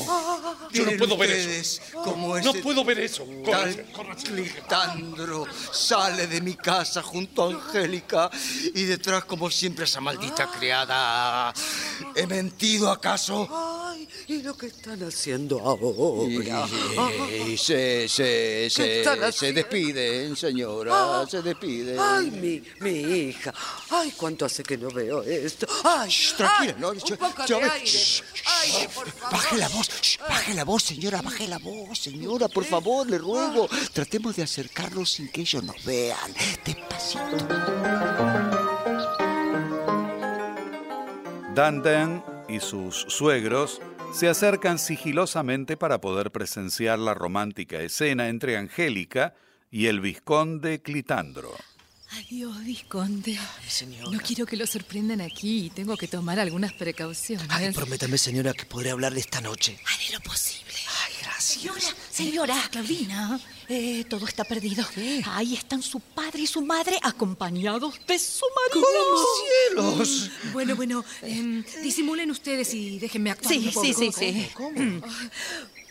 yo 0.71 0.85
no 0.85 0.97
puedo 0.97 1.17
ver 1.17 1.29
eso. 1.31 1.81
Como 2.03 2.37
No 2.39 2.49
ese 2.51 2.61
puedo 2.61 2.83
ver 2.83 2.99
eso. 2.99 3.25
Clitandro 4.23 5.45
sale 5.71 6.27
de 6.27 6.41
mi 6.41 6.55
casa 6.55 7.01
junto 7.01 7.43
a 7.43 7.47
Angélica 7.53 8.29
y 8.73 8.83
detrás, 8.83 9.25
como 9.25 9.49
siempre, 9.49 9.85
esa 9.85 10.01
maldita 10.01 10.49
criada. 10.51 11.53
¿He 12.15 12.25
mentido 12.27 12.89
acaso? 12.91 13.47
Ay, 13.91 14.07
¿y 14.27 14.41
lo 14.41 14.55
que 14.57 14.67
están 14.67 15.01
haciendo 15.03 15.59
ahora? 15.59 16.67
Y 17.47 17.57
se, 17.57 18.07
se, 18.09 18.69
se, 18.69 18.99
están 18.99 19.31
se 19.33 19.53
despiden, 19.53 20.35
señora, 20.35 20.91
Ah. 20.93 21.25
se 21.29 21.41
despiden. 21.41 21.97
Ay, 22.05 22.31
mi, 22.31 22.63
mi 22.81 22.91
hija. 23.29 23.53
Ay, 23.89 24.11
cuánto 24.17 24.45
hace 24.45 24.63
que 24.63 24.77
no 24.77 24.89
veo 24.89 25.23
esto. 25.23 25.65
Ay, 25.83 26.11
tranquila, 26.37 26.73
ay, 26.73 26.75
no, 26.79 26.89
un 26.89 26.99
yo- 26.99 27.17
poco 27.17 27.45
yo- 27.45 27.57
de 27.59 27.63
a 27.65 27.67
ver, 27.67 27.71
aire. 27.71 27.87
shh, 27.87 28.21
Aire, 28.63 28.89
por 28.93 29.09
favor. 29.11 29.31
Baje 29.31 29.57
la 29.57 29.67
voz, 29.69 29.89
shh, 30.01 30.17
baje 30.19 30.53
la 30.53 30.63
voz, 30.65 30.83
señora, 30.83 31.21
baje 31.21 31.47
la 31.47 31.57
voz, 31.59 31.99
señora, 31.99 32.47
por 32.47 32.65
favor, 32.65 33.07
le 33.09 33.17
ruego. 33.17 33.67
Tratemos 33.93 34.35
de 34.35 34.43
acercarnos 34.43 35.11
sin 35.11 35.29
que 35.31 35.41
ellos 35.41 35.63
nos 35.63 35.83
vean. 35.85 36.33
Despacito. 36.65 37.23
Dandan 41.55 42.23
y 42.49 42.59
sus 42.59 43.05
suegros 43.09 43.79
se 44.13 44.27
acercan 44.27 44.79
sigilosamente 44.79 45.77
para 45.77 45.99
poder 46.01 46.31
presenciar 46.31 46.99
la 46.99 47.13
romántica 47.13 47.79
escena 47.81 48.27
entre 48.29 48.57
Angélica 48.57 49.33
y 49.71 49.87
el 49.87 50.01
vizconde 50.01 50.81
Clitandro. 50.81 51.51
Adiós, 52.19 52.63
Visconde. 52.63 53.39
señora. 53.67 54.11
No 54.11 54.19
quiero 54.19 54.45
que 54.45 54.55
lo 54.55 54.67
sorprendan 54.67 55.21
aquí. 55.21 55.71
Tengo 55.73 55.97
que 55.97 56.07
tomar 56.07 56.39
algunas 56.39 56.71
precauciones. 56.73 57.47
Ay, 57.49 57.71
prométame, 57.71 58.17
señora, 58.17 58.53
que 58.53 58.65
podré 58.65 58.91
hablarle 58.91 59.19
esta 59.19 59.41
noche. 59.41 59.79
Haré 59.85 60.13
lo 60.13 60.19
posible. 60.19 60.73
Ay, 61.05 61.13
gracias. 61.21 61.61
Señora, 61.61 61.81
señora. 62.11 62.69
Claudina. 62.71 63.39
Eh, 63.69 64.05
todo 64.09 64.27
está 64.27 64.43
perdido. 64.43 64.85
Ahí 65.25 65.55
están 65.55 65.81
su 65.81 65.99
padre 66.01 66.41
y 66.43 66.47
su 66.47 66.61
madre 66.61 66.99
acompañados 67.01 67.95
de 68.05 68.19
su 68.19 68.45
marido. 68.69 69.25
¡Cielos! 70.05 70.29
Bueno, 70.51 70.75
bueno, 70.75 71.03
em, 71.21 71.63
disimulen 71.81 72.29
ustedes 72.29 72.73
y 72.73 72.99
déjenme 72.99 73.31
actuar 73.31 73.53
Sí, 73.53 73.59
un 73.67 73.73
poco. 73.73 73.85
sí, 73.85 73.93
sí, 73.93 74.11
sí. 74.11 74.47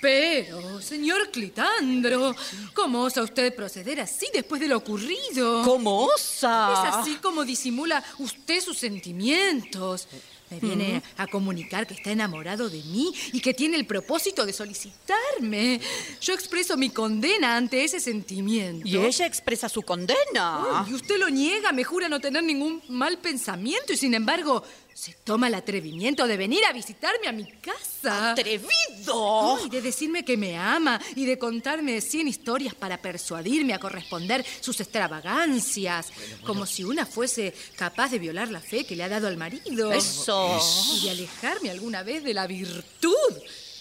Pero, 0.02 0.82
señor 0.82 1.30
Clitandro, 1.30 2.34
¿cómo 2.74 3.04
osa 3.04 3.22
usted 3.22 3.54
proceder 3.54 4.00
así 4.00 4.26
después 4.34 4.60
de 4.60 4.66
lo 4.66 4.78
ocurrido? 4.78 5.62
¿Cómo 5.62 6.06
osa? 6.06 6.72
Es 6.72 6.94
así 6.94 7.14
como 7.22 7.44
disimula 7.44 8.02
usted 8.18 8.60
sus 8.60 8.78
sentimientos. 8.78 10.08
Me 10.50 10.58
viene 10.58 11.02
a 11.18 11.28
comunicar 11.28 11.86
que 11.86 11.94
está 11.94 12.10
enamorado 12.10 12.68
de 12.68 12.82
mí 12.82 13.14
y 13.32 13.40
que 13.40 13.54
tiene 13.54 13.76
el 13.76 13.86
propósito 13.86 14.44
de 14.44 14.52
solicitarme. 14.52 15.80
Yo 16.20 16.34
expreso 16.34 16.76
mi 16.76 16.90
condena 16.90 17.56
ante 17.56 17.84
ese 17.84 18.00
sentimiento. 18.00 18.86
Y 18.86 18.96
ella 18.96 19.24
expresa 19.24 19.68
su 19.68 19.82
condena. 19.82 20.82
Ay, 20.84 20.90
y 20.90 20.94
usted 20.94 21.16
lo 21.16 21.30
niega, 21.30 21.70
me 21.70 21.84
jura 21.84 22.08
no 22.08 22.18
tener 22.18 22.42
ningún 22.42 22.82
mal 22.88 23.18
pensamiento 23.18 23.92
y 23.92 23.96
sin 23.96 24.14
embargo 24.14 24.64
se 24.92 25.14
toma 25.24 25.46
el 25.46 25.54
atrevimiento 25.54 26.26
de 26.26 26.36
venir 26.36 26.64
a 26.68 26.72
visitarme 26.72 27.28
a 27.28 27.32
mi 27.32 27.46
casa. 27.46 27.91
¡Atrevido! 28.04 29.58
De 29.68 29.80
decirme 29.80 30.24
que 30.24 30.36
me 30.36 30.56
ama 30.56 31.00
y 31.14 31.24
de 31.24 31.38
contarme 31.38 32.00
cien 32.00 32.28
historias 32.28 32.74
para 32.74 33.00
persuadirme 33.00 33.74
a 33.74 33.78
corresponder 33.78 34.44
sus 34.60 34.80
extravagancias, 34.80 36.08
como 36.44 36.66
si 36.66 36.84
una 36.84 37.06
fuese 37.06 37.54
capaz 37.76 38.10
de 38.10 38.18
violar 38.18 38.50
la 38.50 38.60
fe 38.60 38.84
que 38.84 38.96
le 38.96 39.04
ha 39.04 39.08
dado 39.08 39.28
al 39.28 39.36
marido. 39.36 39.92
Eso. 39.92 40.60
Y 40.94 41.04
de 41.04 41.10
alejarme 41.10 41.70
alguna 41.70 42.02
vez 42.02 42.24
de 42.24 42.34
la 42.34 42.46
virtud 42.46 43.32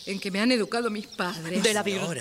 en 0.05 0.19
que 0.19 0.31
me 0.31 0.39
han 0.39 0.51
educado 0.51 0.89
mis 0.89 1.07
padres. 1.07 1.61
De 1.63 1.73
la 1.73 1.83
virtud 1.83 2.17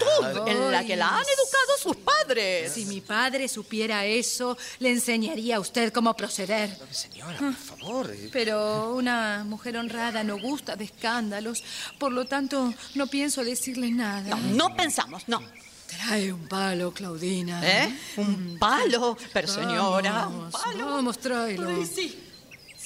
en 0.47 0.71
la 0.71 0.85
que 0.85 0.97
la 0.97 1.09
han 1.09 1.23
educado 1.25 1.79
sus 1.83 1.97
padres. 1.97 2.73
Si 2.73 2.85
mi 2.87 3.01
padre 3.01 3.49
supiera 3.49 4.05
eso, 4.05 4.57
le 4.79 4.91
enseñaría 4.91 5.57
a 5.57 5.61
usted 5.61 5.93
cómo 5.93 6.15
proceder. 6.15 6.77
Señora, 6.91 7.39
por 7.39 7.55
favor. 7.55 8.11
eh, 8.13 8.29
Pero 8.33 8.95
una 8.95 9.45
mujer 9.45 9.77
honrada 9.77 10.23
no 10.25 10.39
gusta 10.39 10.77
de 10.77 10.85
escándalos, 10.85 11.63
por 11.99 12.13
lo 12.13 12.25
tanto 12.27 12.73
no 12.95 13.07
pienso 13.07 13.45
decirle 13.45 13.91
nada. 13.91 14.37
No, 14.37 14.69
no 14.69 14.77
pensamos, 14.77 15.25
no. 15.29 15.43
Trae 15.87 16.33
un 16.33 16.47
palo, 16.47 16.93
Claudina. 16.93 17.61
¿Eh? 17.69 17.93
Un 18.19 18.57
palo. 18.61 19.17
Pero 19.33 19.49
señora, 19.49 20.29
un 20.29 20.39
Vamos, 20.51 20.53
palo. 20.53 20.87
Vamos, 20.87 21.19
tráelo. 21.19 21.69
Ay, 21.69 21.85
sí. 21.85 22.27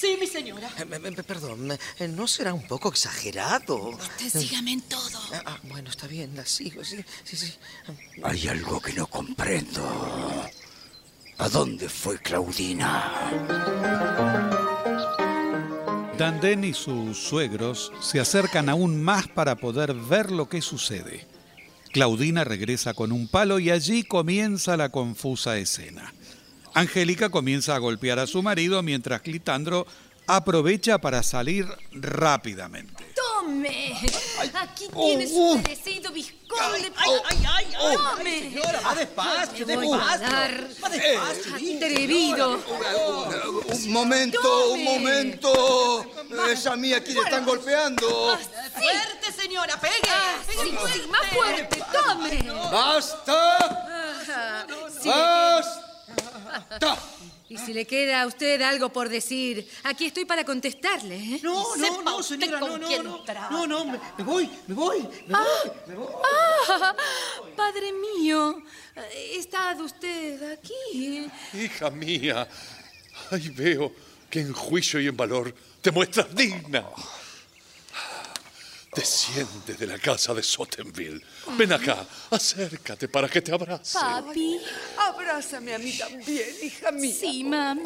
Sí, 0.05 0.19
mi 0.21 0.27
señora. 0.27 0.69
eh, 0.77 1.23
perdón, 1.27 1.73
eh, 1.99 2.09
¿no 2.09 2.29
será 2.29 2.53
un 2.53 2.67
poco 2.67 2.91
exagerado? 2.91 3.89
Usted 3.89 4.29
sígame 4.29 4.73
en 4.73 4.83
todo. 4.83 5.19
Ah, 5.33 5.43
ah, 5.47 5.59
bueno, 5.63 5.89
está 5.89 6.07
bien, 6.07 6.37
la 6.37 6.45
sigo, 6.45 6.85
sí, 6.85 7.03
sí, 7.25 7.39
sí. 7.39 7.55
Hay 8.23 8.47
algo 8.49 8.83
que 8.83 8.93
no 8.93 9.07
comprendo. 9.07 9.83
¿A 11.39 11.49
dónde 11.49 11.89
fue 11.89 12.19
Claudina? 12.19 13.31
Danden 16.19 16.65
y 16.65 16.75
sus 16.75 17.17
suegros 17.17 17.91
se 18.03 18.21
acercan 18.21 18.69
aún 18.69 19.03
más 19.03 19.27
para 19.29 19.57
poder 19.57 19.95
ver 19.95 20.31
lo 20.31 20.51
que 20.51 20.61
sucede. 20.61 21.27
Claudina 21.93 22.45
regresa 22.45 22.93
con 22.93 23.11
un 23.11 23.27
palo 23.27 23.59
y 23.59 23.71
allí 23.71 24.03
comienza 24.03 24.77
la 24.77 24.91
confusa 24.91 25.57
escena. 25.57 26.13
Angélica 26.75 27.31
comienza 27.31 27.75
a 27.75 27.79
golpear 27.79 28.18
a 28.18 28.27
su 28.27 28.43
marido 28.43 28.83
mientras 28.83 29.20
Clitandro 29.22 29.87
aprovecha 30.27 30.99
para 30.99 31.22
salir 31.22 31.66
rápidamente. 31.93 33.12
¡Tome! 33.14 33.95
Aquí 34.55 34.87
tiene 34.89 35.27
su 35.29 35.57
merecido 35.57 36.11
visconde. 36.12 36.55
¡Ay, 36.61 36.93
ay, 36.97 37.47
ay! 37.47 37.66
ay 37.77 37.97
¡Tome! 37.97 38.41
Señora, 38.41 38.81
va 38.81 38.95
despacio, 38.95 39.66
Te 39.66 39.77
voy 39.77 39.87
a 39.93 39.97
despacio. 39.99 40.29
dar. 40.29 40.68
Va 40.83 40.89
despacio, 40.89 41.77
Atrevido. 41.77 42.64
Un 43.68 43.93
momento, 43.93 44.72
un 44.72 44.85
momento. 44.85 46.07
Esa 46.51 46.75
mía 46.77 47.05
quien 47.05 47.18
están 47.18 47.45
golpeando. 47.45 48.39
¡Fuerte, 48.72 49.43
señora! 49.43 49.79
¡Pegue! 49.81 51.07
Más 51.11 51.27
fuerte. 51.33 51.83
¡Tome! 51.93 52.53
¡Basta! 52.72 53.87
Sí. 55.03 55.11
¡Basta! 56.55 56.99
Y 57.49 57.59
si 57.59 57.75
le 57.75 57.87
queda 57.87 58.23
a 58.23 58.27
usted 58.27 58.63
algo 58.63 58.91
por 58.91 59.09
decir, 59.09 59.69
aquí 59.85 60.07
estoy 60.07 60.25
para 60.25 60.45
contestarle. 60.45 61.17
¿eh? 61.17 61.41
No, 61.43 61.77
no, 61.77 62.03
no, 62.03 62.23
señora, 62.23 62.59
no, 62.59 62.79
no, 62.79 63.03
no. 63.03 63.25
No, 63.51 63.67
no, 63.67 63.85
me, 63.85 64.01
me 64.19 64.25
voy, 64.25 64.51
me 64.67 64.75
voy, 64.75 65.03
me 65.27 65.35
voy, 65.35 65.71
me 65.87 65.95
voy. 65.95 66.09
Ah, 66.25 66.95
padre 67.57 67.93
mío, 67.93 68.63
¿está 69.33 69.77
usted 69.79 70.53
aquí? 70.53 71.31
Hija 71.53 71.91
mía, 71.91 72.49
ay 73.31 73.51
veo 73.51 73.93
que 74.31 74.41
en 74.41 74.53
juicio 74.53 75.01
y 75.01 75.09
en 75.09 75.17
valor 75.17 75.55
te 75.83 75.91
muestras 75.91 76.35
digna. 76.35 76.85
Desciende 78.95 79.75
de 79.75 79.87
la 79.87 79.99
casa 79.99 80.33
de 80.33 80.43
Sottenville. 80.43 81.21
Ven 81.59 81.73
acá, 81.73 82.07
acércate 82.31 83.09
para 83.09 83.29
que 83.29 83.43
te 83.43 83.53
abrace. 83.53 83.99
Papi. 83.99 84.61
Abrázame 84.97 85.75
a 85.75 85.79
mí 85.79 85.99
también, 85.99 86.49
hija 86.63 86.93
mía. 86.93 87.15
Sí, 87.19 87.45
mami. 87.45 87.83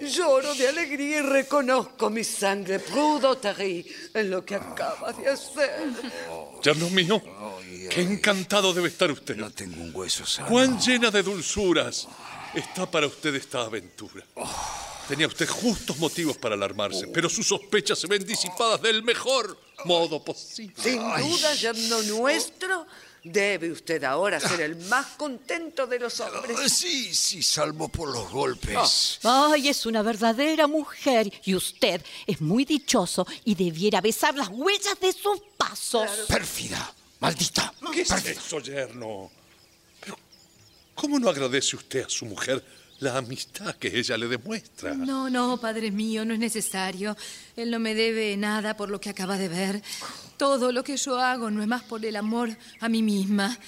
Lloro 0.00 0.54
de 0.54 0.68
alegría 0.68 1.18
y 1.18 1.22
reconozco 1.22 2.10
mi 2.10 2.24
sangre 2.24 2.80
prudoterie 2.80 3.86
en 4.12 4.30
lo 4.30 4.44
que 4.44 4.56
acabas 4.56 5.16
de 5.16 5.28
hacer. 5.28 5.90
Yerno 6.62 6.90
mío, 6.90 7.22
qué 7.88 8.02
encantado 8.02 8.74
debe 8.74 8.88
estar 8.88 9.10
usted. 9.10 9.36
No 9.36 9.50
tengo 9.50 9.80
un 9.80 9.94
hueso 9.94 10.26
sano. 10.26 10.48
Cuán 10.48 10.78
llena 10.78 11.10
de 11.10 11.22
dulzuras 11.22 12.08
está 12.54 12.90
para 12.90 13.06
usted 13.06 13.34
esta 13.34 13.62
aventura. 13.62 14.24
Tenía 15.08 15.26
usted 15.26 15.48
justos 15.48 15.98
motivos 15.98 16.36
para 16.38 16.54
alarmarse, 16.54 17.08
pero 17.08 17.28
sus 17.28 17.46
sospechas 17.46 17.98
se 17.98 18.06
ven 18.06 18.24
disipadas 18.24 18.80
del 18.80 19.02
mejor 19.02 19.58
modo 19.84 20.24
posible. 20.24 20.74
Sin 20.80 20.98
duda, 20.98 21.54
yerno 21.54 22.02
nuestro, 22.02 22.86
debe 23.24 23.70
usted 23.72 24.02
ahora 24.04 24.38
ser 24.40 24.60
el 24.60 24.76
más 24.86 25.06
contento 25.16 25.86
de 25.86 25.98
los 25.98 26.18
hombres. 26.20 26.56
Ah, 26.58 26.68
Sí, 26.68 27.14
sí, 27.14 27.42
salvo 27.42 27.88
por 27.88 28.10
los 28.12 28.30
golpes. 28.30 29.18
Ay, 29.24 29.68
es 29.68 29.84
una 29.86 30.02
verdadera 30.02 30.66
mujer 30.66 31.30
y 31.44 31.54
usted 31.54 32.00
es 32.26 32.40
muy 32.40 32.64
dichoso 32.64 33.26
y 33.44 33.54
debiera 33.54 34.00
besar 34.00 34.34
las 34.36 34.48
huellas 34.48 34.98
de 35.00 35.12
sus 35.12 35.40
pasos. 35.56 36.08
Pérfida, 36.28 36.94
maldita. 37.20 37.74
¿Qué 37.92 38.02
es 38.02 38.10
eso, 38.10 38.60
yerno? 38.60 39.30
Pero, 40.00 40.16
¿cómo 40.94 41.18
no 41.18 41.28
agradece 41.28 41.76
usted 41.76 42.04
a 42.06 42.08
su 42.08 42.24
mujer 42.24 42.64
la 43.02 43.18
amistad 43.18 43.74
que 43.74 43.98
ella 43.98 44.16
le 44.16 44.28
demuestra? 44.28 44.94
No, 44.94 45.28
no, 45.28 45.58
padre 45.60 45.90
mío, 45.90 46.24
no 46.24 46.34
es 46.34 46.40
necesario. 46.40 47.16
Él 47.56 47.70
no 47.70 47.78
me 47.80 47.94
debe 47.94 48.36
nada 48.36 48.76
por 48.76 48.88
lo 48.90 49.00
que 49.00 49.10
acaba 49.10 49.36
de 49.36 49.48
ver. 49.48 49.82
Todo 50.36 50.70
lo 50.72 50.84
que 50.84 50.96
yo 50.96 51.18
hago 51.18 51.50
no 51.50 51.62
es 51.62 51.68
más 51.68 51.82
por 51.82 52.04
el 52.06 52.14
amor 52.16 52.56
a 52.80 52.88
mí 52.88 53.02
misma. 53.02 53.58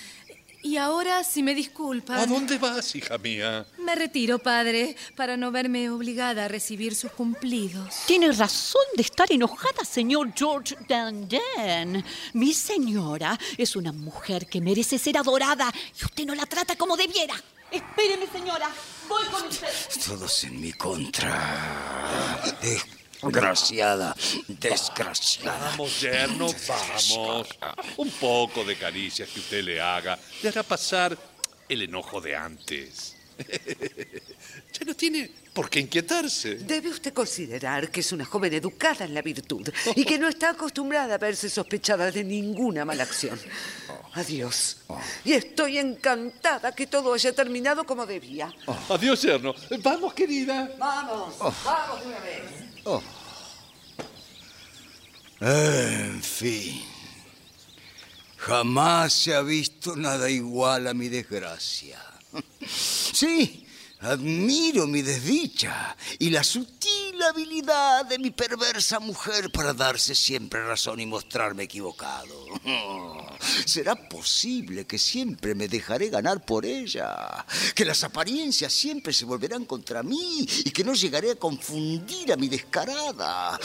Y 0.62 0.78
ahora, 0.78 1.22
si 1.24 1.42
me 1.42 1.50
¿A 1.50 1.54
disculpan, 1.54 2.26
dónde 2.28 2.56
vas, 2.56 2.94
hija 2.94 3.18
mía? 3.18 3.66
me 3.84 3.94
retiro, 3.94 4.38
padre, 4.38 4.96
para 5.14 5.36
no 5.36 5.50
verme 5.50 5.90
obligada 5.90 6.46
a 6.46 6.48
recibir 6.48 6.94
sus 6.94 7.10
cumplidos. 7.12 7.92
Tiene 8.06 8.32
razón 8.32 8.80
de 8.96 9.02
estar 9.02 9.30
enojada, 9.30 9.84
señor 9.84 10.32
George 10.34 10.74
Danden. 10.88 12.02
Mi 12.32 12.54
señora 12.54 13.38
es 13.58 13.76
una 13.76 13.92
mujer 13.92 14.46
que 14.46 14.60
merece 14.62 14.98
ser 14.98 15.18
adorada 15.18 15.70
y 16.00 16.04
usted 16.04 16.24
no 16.24 16.34
la 16.34 16.46
trata 16.46 16.76
como 16.76 16.96
debiera. 16.96 17.34
Espéreme, 17.74 18.26
señora. 18.28 18.70
Voy 19.08 19.24
con 19.26 19.48
usted. 19.48 19.68
Todos 20.06 20.44
en 20.44 20.60
mi 20.60 20.72
contra. 20.72 22.40
Desgraciada, 23.20 24.14
desgraciada. 24.46 25.70
Vamos, 25.70 26.00
yerno, 26.00 26.46
vamos. 26.68 27.48
Un 27.96 28.10
poco 28.12 28.64
de 28.64 28.76
caricias 28.76 29.28
que 29.28 29.40
usted 29.40 29.64
le 29.64 29.80
haga 29.80 30.16
le 30.42 30.48
hará 30.50 30.62
pasar 30.62 31.18
el 31.68 31.82
enojo 31.82 32.20
de 32.20 32.36
antes. 32.36 33.16
Ya 34.74 34.84
no 34.84 34.94
tiene 34.94 35.30
por 35.52 35.70
qué 35.70 35.78
inquietarse. 35.78 36.56
Debe 36.56 36.88
usted 36.88 37.12
considerar 37.12 37.92
que 37.92 38.00
es 38.00 38.10
una 38.10 38.24
joven 38.24 38.52
educada 38.54 39.04
en 39.04 39.14
la 39.14 39.22
virtud 39.22 39.68
y 39.94 40.04
que 40.04 40.18
no 40.18 40.28
está 40.28 40.50
acostumbrada 40.50 41.14
a 41.14 41.18
verse 41.18 41.48
sospechada 41.48 42.10
de 42.10 42.24
ninguna 42.24 42.84
mala 42.84 43.04
acción. 43.04 43.38
Adiós. 44.14 44.78
Y 45.24 45.32
estoy 45.32 45.78
encantada 45.78 46.74
que 46.74 46.88
todo 46.88 47.14
haya 47.14 47.32
terminado 47.32 47.84
como 47.84 48.04
debía. 48.04 48.52
Adiós, 48.88 49.22
yerno. 49.22 49.54
Vamos, 49.80 50.12
querida. 50.12 50.74
Vamos, 50.76 51.38
vamos 51.38 52.00
de 52.00 52.06
una 52.08 52.18
vez. 52.18 52.42
En 55.40 56.20
fin. 56.20 56.82
Jamás 58.38 59.12
se 59.12 59.34
ha 59.34 59.40
visto 59.42 59.94
nada 59.94 60.28
igual 60.28 60.88
a 60.88 60.94
mi 60.94 61.08
desgracia. 61.08 62.13
Sí, 63.14 63.64
admiro 64.00 64.86
mi 64.86 65.02
desdicha 65.02 65.96
y 66.18 66.30
la 66.30 66.42
sutil 66.42 67.22
habilidad 67.22 68.04
de 68.06 68.18
mi 68.18 68.30
perversa 68.30 68.98
mujer 68.98 69.50
para 69.50 69.72
darse 69.72 70.14
siempre 70.14 70.66
razón 70.66 71.00
y 71.00 71.06
mostrarme 71.06 71.64
equivocado. 71.64 72.46
¿Será 73.66 73.94
posible 73.94 74.86
que 74.86 74.98
siempre 74.98 75.54
me 75.54 75.68
dejaré 75.68 76.08
ganar 76.08 76.44
por 76.44 76.66
ella? 76.66 77.46
¿Que 77.74 77.84
las 77.84 78.02
apariencias 78.04 78.72
siempre 78.72 79.12
se 79.12 79.24
volverán 79.24 79.64
contra 79.64 80.02
mí 80.02 80.46
y 80.64 80.70
que 80.70 80.84
no 80.84 80.94
llegaré 80.94 81.32
a 81.32 81.36
confundir 81.36 82.32
a 82.32 82.36
mi 82.36 82.48
descarada? 82.48 83.58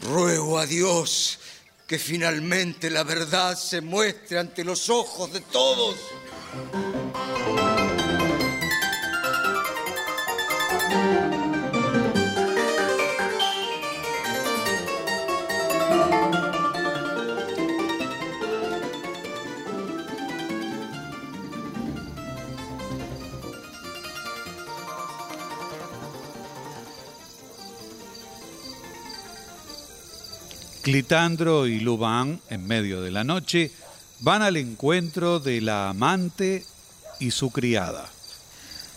Ruego 0.00 0.58
a 0.58 0.66
Dios 0.66 1.38
que 1.86 1.98
finalmente 1.98 2.90
la 2.90 3.04
verdad 3.04 3.56
se 3.56 3.80
muestre 3.80 4.38
ante 4.38 4.64
los 4.64 4.90
ojos 4.90 5.32
de 5.32 5.40
todos. 5.40 5.96
Clitandro 30.86 31.66
y 31.66 31.80
Lubán, 31.80 32.40
en 32.48 32.64
medio 32.64 33.02
de 33.02 33.10
la 33.10 33.24
noche, 33.24 33.72
van 34.20 34.42
al 34.42 34.56
encuentro 34.56 35.38
de 35.40 35.60
la 35.60 35.90
amante 35.90 36.64
y 37.18 37.30
su 37.30 37.50
criada. 37.50 38.08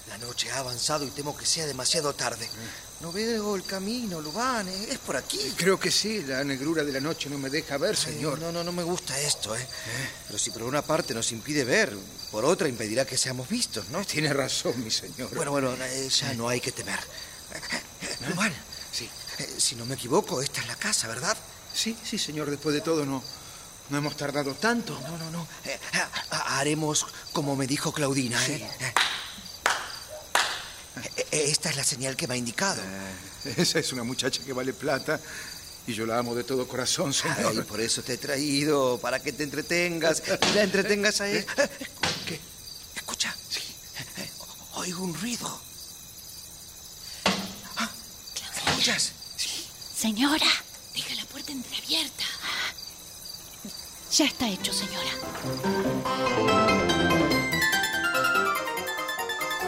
La 0.10 0.18
noche 0.18 0.50
ha 0.52 0.60
avanzado 0.60 1.06
y 1.06 1.12
temo 1.12 1.38
que 1.38 1.46
sea 1.46 1.66
demasiado 1.68 2.14
tarde. 2.14 2.50
No 3.02 3.12
veo 3.14 3.56
el 3.56 3.64
camino, 3.64 4.20
Lubán. 4.20 4.68
eh, 4.68 4.88
Es 4.92 4.98
por 4.98 5.16
aquí. 5.16 5.40
Creo 5.56 5.80
que 5.80 5.90
sí, 5.92 6.22
la 6.24 6.44
negrura 6.44 6.84
de 6.84 6.92
la 6.92 7.00
noche 7.00 7.30
no 7.30 7.38
me 7.38 7.50
deja 7.50 7.78
ver, 7.78 7.96
Ay, 7.98 8.14
señor. 8.14 8.40
No, 8.40 8.52
no, 8.52 8.64
no 8.64 8.72
me 8.74 8.84
gusta 8.84 9.18
esto, 9.22 9.56
¿eh? 9.56 9.66
Pero 10.28 10.38
si 10.40 10.50
por 10.52 10.64
una 10.64 10.82
parte 10.82 11.14
nos 11.14 11.32
impide 11.32 11.64
ver, 11.64 11.96
por 12.32 12.44
otra 12.44 12.68
impedirá 12.68 13.06
que 13.06 13.18
seamos 13.18 13.48
vistos, 13.48 13.88
¿no? 13.90 14.04
Tiene 14.04 14.34
razón, 14.34 14.74
mi 14.84 14.92
señor. 14.92 15.30
Bueno, 15.36 15.52
bueno, 15.52 15.74
eh, 15.82 16.10
ya 16.10 16.34
no 16.34 16.50
hay 16.50 16.60
que 16.60 16.72
temer. 16.72 17.00
Lubán, 18.30 18.54
Sí, 18.92 19.08
eh, 19.38 19.48
si 19.58 19.76
no 19.76 19.86
me 19.86 19.94
equivoco, 19.96 20.42
esta 20.42 20.60
es 20.62 20.68
la 20.68 20.76
casa, 20.76 21.08
¿verdad? 21.08 21.38
sí, 21.74 21.96
sí, 22.04 22.18
señor. 22.18 22.50
Después 22.50 22.74
de 22.76 22.82
todo, 22.82 23.06
no, 23.06 23.24
no 23.90 23.98
hemos 23.98 24.16
tardado 24.18 24.54
tanto. 24.56 25.00
No, 25.02 25.18
no, 25.18 25.32
no. 25.32 25.48
Eh, 25.66 25.80
ha- 25.94 26.10
ha- 26.36 26.60
haremos 26.60 27.06
como 27.34 27.56
me 27.56 27.66
dijo 27.68 27.92
Claudina, 27.92 28.44
¿eh? 28.48 28.70
Eh, 31.04 31.26
eh, 31.32 31.44
Esta 31.50 31.70
es 31.70 31.76
la 31.76 31.84
señal 31.84 32.16
que 32.16 32.28
me 32.28 32.34
ha 32.34 32.38
indicado. 32.38 32.82
Esa 33.58 33.80
es 33.80 33.94
una 33.94 34.04
muchacha 34.04 34.42
que 34.44 34.52
vale 34.54 34.74
plata 34.74 35.20
y 35.88 35.94
yo 35.94 36.06
la 36.06 36.18
amo 36.20 36.36
de 36.36 36.44
todo 36.44 36.68
corazón, 36.68 37.14
señor. 37.14 37.38
Ay, 37.48 37.62
por 37.62 37.80
eso 37.80 38.04
te 38.04 38.14
he 38.14 38.18
traído, 38.18 39.00
para 39.00 39.20
que 39.22 39.32
te 39.32 39.44
entretengas 39.44 40.22
y 40.52 40.56
la 40.56 40.64
entretengas 40.64 41.22
a 41.22 41.30
él. 41.30 41.46
¿Qué? 42.28 42.40
Escucha. 42.96 43.34
Eh, 44.18 44.30
Oigo 44.76 45.04
un 45.04 45.14
ruido. 45.20 45.62
Ah, 47.78 47.90
¿Escuchas? 48.68 49.12
Señora, 49.98 50.48
Deja 50.94 51.16
la 51.16 51.26
puerta 51.26 51.52
entreabierta. 51.52 52.24
Ya 54.20 54.26
está 54.26 54.50
hecho, 54.50 54.74
señora. 54.74 55.12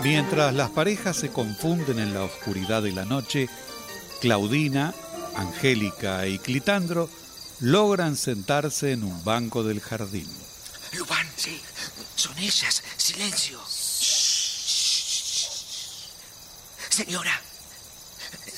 Mientras 0.03 0.53
las 0.53 0.69
parejas 0.71 1.15
se 1.15 1.31
confunden 1.31 1.99
en 1.99 2.13
la 2.13 2.23
oscuridad 2.23 2.83
de 2.83 2.91
la 2.91 3.05
noche, 3.05 3.47
Claudina, 4.19 4.93
Angélica 5.37 6.27
y 6.27 6.37
Clitandro 6.37 7.09
logran 7.61 8.17
sentarse 8.17 8.91
en 8.91 9.05
un 9.05 9.23
banco 9.23 9.63
del 9.63 9.79
jardín. 9.79 10.27
Lubán, 10.97 11.29
sí. 11.37 11.61
Son 12.17 12.37
ellas. 12.37 12.83
Silencio. 12.97 13.57
Señora. 16.89 17.41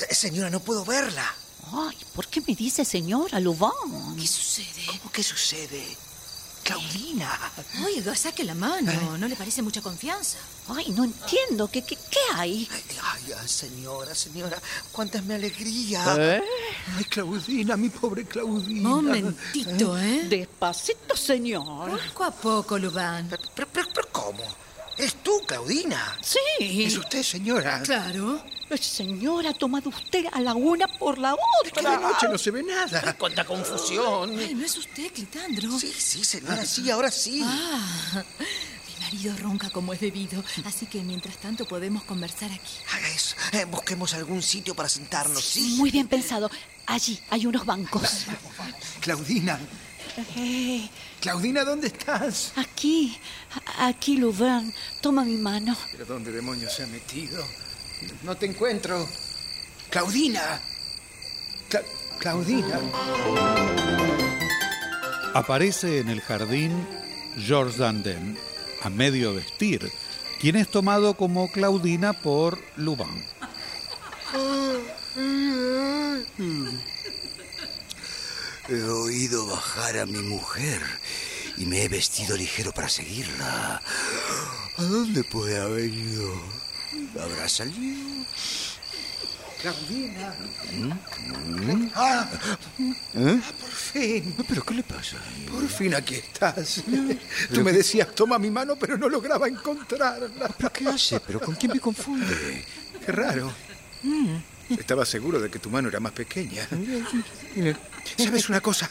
Señora, 0.10 0.50
no 0.50 0.60
puedo 0.60 0.84
verla. 0.86 1.43
Ay, 1.76 1.98
¿por 2.14 2.28
qué 2.28 2.42
me 2.42 2.54
dice 2.56 2.86
señora 2.86 3.40
Lubán? 3.40 4.16
¿Qué 4.20 4.28
sucede? 4.28 4.86
¿Cómo 4.86 5.12
que 5.12 5.24
sucede? 5.24 5.98
Claudina. 6.64 7.30
Oiga, 7.84 8.16
saque 8.16 8.44
la 8.44 8.54
mano. 8.56 9.18
¿No 9.18 9.28
le 9.28 9.36
parece 9.36 9.62
mucha 9.62 9.82
confianza? 9.82 10.38
Ay, 10.70 10.92
no 10.92 11.04
entiendo. 11.04 11.68
¿Qué, 11.68 11.82
qué, 11.84 11.98
qué 11.98 12.20
hay? 12.36 12.70
Ay, 12.72 13.34
ay, 13.38 13.48
señora, 13.48 14.16
señora, 14.16 14.62
cuánta 14.92 15.18
es 15.18 15.26
mi 15.26 15.34
alegría. 15.34 16.16
¿Eh? 16.18 16.42
Ay, 16.96 17.04
Claudina, 17.06 17.76
mi 17.76 17.90
pobre 17.90 18.24
Claudina. 18.26 18.90
Momentito, 18.90 19.98
¿eh? 19.98 20.26
Despacito, 20.30 21.18
señor. 21.18 22.00
Poco 22.10 22.24
a 22.24 22.32
poco, 22.32 22.78
Lubán. 22.78 23.28
Pero, 23.30 23.44
pero, 23.54 23.68
pero, 23.74 23.88
pero 23.94 24.08
¿cómo? 24.12 24.44
¿Es 24.98 25.16
tú, 25.24 25.42
Claudina? 25.48 26.18
Sí. 26.22 26.84
¿Es 26.84 26.98
usted, 26.98 27.24
señora? 27.24 27.82
Claro. 27.84 28.44
Señora, 28.80 29.52
ha 29.52 29.54
tomado 29.54 29.90
usted 29.90 30.26
a 30.32 30.40
la 30.42 30.56
una 30.56 30.88
por 30.88 31.18
la 31.20 31.36
Que 31.64 31.82
de 31.82 31.88
otra. 31.88 32.00
noche 32.00 32.28
no 32.28 32.38
se 32.40 32.50
ve 32.52 32.64
nada. 32.64 33.16
¡Cuánta 33.20 33.46
confusión! 33.46 34.38
Ay, 34.40 34.56
¿no 34.56 34.66
es 34.66 34.76
usted, 34.78 35.12
Clitandro? 35.14 35.78
Sí, 35.80 35.94
sí, 35.96 36.24
señora, 36.24 36.66
sí, 36.66 36.90
ahora 36.90 37.12
sí. 37.12 37.42
Ah, 37.46 38.24
mi 39.00 39.04
marido 39.06 39.36
ronca 39.38 39.70
como 39.70 39.94
es 39.94 40.00
debido, 40.00 40.44
así 40.66 40.88
que 40.88 41.04
mientras 41.04 41.38
tanto 41.38 41.66
podemos 41.66 42.04
conversar 42.04 42.52
aquí. 42.52 42.74
Haga 42.94 43.10
eso. 43.10 43.36
Eh, 43.52 43.66
busquemos 43.66 44.14
algún 44.16 44.42
sitio 44.42 44.74
para 44.74 44.90
sentarnos, 44.90 45.44
¿sí? 45.44 45.76
Muy 45.78 45.92
bien 45.92 46.08
pensado. 46.08 46.50
Allí 46.88 47.20
hay 47.30 47.46
unos 47.46 47.66
bancos. 47.66 48.26
Claudina, 49.02 49.60
Eh, 50.36 50.90
Claudina, 51.24 51.64
¿dónde 51.64 51.88
estás? 51.88 52.52
aquí, 52.58 53.18
aquí, 53.80 54.18
Lubán. 54.18 54.74
Toma 55.02 55.24
mi 55.24 55.38
mano. 55.38 55.74
¿Pero 55.94 56.04
dónde 56.06 56.34
demonios 56.34 56.74
se 56.76 56.84
ha 56.84 56.88
metido? 56.88 57.42
No 58.24 58.36
te 58.36 58.46
encuentro. 58.46 59.08
Claudina. 59.90 60.60
Cla- 61.70 61.86
Claudina. 62.20 62.78
Aparece 65.34 66.00
en 66.00 66.10
el 66.10 66.20
jardín 66.20 66.86
Georges 67.38 67.78
Dandin, 67.78 68.38
a 68.82 68.90
medio 68.90 69.34
vestir, 69.34 69.90
quien 70.42 70.58
es 70.58 70.68
tomado 70.70 71.14
como 71.16 71.50
Claudina 71.50 72.12
por 72.12 72.60
Lubán. 72.76 73.24
He 78.74 78.84
oído 78.86 79.46
bajar 79.46 80.00
a 80.00 80.08
mi 80.08 80.18
mujer 80.24 80.82
y 81.58 81.66
me 81.68 81.84
he 81.84 81.88
vestido 81.88 82.36
ligero 82.36 82.72
para 82.72 82.90
seguirla. 82.90 83.80
¿A 84.78 84.84
dónde 84.84 85.24
puede 85.24 85.60
haber 85.60 85.94
ido? 85.94 86.34
¿Habrá 87.22 87.48
salido? 87.48 88.26
Claudina. 89.62 90.34
¿Mm? 90.72 91.88
Ah, 91.94 92.28
¿Eh? 93.14 93.42
por 93.60 93.70
fin. 93.70 94.36
¿Pero 94.50 94.64
qué 94.64 94.74
le 94.74 94.84
pasa? 94.84 95.18
Por 95.52 95.68
fin 95.70 95.94
aquí 95.94 96.16
estás. 96.16 96.82
Tú 97.54 97.62
me 97.62 97.72
decías, 97.72 98.16
toma 98.16 98.40
mi 98.40 98.50
mano, 98.50 98.76
pero 98.76 98.98
no 98.98 99.08
lograba 99.08 99.48
encontrarla. 99.48 100.48
¿Pero 100.58 100.74
qué 100.74 100.88
hace? 100.88 101.20
¿Pero 101.20 101.40
con 101.40 101.54
quién 101.54 101.74
me 101.74 101.80
confunde? 101.80 102.66
Qué 103.06 103.12
raro. 103.12 103.54
Estaba 104.80 105.06
seguro 105.06 105.40
de 105.40 105.50
que 105.50 105.60
tu 105.60 105.70
mano 105.70 105.90
era 105.90 106.00
más 106.00 106.12
pequeña. 106.12 106.68
¿Sabes 108.18 108.50
una 108.50 108.62
cosa? 108.62 108.90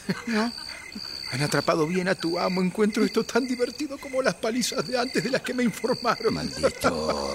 Han 1.33 1.43
atrapado 1.43 1.87
bien 1.87 2.09
a 2.09 2.15
tu 2.15 2.39
amo. 2.39 2.61
Encuentro 2.61 3.05
esto 3.05 3.25
tan 3.25 3.47
divertido 3.47 3.99
como 3.99 4.21
las 4.23 4.35
palizas 4.35 4.87
de 4.87 4.99
antes 4.99 5.25
de 5.25 5.31
las 5.31 5.43
que 5.43 5.55
me 5.55 5.63
informaron. 5.63 6.35
Maldito. 6.35 7.33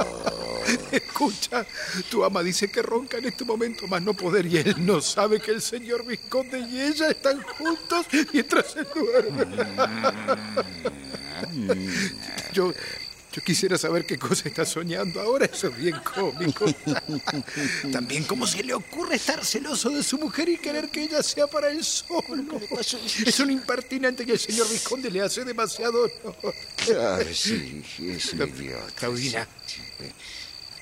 Escucha, 0.91 1.65
tu 2.09 2.23
ama 2.23 2.43
dice 2.43 2.69
que 2.69 2.81
ronca 2.81 3.17
en 3.17 3.25
este 3.25 3.45
momento 3.45 3.87
más 3.87 4.01
no 4.01 4.13
poder 4.13 4.45
y 4.45 4.57
él 4.57 4.75
no 4.85 5.01
sabe 5.01 5.39
que 5.39 5.51
el 5.51 5.61
señor 5.61 6.05
Visconde 6.05 6.59
y 6.59 6.81
ella 6.81 7.09
están 7.09 7.41
juntos 7.41 8.05
mientras 8.33 8.71
se 8.71 8.83
duerme. 8.83 9.45
Yo, 12.53 12.73
yo 13.37 13.43
quisiera 13.43 13.77
saber 13.77 14.03
qué 14.03 14.17
cosa 14.17 14.49
está 14.49 14.65
soñando 14.65 15.21
ahora, 15.21 15.45
eso 15.45 15.67
es 15.67 15.77
bien 15.77 15.95
cómico. 15.99 16.65
También 17.91 18.23
cómo 18.23 18.47
se 18.47 18.63
le 18.63 18.73
ocurre 18.73 19.17
estar 19.17 19.45
celoso 19.45 19.91
de 19.91 20.01
su 20.01 20.17
mujer 20.17 20.49
y 20.49 20.57
querer 20.57 20.89
que 20.89 21.03
ella 21.03 21.21
sea 21.21 21.45
para 21.45 21.69
él 21.69 21.83
solo. 21.83 22.59
Es 23.23 23.39
un 23.39 23.51
impertinente 23.51 24.25
y 24.27 24.31
el 24.31 24.39
señor 24.39 24.67
Visconde 24.67 25.11
le 25.11 25.21
hace 25.21 25.45
demasiado 25.45 26.05
honor. 26.05 26.55
Claro, 26.83 27.31
sí, 27.31 27.83
es 27.99 28.33
un 28.33 28.41
idiota. 28.41 28.91
Claudina. 28.95 29.47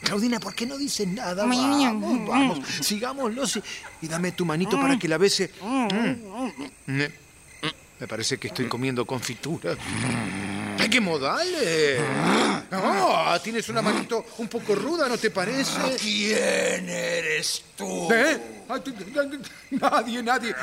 Claudina, 0.01 0.39
¿por 0.39 0.56
qué 0.56 0.66
no 0.66 0.78
dices 0.78 1.10
nada? 1.10 1.45
Vamos, 1.45 2.26
vamos, 2.26 2.60
sigámoslo 2.80 3.43
y, 4.01 4.08
dame 4.08 4.32
tu 4.32 4.45
manito 4.45 4.80
para 4.80 4.97
que 4.97 5.10
la 5.10 5.18
bese. 5.18 5.51
Mm. 5.62 7.01
Me 7.99 8.08
parece 8.08 8.38
que 8.38 8.47
estoy 8.47 8.70
comiendo 8.70 9.06
confitura. 9.06 9.76
¡Ay, 10.80 10.89
qué 10.89 10.99
modales! 10.99 12.01
Ah, 12.71 13.39
tienes 13.43 13.67
una 13.69 13.82
manito 13.82 14.26
un 14.38 14.47
poco 14.47 14.76
ruda, 14.76 15.07
¿no 15.07 15.17
te 15.17 15.32
parece? 15.32 15.95
¿Quién 15.99 16.89
eres 16.89 17.63
tú? 17.76 18.11
¿Eh? 18.11 18.55
Nadie, 19.71 20.23
nadie. 20.23 20.55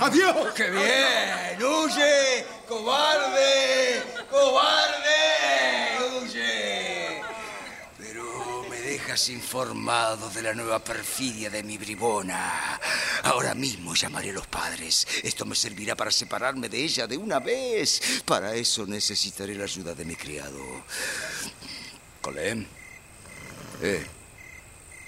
¡Adiós! 0.00 0.52
¡Qué 0.54 0.70
bien! 0.70 1.58
¡Huye! 1.58 2.44
¡Cobarde! 2.68 4.02
¡Cobarde! 4.30 5.18
¡Huye! 6.22 7.22
Pero 7.98 8.64
me 8.70 8.76
dejas 9.00 9.28
informado 9.30 10.28
de 10.30 10.42
la 10.42 10.52
nueva 10.52 10.78
perfidia 10.78 11.48
de 11.48 11.62
mi 11.62 11.78
bribona. 11.78 12.78
Ahora 13.22 13.54
mismo 13.54 13.94
llamaré 13.94 14.30
a 14.30 14.34
los 14.34 14.46
padres. 14.46 15.06
Esto 15.22 15.44
me 15.46 15.54
servirá 15.54 15.96
para 15.96 16.10
separarme 16.10 16.68
de 16.68 16.84
ella 16.84 17.06
de 17.06 17.16
una 17.16 17.38
vez. 17.40 18.22
Para 18.24 18.54
eso 18.54 18.86
necesitaré 18.86 19.54
la 19.54 19.64
ayuda 19.64 19.94
de 19.94 20.04
mi 20.04 20.16
criado. 20.16 20.60
Colem. 22.20 22.66
Eh. 23.82 24.06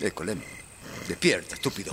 Eh, 0.01 0.11
Colem. 0.13 0.41
Despierta, 1.07 1.55
estúpido. 1.55 1.93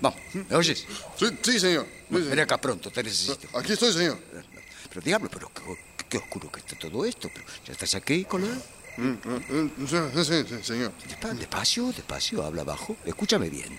Vamos, 0.00 0.20
¿me 0.32 0.56
oyes? 0.56 0.86
Sí, 1.16 1.26
sí, 1.42 1.60
señor. 1.60 1.86
Sí, 2.08 2.16
Ven 2.16 2.40
acá 2.40 2.60
pronto, 2.60 2.90
te 2.90 3.02
necesito. 3.02 3.58
Aquí 3.58 3.72
estoy, 3.72 3.92
señor. 3.92 4.18
Pero 4.88 5.00
diablo, 5.00 5.28
pero 5.30 5.50
qué, 5.52 5.62
qué 6.08 6.18
oscuro 6.18 6.50
que 6.50 6.60
está 6.60 6.78
todo 6.78 7.04
esto. 7.04 7.28
Pero, 7.32 7.46
¿Ya 7.66 7.72
estás 7.72 7.94
aquí, 7.94 8.24
colega? 8.24 8.56
Mm, 9.00 9.28
mm, 9.28 9.72
mm, 9.82 9.86
Sí, 9.88 10.24
sí, 10.24 10.44
sí, 10.48 10.54
señor. 10.62 10.92
Despa- 11.08 11.32
Despacio, 11.34 11.86
despacio, 11.92 12.44
habla 12.44 12.64
bajo. 12.64 12.96
Escúchame 13.04 13.48
bien. 13.48 13.78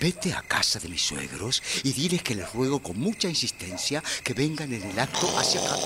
Vete 0.00 0.32
a 0.32 0.42
casa 0.42 0.78
de 0.78 0.88
mis 0.88 1.02
suegros 1.02 1.62
y 1.82 1.92
diles 1.92 2.22
que 2.22 2.34
les 2.34 2.50
ruego 2.52 2.80
con 2.80 2.98
mucha 2.98 3.28
insistencia 3.28 4.02
que 4.24 4.32
vengan 4.34 4.72
en 4.72 4.82
el 4.82 4.98
acto 4.98 5.26
hacia 5.38 5.60
acá. 5.60 5.76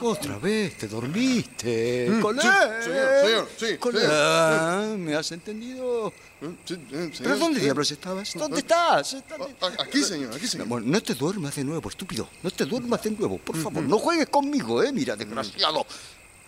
Otra 0.00 0.38
vez, 0.38 0.76
te 0.76 0.88
dormiste. 0.88 2.18
Colé. 2.20 2.42
sí, 2.42 2.48
señor, 2.84 3.20
señor, 3.24 3.48
sí, 3.58 3.78
Colé. 3.78 4.00
Ah, 4.10 4.94
¿Me 4.98 5.14
has 5.14 5.30
entendido? 5.32 6.12
Sí, 6.40 6.48
sí, 6.66 6.74
señor. 6.90 7.10
¿Pero 7.22 7.38
dónde 7.38 7.60
diablos 7.60 7.90
estabas? 7.90 8.34
¿Dónde 8.34 8.58
estás? 8.60 9.14
A- 9.14 9.82
Aquí, 9.82 10.02
señor, 10.02 10.34
aquí, 10.34 10.46
señor. 10.46 10.66
Bueno, 10.66 10.86
no 10.88 11.02
te 11.02 11.14
duermas 11.14 11.54
de 11.54 11.64
nuevo, 11.64 11.88
estúpido. 11.88 12.28
No 12.42 12.50
te 12.50 12.64
duermas 12.66 13.02
de 13.02 13.10
nuevo, 13.12 13.38
por 13.38 13.56
favor. 13.56 13.82
No 13.84 13.98
juegues 13.98 14.28
conmigo, 14.28 14.82
¿eh? 14.82 14.92
Mira, 14.92 15.16
desgraciado. 15.16 15.86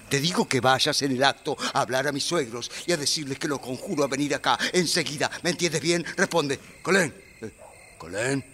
Te 0.08 0.20
digo 0.20 0.48
que 0.48 0.60
vayas 0.60 1.00
en 1.02 1.12
el 1.12 1.24
acto 1.24 1.56
a 1.74 1.80
hablar 1.80 2.06
a 2.06 2.12
mis 2.12 2.24
suegros 2.24 2.70
y 2.86 2.92
a 2.92 2.96
decirles 2.96 3.38
que 3.38 3.48
lo 3.48 3.60
conjuro 3.60 4.04
a 4.04 4.06
venir 4.06 4.34
acá 4.34 4.58
enseguida. 4.72 5.30
¿Me 5.42 5.50
entiendes 5.50 5.80
bien? 5.80 6.04
Responde. 6.16 6.58
Colén. 6.82 7.14
Eh, 7.42 7.50
Colén. 7.98 8.44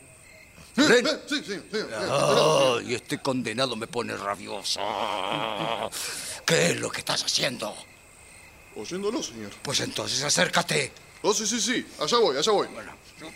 Colén. 0.74 1.06
Eh, 1.06 1.18
Sí, 1.28 1.44
señor, 1.44 1.64
señor. 1.70 2.78
Ay, 2.80 2.94
este 2.94 3.18
condenado 3.20 3.76
me 3.76 3.86
pone 3.86 4.16
rabioso. 4.16 4.80
¿Qué 6.46 6.70
es 6.70 6.80
lo 6.80 6.90
que 6.90 7.00
estás 7.00 7.22
haciendo? 7.24 7.74
Oyéndolo, 8.76 9.22
señor. 9.22 9.50
Pues 9.62 9.80
entonces 9.80 10.22
acércate. 10.22 10.92
Oh, 11.22 11.34
sí, 11.34 11.46
sí, 11.46 11.60
sí. 11.60 11.86
Allá 12.00 12.18
voy, 12.18 12.36
allá 12.38 12.52
voy. 12.52 12.68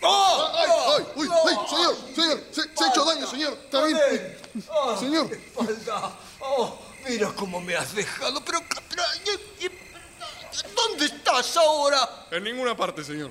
¡Oh! 0.03 0.53
¡Ay, 0.55 0.69
ay! 0.99 1.05
¡Uy! 1.15 1.29
¡Ay! 1.31 1.55
¡Señor! 1.69 1.97
¡Señor! 2.15 2.45
Se, 2.51 2.63
se 2.63 2.85
ha 2.85 2.89
hecho 2.89 3.05
daño, 3.05 3.27
señor. 3.31 3.59
¡Oh! 4.69 4.97
Señor. 4.99 5.31
Espalda. 5.33 6.19
Oh, 6.41 6.79
mira 7.09 7.33
cómo 7.35 7.61
me 7.61 7.75
has 7.77 7.95
dejado, 7.95 8.45
pero... 8.45 8.61
pero- 8.89 9.03
¿Dónde 10.75 11.05
estás 11.07 11.55
ahora? 11.59 12.27
En 12.31 12.43
ninguna 12.45 12.75
parte, 12.75 13.05
señor. 13.05 13.31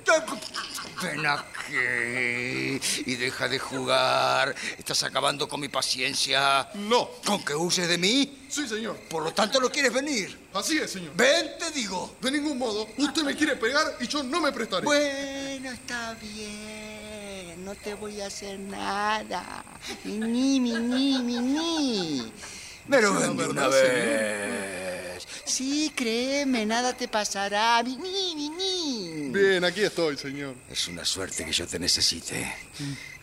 Ven 1.02 1.26
aquí 1.26 2.80
y 3.04 3.14
deja 3.16 3.48
de 3.48 3.58
jugar. 3.58 4.54
Estás 4.78 5.02
acabando 5.02 5.48
con 5.48 5.58
mi 5.60 5.68
paciencia. 5.68 6.68
No. 6.74 7.10
¿Con 7.24 7.44
que 7.44 7.54
huyes 7.56 7.88
de 7.88 7.98
mí? 7.98 8.46
Sí, 8.48 8.68
señor. 8.68 8.96
Por 9.08 9.24
lo 9.24 9.32
tanto, 9.32 9.58
no 9.60 9.70
quieres 9.70 9.92
venir. 9.92 10.48
Así 10.54 10.78
es, 10.78 10.92
señor. 10.92 11.14
Ven, 11.16 11.58
te 11.58 11.72
digo. 11.72 12.14
De 12.20 12.30
ningún 12.30 12.58
modo. 12.58 12.86
Usted 12.96 13.22
me 13.22 13.34
quiere 13.34 13.56
pegar 13.56 13.96
y 13.98 14.06
yo 14.06 14.22
no 14.22 14.40
me 14.40 14.52
prestaré. 14.52 14.84
Bueno, 14.84 15.70
está 15.72 16.14
bien. 16.14 17.64
No 17.64 17.74
te 17.74 17.94
voy 17.94 18.20
a 18.20 18.26
hacer 18.28 18.56
nada. 18.60 19.64
Ni, 20.04 20.60
ni, 20.60 20.72
ni, 20.74 21.18
ni, 21.18 21.38
ni. 21.40 22.32
Pero 22.88 23.08
Sí, 23.08 23.14
la 23.14 23.26
ven 23.26 23.36
de 23.36 23.48
una 23.48 23.68
vez. 23.68 25.26
Sí, 25.44 25.92
créeme, 25.94 26.66
nada 26.66 26.92
te 26.96 27.08
pasará. 27.08 27.82
Ni, 27.82 27.96
ni. 27.96 29.30
Bien, 29.30 29.64
aquí 29.64 29.82
estoy, 29.82 30.16
señor. 30.16 30.54
Es 30.70 30.88
una 30.88 31.04
suerte 31.04 31.44
que 31.44 31.52
yo 31.52 31.66
te 31.66 31.78
necesite. 31.78 32.52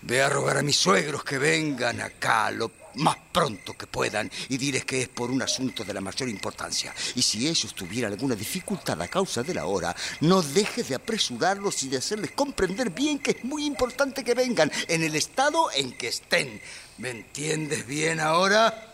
Ve 0.01 0.21
a 0.21 0.29
rogar 0.29 0.57
a 0.57 0.61
mis 0.61 0.75
suegros 0.75 1.23
que 1.23 1.37
vengan 1.37 2.01
acá 2.01 2.51
lo 2.51 2.71
más 2.95 3.17
pronto 3.31 3.73
que 3.73 3.87
puedan 3.87 4.29
y 4.49 4.57
diles 4.57 4.85
que 4.85 5.01
es 5.01 5.09
por 5.09 5.31
un 5.31 5.41
asunto 5.41 5.83
de 5.83 5.93
la 5.93 6.01
mayor 6.01 6.29
importancia. 6.29 6.93
Y 7.15 7.21
si 7.21 7.47
ellos 7.47 7.73
tuvieran 7.73 8.11
alguna 8.11 8.35
dificultad 8.35 9.01
a 9.01 9.07
causa 9.07 9.43
de 9.43 9.53
la 9.53 9.65
hora, 9.65 9.95
no 10.21 10.41
dejes 10.41 10.89
de 10.89 10.95
apresurarlos 10.95 11.83
y 11.83 11.89
de 11.89 11.97
hacerles 11.97 12.31
comprender 12.31 12.89
bien 12.89 13.19
que 13.19 13.31
es 13.31 13.43
muy 13.43 13.65
importante 13.65 14.23
que 14.23 14.33
vengan 14.33 14.71
en 14.87 15.03
el 15.03 15.15
estado 15.15 15.71
en 15.73 15.91
que 15.97 16.07
estén. 16.09 16.61
¿Me 16.97 17.09
entiendes 17.09 17.87
bien 17.87 18.19
ahora? 18.19 18.92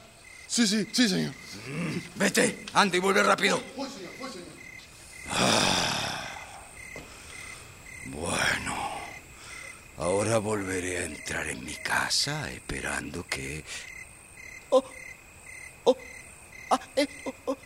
Sí, 0.49 0.65
sí, 0.65 0.87
sí, 0.91 1.07
señor. 1.07 1.31
Vete, 2.15 2.65
anda 2.73 2.97
y 2.97 2.99
vuelve 2.99 3.21
rápido. 3.21 3.61
Voy, 3.77 3.87
señor, 3.87 4.11
voy, 4.19 4.31
señor. 4.31 4.47
Bueno, 8.05 8.75
ahora 9.97 10.39
volveré 10.39 10.97
a 10.97 11.05
entrar 11.05 11.47
en 11.47 11.63
mi 11.63 11.75
casa 11.75 12.51
esperando 12.51 13.27
que... 13.27 13.63
Oh, 14.71 14.83
oh, 15.83 15.97
ah, 16.71 16.79
eh, 16.95 17.07
oh, 17.25 17.33
oh. 17.45 17.57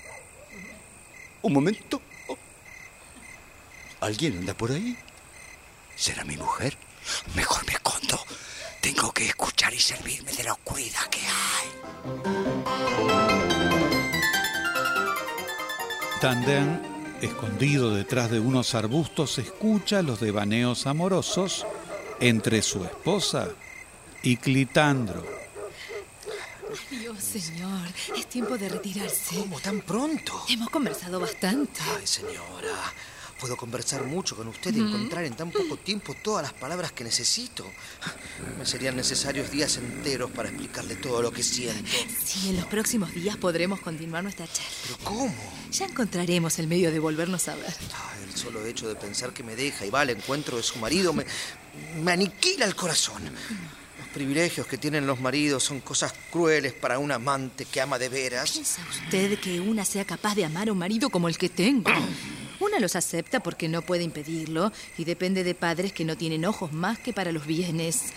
Un 1.43 1.53
momento. 1.53 2.01
Oh. 2.27 2.37
¿Alguien 4.01 4.39
anda 4.39 4.53
por 4.53 4.71
ahí? 4.73 4.97
¿Será 5.95 6.25
mi 6.25 6.35
mujer? 6.35 6.77
Mejor 7.33 7.65
me 7.65 7.73
escondo. 7.73 8.19
Tengo 8.83 9.13
que 9.13 9.27
escuchar 9.27 9.73
y 9.73 9.79
servirme 9.79 10.33
de 10.33 10.43
la 10.43 10.51
oscuridad 10.51 11.05
que 11.09 11.21
hay. 11.21 11.67
Tandem, 16.19 16.81
escondido 17.21 17.95
detrás 17.95 18.29
de 18.29 18.41
unos 18.41 18.75
arbustos, 18.75 19.37
escucha 19.37 20.01
los 20.01 20.19
devaneos 20.19 20.85
amorosos 20.85 21.65
entre 22.19 22.61
su 22.61 22.83
esposa 22.83 23.47
y 24.21 24.35
Clitandro. 24.35 25.25
Adiós, 26.91 27.23
señor. 27.23 27.87
Es 28.17 28.27
tiempo 28.27 28.57
de 28.57 28.67
retirarse. 28.67 29.37
¿Cómo 29.37 29.61
tan 29.61 29.79
pronto? 29.79 30.43
Hemos 30.49 30.69
conversado 30.69 31.21
bastante. 31.21 31.79
Ay, 31.97 32.05
señora. 32.05 32.93
Puedo 33.43 33.57
conversar 33.57 34.05
mucho 34.05 34.37
con 34.37 34.47
usted 34.47 34.73
y 34.73 34.79
encontrar 34.79 35.25
en 35.25 35.35
tan 35.35 35.51
poco 35.51 35.75
tiempo 35.75 36.15
todas 36.23 36.43
las 36.43 36.53
palabras 36.53 36.93
que 36.93 37.03
necesito. 37.03 37.69
Me 38.57 38.65
serían 38.65 38.95
necesarios 38.95 39.51
días 39.51 39.75
enteros 39.75 40.31
para 40.31 40.47
explicarle 40.47 40.95
todo 40.95 41.21
lo 41.21 41.29
que 41.29 41.43
siento. 41.43 41.91
Sí, 42.23 42.51
en 42.51 42.55
los 42.55 42.65
próximos 42.67 43.13
días 43.13 43.35
podremos 43.35 43.81
continuar 43.81 44.23
nuestra 44.23 44.47
charla. 44.47 44.71
¿Pero 44.83 44.97
cómo? 45.03 45.35
Ya 45.73 45.87
encontraremos 45.87 46.57
el 46.57 46.67
medio 46.67 46.89
de 46.89 46.99
volvernos 46.99 47.49
a 47.49 47.55
ver. 47.55 47.65
Ay, 47.65 48.23
el 48.29 48.33
solo 48.33 48.65
hecho 48.65 48.87
de 48.87 48.95
pensar 48.95 49.33
que 49.33 49.43
me 49.43 49.57
deja 49.57 49.85
y 49.85 49.89
va 49.89 49.99
al 49.99 50.11
encuentro 50.11 50.55
de 50.55 50.63
su 50.63 50.79
marido 50.79 51.11
me, 51.11 51.25
me 52.01 52.13
aniquila 52.13 52.63
el 52.63 52.77
corazón. 52.77 53.23
Los 53.25 54.07
privilegios 54.13 54.67
que 54.67 54.77
tienen 54.77 55.05
los 55.05 55.19
maridos 55.19 55.65
son 55.65 55.81
cosas 55.81 56.13
crueles 56.31 56.71
para 56.71 56.97
un 56.97 57.11
amante 57.11 57.65
que 57.65 57.81
ama 57.81 57.99
de 57.99 58.07
veras. 58.07 58.53
¿Piensa 58.53 58.81
usted 58.89 59.37
que 59.41 59.59
una 59.59 59.83
sea 59.83 60.05
capaz 60.05 60.33
de 60.33 60.45
amar 60.45 60.69
a 60.69 60.71
un 60.71 60.77
marido 60.77 61.09
como 61.09 61.27
el 61.27 61.37
que 61.37 61.49
tengo? 61.49 61.91
Una 62.63 62.79
los 62.79 62.95
acepta 62.95 63.41
porque 63.41 63.67
no 63.67 63.81
puede 63.81 64.03
impedirlo 64.03 64.71
y 64.97 65.03
depende 65.03 65.43
de 65.43 65.53
padres 65.53 65.91
que 65.91 66.05
no 66.05 66.15
tienen 66.15 66.45
ojos 66.45 66.71
más 66.71 66.97
que 66.97 67.11
para 67.11 67.33
los 67.33 67.45
bienes. 67.45 68.13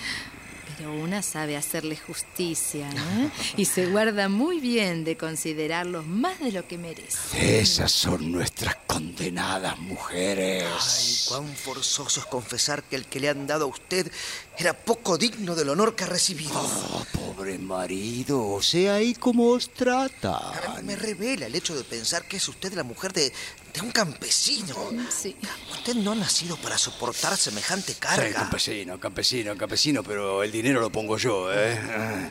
Pero 0.76 0.92
una 0.92 1.22
sabe 1.22 1.56
hacerle 1.56 1.96
justicia, 1.96 2.88
¿no? 2.92 3.30
Y 3.56 3.64
se 3.64 3.86
guarda 3.86 4.28
muy 4.28 4.60
bien 4.60 5.04
de 5.04 5.16
considerarlos 5.16 6.06
más 6.06 6.38
de 6.38 6.52
lo 6.52 6.68
que 6.68 6.76
merece. 6.76 7.60
Esas 7.60 7.90
son 7.90 8.30
nuestras 8.30 8.76
condenadas 8.86 9.78
mujeres. 9.78 10.64
Ay, 10.64 11.16
cuán 11.28 11.56
forzoso 11.56 12.20
es 12.20 12.26
confesar 12.26 12.82
que 12.82 12.96
el 12.96 13.06
que 13.06 13.20
le 13.20 13.30
han 13.30 13.46
dado 13.46 13.64
a 13.64 13.68
usted 13.68 14.12
era 14.58 14.74
poco 14.74 15.16
digno 15.18 15.54
del 15.54 15.70
honor 15.70 15.96
que 15.96 16.04
ha 16.04 16.08
recibido. 16.08 16.52
Oh, 16.54 17.06
pobre 17.12 17.58
marido, 17.58 18.46
o 18.46 18.62
sea, 18.62 19.02
¿y 19.02 19.14
cómo 19.14 19.50
os 19.50 19.70
trata? 19.70 20.52
Me 20.82 20.96
revela 20.96 21.46
el 21.46 21.54
hecho 21.54 21.74
de 21.74 21.84
pensar 21.84 22.26
que 22.26 22.36
es 22.36 22.48
usted 22.48 22.72
la 22.74 22.82
mujer 22.82 23.12
de, 23.12 23.32
de 23.76 23.82
un 23.82 23.92
campesino. 23.92 24.74
Sí. 25.10 25.36
Usted 25.70 25.94
no 25.96 26.12
ha 26.12 26.14
nacido 26.14 26.56
para 26.56 26.78
soportar 26.78 27.36
semejante 27.36 27.92
Sí, 27.92 27.98
carga. 28.00 28.32
campesino, 28.32 28.98
campesino, 28.98 29.56
campesino, 29.56 30.02
pero 30.02 30.42
el 30.42 30.50
dinero 30.50 30.80
lo 30.80 30.90
pongo 30.90 31.18
yo, 31.18 31.48
¿eh? 31.52 32.30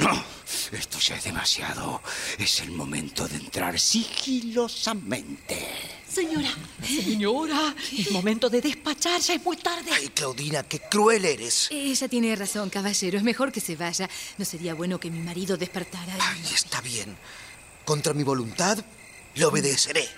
No, 0.00 0.24
esto 0.72 0.98
ya 0.98 1.14
es 1.16 1.22
demasiado. 1.24 2.02
Es 2.38 2.58
el 2.60 2.72
momento 2.72 3.28
de 3.28 3.36
entrar 3.36 3.78
sigilosamente. 3.78 5.64
Señora, 6.12 6.52
señora, 6.84 7.74
es 7.96 8.10
momento 8.10 8.50
de 8.50 8.60
despachar, 8.60 9.20
ya 9.20 9.34
es 9.34 9.42
muy 9.44 9.56
tarde. 9.56 9.90
Ay, 9.92 10.08
Claudina, 10.08 10.64
qué 10.64 10.80
cruel 10.80 11.24
eres. 11.24 11.68
Ella 11.70 12.08
tiene 12.08 12.34
razón, 12.34 12.68
caballero. 12.70 13.16
Es 13.18 13.22
mejor 13.24 13.52
que 13.52 13.60
se 13.60 13.76
vaya. 13.76 14.08
No 14.38 14.44
sería 14.44 14.74
bueno 14.74 14.98
que 14.98 15.10
mi 15.10 15.20
marido 15.20 15.56
despertara. 15.56 16.16
Ay, 16.20 16.42
está 16.52 16.80
bien. 16.80 17.16
Contra 17.84 18.12
mi 18.14 18.24
voluntad, 18.24 18.78
le 19.34 19.44
obedeceré. 19.44 20.08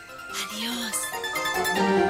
Adiós. 0.44 2.06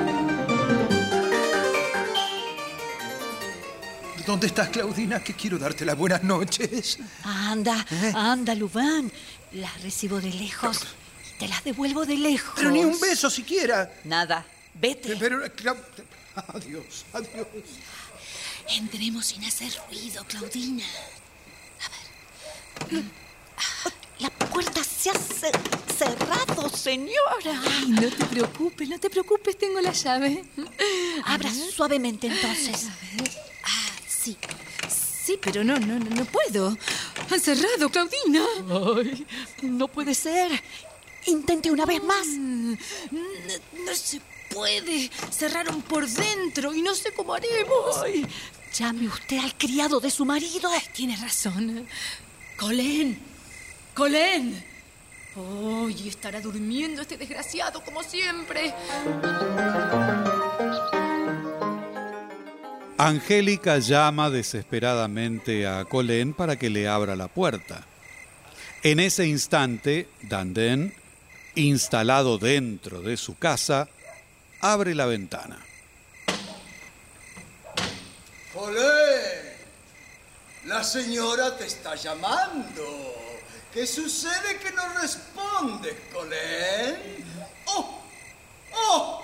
¿Dónde 4.27 4.49
estás, 4.49 4.68
Claudina? 4.70 5.22
Que 5.22 5.35
quiero 5.35 5.59
darte 5.59 5.85
las 5.85 5.97
buenas 5.97 6.22
noches. 6.22 6.99
Anda, 7.22 7.87
anda, 8.14 8.55
Lubán. 8.55 9.12
Las 9.53 9.81
recibo 9.83 10.20
de 10.20 10.31
lejos. 10.33 10.81
Te 11.39 11.47
las 11.47 11.62
devuelvo 11.62 12.05
de 12.05 12.16
lejos. 12.16 12.55
Pero 12.57 12.70
ni 12.70 12.85
un 12.85 12.99
beso 12.99 13.31
siquiera. 13.31 13.93
Nada. 14.05 14.45
Vete. 14.74 15.16
Pero, 15.16 15.39
Clau- 15.55 15.77
Adiós, 16.49 17.05
adiós. 17.12 17.47
Entremos 18.68 19.27
sin 19.27 19.45
hacer 19.45 19.72
ruido, 19.89 20.24
Claudina. 20.24 20.85
La 24.18 24.31
puerta 24.31 24.83
se 24.99 25.11
ha 25.11 25.15
ce- 25.15 25.53
cerrado, 25.97 26.69
señora. 26.71 27.61
Ay, 27.65 27.89
no 27.89 28.09
te 28.11 28.25
preocupes, 28.27 28.89
no 28.89 28.99
te 28.99 29.11
preocupes, 29.11 29.57
tengo 29.59 29.81
la 29.81 29.93
llave. 29.93 30.45
Abra 31.25 31.51
suavemente 31.75 32.27
entonces. 32.29 32.87
Ah, 33.65 33.91
sí. 34.09 34.37
Sí, 35.25 35.39
pero 35.41 35.64
no, 35.64 35.79
no, 35.79 35.99
no, 35.99 36.11
no 36.14 36.25
puedo. 36.25 36.77
Han 37.31 37.41
cerrado, 37.41 37.89
Claudina. 37.91 38.45
Ay, 38.97 39.27
no 39.63 39.89
puede 39.89 40.14
ser. 40.14 40.51
Intente 41.27 41.71
una 41.71 41.85
vez 41.85 42.03
más. 42.03 42.27
No, 42.29 42.77
no 43.85 43.95
se 43.95 44.21
puede. 44.51 45.11
Cerraron 45.31 45.83
por 45.83 46.07
dentro 46.09 46.73
y 46.73 46.83
no 46.83 46.95
sé 46.95 47.13
cómo 47.13 47.35
haremos. 47.35 47.97
Ay, 48.05 48.25
llame 48.73 49.09
usted 49.09 49.39
al 49.39 49.57
criado 49.59 49.99
de 49.99 50.11
su 50.13 50.25
marido. 50.25 50.71
Ay, 50.71 50.83
tiene 50.93 51.17
razón. 51.17 51.89
Colén. 52.57 53.18
Colén. 53.95 54.64
Ay, 55.37 56.08
estará 56.08 56.41
durmiendo 56.41 57.03
este 57.03 57.18
desgraciado 57.18 57.84
como 57.84 58.03
siempre. 58.03 58.72
Angélica 62.96 63.79
llama 63.79 64.30
desesperadamente 64.30 65.67
a 65.67 65.84
Colén 65.84 66.33
para 66.33 66.57
que 66.57 66.71
le 66.71 66.88
abra 66.88 67.14
la 67.17 67.29
puerta. 67.29 67.84
En 68.83 68.99
ese 68.99 69.26
instante, 69.26 70.08
Dandén, 70.22 70.95
instalado 71.54 72.38
dentro 72.38 73.03
de 73.03 73.18
su 73.18 73.37
casa, 73.37 73.88
abre 74.61 74.95
la 74.95 75.04
ventana. 75.04 75.58
¡Olé! 78.54 79.57
La 80.64 80.83
señora 80.83 81.57
te 81.58 81.67
está 81.67 81.95
llamando. 81.95 83.36
¿Qué 83.77 83.87
sucede 83.87 84.57
que 84.59 84.73
no 84.73 84.89
respondes, 85.03 85.95
Colén? 86.11 86.97
¡Oh! 87.67 88.03
¡Oh! 88.73 89.23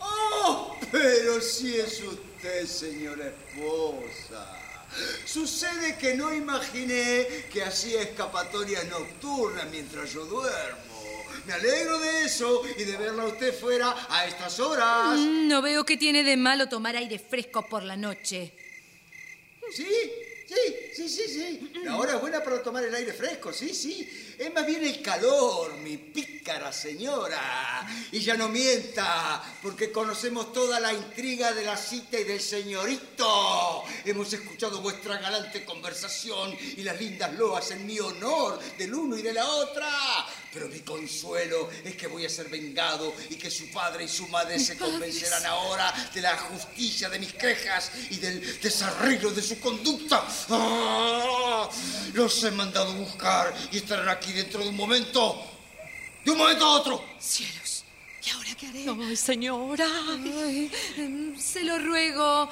¡Oh! 0.00 0.76
Pero 0.90 1.42
si 1.42 1.76
es 1.78 2.02
usted, 2.02 2.64
señora 2.66 3.26
esposa. 3.26 4.56
Sucede 5.26 5.98
que 5.98 6.14
no 6.14 6.32
imaginé 6.32 7.26
que 7.52 7.62
hacía 7.62 8.00
escapatorias 8.00 8.86
nocturnas 8.86 9.66
mientras 9.70 10.10
yo 10.10 10.24
duermo. 10.24 10.80
Me 11.44 11.52
alegro 11.52 11.98
de 11.98 12.24
eso 12.24 12.62
y 12.78 12.84
de 12.84 12.96
verla 12.96 13.26
usted 13.26 13.52
fuera 13.52 13.94
a 14.08 14.24
estas 14.24 14.58
horas. 14.58 15.18
Mm, 15.18 15.48
No 15.48 15.60
veo 15.60 15.84
qué 15.84 15.98
tiene 15.98 16.24
de 16.24 16.38
malo 16.38 16.66
tomar 16.66 16.96
aire 16.96 17.18
fresco 17.18 17.68
por 17.68 17.82
la 17.82 17.98
noche. 17.98 18.54
Sí, 19.76 19.86
sí, 20.54 20.76
sí, 20.94 21.08
sí, 21.08 21.28
sí. 21.28 21.72
La 21.84 21.96
hora 21.96 22.14
es 22.14 22.20
buena 22.20 22.42
para 22.42 22.62
tomar 22.62 22.84
el 22.84 22.94
aire 22.94 23.12
fresco, 23.12 23.52
sí, 23.52 23.74
sí. 23.74 24.08
Es 24.40 24.50
más 24.54 24.64
bien 24.64 24.82
el 24.82 25.02
calor, 25.02 25.76
mi 25.76 25.98
pícara 25.98 26.72
señora. 26.72 27.86
Y 28.10 28.20
ya 28.20 28.38
no 28.38 28.48
mienta, 28.48 29.42
porque 29.62 29.92
conocemos 29.92 30.50
toda 30.50 30.80
la 30.80 30.94
intriga 30.94 31.52
de 31.52 31.62
la 31.62 31.76
cita 31.76 32.18
y 32.18 32.24
del 32.24 32.40
señorito. 32.40 33.84
Hemos 34.02 34.32
escuchado 34.32 34.80
vuestra 34.80 35.18
galante 35.18 35.62
conversación 35.62 36.56
y 36.58 36.82
las 36.82 36.98
lindas 36.98 37.34
loas 37.34 37.70
en 37.72 37.84
mi 37.84 38.00
honor 38.00 38.58
del 38.78 38.94
uno 38.94 39.18
y 39.18 39.20
de 39.20 39.34
la 39.34 39.46
otra. 39.46 39.90
Pero 40.52 40.68
mi 40.68 40.80
consuelo 40.80 41.68
es 41.84 41.94
que 41.94 42.06
voy 42.06 42.24
a 42.24 42.30
ser 42.30 42.48
vengado 42.48 43.14
y 43.28 43.36
que 43.36 43.50
su 43.50 43.70
padre 43.70 44.04
y 44.04 44.08
su 44.08 44.26
madre 44.28 44.58
se 44.58 44.76
convencerán 44.76 45.44
ahora 45.46 45.92
de 46.12 46.20
la 46.22 46.36
justicia 46.36 47.10
de 47.10 47.18
mis 47.18 47.34
quejas 47.34 47.92
y 48.08 48.16
del 48.16 48.58
desarreglo 48.60 49.30
de 49.30 49.42
su 49.42 49.60
conducta. 49.60 50.26
¡Ah! 50.48 51.68
Los 52.14 52.42
he 52.42 52.50
mandado 52.50 52.94
buscar 52.94 53.54
y 53.70 53.76
estarán 53.76 54.08
aquí 54.08 54.29
dentro 54.32 54.62
de 54.62 54.68
un 54.68 54.76
momento. 54.76 55.42
De 56.24 56.30
un 56.30 56.38
momento 56.38 56.64
a 56.64 56.72
otro. 56.72 57.04
Cielos, 57.18 57.84
¿Y 58.22 58.30
ahora 58.30 58.50
qué 58.58 58.66
haré? 58.66 58.84
¡Ay, 59.08 59.16
señora! 59.16 59.86
Ay, 59.86 60.70
em, 60.98 61.38
se 61.38 61.64
lo 61.64 61.78
ruego, 61.78 62.50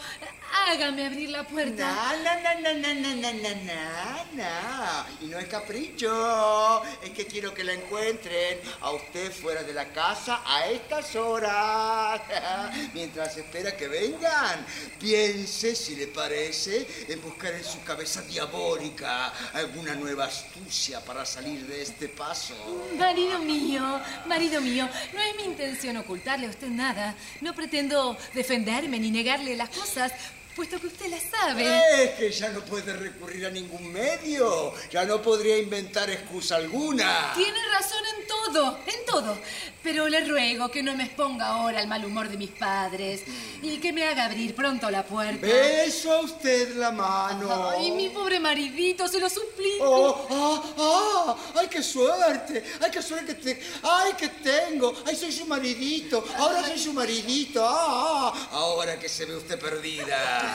hágame 0.67 1.07
abrir 1.07 1.29
la 1.29 1.47
puerta. 1.47 2.17
No, 2.25 2.25
no, 2.25 2.61
no, 2.63 2.73
no, 2.75 2.95
no, 2.95 3.15
no, 3.17 3.33
no, 3.33 4.25
no, 4.33 5.07
Y 5.21 5.27
no 5.27 5.39
es 5.39 5.47
capricho, 5.47 6.83
es 7.03 7.11
que 7.11 7.27
quiero 7.27 7.53
que 7.53 7.65
la 7.65 7.75
encuentren 7.75 8.61
a 8.81 8.93
usted 8.93 9.31
fuera 9.31 9.63
de 9.63 9.75
la 9.75 9.93
casa 9.93 10.41
a 10.47 10.67
estas 10.69 11.15
horas. 11.17 12.23
Mientras 12.95 13.37
espera 13.37 13.77
que 13.77 13.89
vengan, 13.89 14.65
piense, 14.99 15.75
si 15.75 15.97
le 15.97 16.07
parece, 16.07 16.87
en 17.09 17.21
buscar 17.21 17.53
en 17.53 17.65
su 17.65 17.83
cabeza 17.83 18.23
diabólica 18.23 19.33
alguna 19.53 19.95
nueva 19.95 20.25
astucia 20.25 21.05
para 21.05 21.27
salir 21.27 21.67
de 21.67 21.83
este 21.83 22.09
paso. 22.09 22.55
Marido 22.97 23.39
mío, 23.41 24.01
marido 24.27 24.63
mío, 24.63 24.89
no 25.13 25.21
es 25.21 25.37
mi 25.37 25.43
intención 25.59 25.97
ocultarle 25.97 26.47
a 26.47 26.51
usted 26.51 26.69
nada. 26.69 27.15
No 27.41 27.53
pretendo 27.53 28.17
defenderme 28.33 29.01
ni 29.01 29.11
negarle 29.11 29.57
las 29.57 29.71
cosas, 29.71 30.13
puesto 30.59 30.81
que 30.81 30.89
usted 30.89 31.07
las 31.07 31.23
sabe. 31.23 32.03
Es 32.03 32.11
que 32.19 32.33
ya 32.33 32.49
no 32.49 32.61
puede 32.63 32.93
recurrir 32.93 33.47
a 33.47 33.51
ningún 33.51 33.93
medio, 33.93 34.75
ya 34.91 35.05
no 35.05 35.23
podría 35.23 35.57
inventar 35.57 36.11
excusa 36.11 36.57
alguna. 36.57 37.33
Tiene 37.37 37.61
razón 37.73 38.03
en 38.19 38.27
todo, 38.27 38.79
en 38.85 39.07
todo. 39.07 39.39
Pero 39.85 40.09
le 40.09 40.25
ruego 40.25 40.69
que 40.69 40.83
no 40.83 40.97
me 40.97 41.05
exponga 41.05 41.47
ahora 41.47 41.79
al 41.79 41.87
mal 41.87 42.05
humor 42.05 42.29
de 42.29 42.37
mis 42.37 42.51
padres 42.51 43.23
y 43.63 43.79
que 43.79 43.93
me 43.93 44.05
haga 44.05 44.25
abrir 44.25 44.53
pronto 44.57 44.91
la 44.91 45.05
puerta. 45.05 45.47
Beso 45.47 46.13
a 46.13 46.21
usted 46.23 46.75
la 46.75 46.91
mano. 46.91 47.71
Ay, 47.71 47.93
mi 47.93 48.09
pobre 48.09 48.41
maridito, 48.41 49.07
se 49.07 49.21
lo 49.21 49.31
suplico. 49.31 49.85
Oh, 49.85 50.27
ah, 50.29 50.75
ah, 50.77 51.37
¡Ay, 51.61 51.69
qué 51.69 51.85
suerte! 51.85 52.65
¡Ay, 52.81 52.91
qué 52.91 53.01
suerte 53.01 53.37
que 53.37 53.55
te... 53.55 53.63
¡Ay, 53.85 54.13
que 54.15 54.29
tengo! 54.29 54.93
¡Ay, 55.07 55.15
soy 55.15 55.31
su 55.31 55.47
maridito! 55.47 56.25
Ahora 56.37 56.67
soy 56.67 56.79
su 56.79 56.93
maridito. 56.93 57.65
¡Ah, 57.65 58.33
ah! 58.35 58.49
Ahora 58.51 58.99
que 58.99 59.09
se 59.09 59.25
ve 59.25 59.37
usted 59.37 59.59
perdida. 59.61 60.48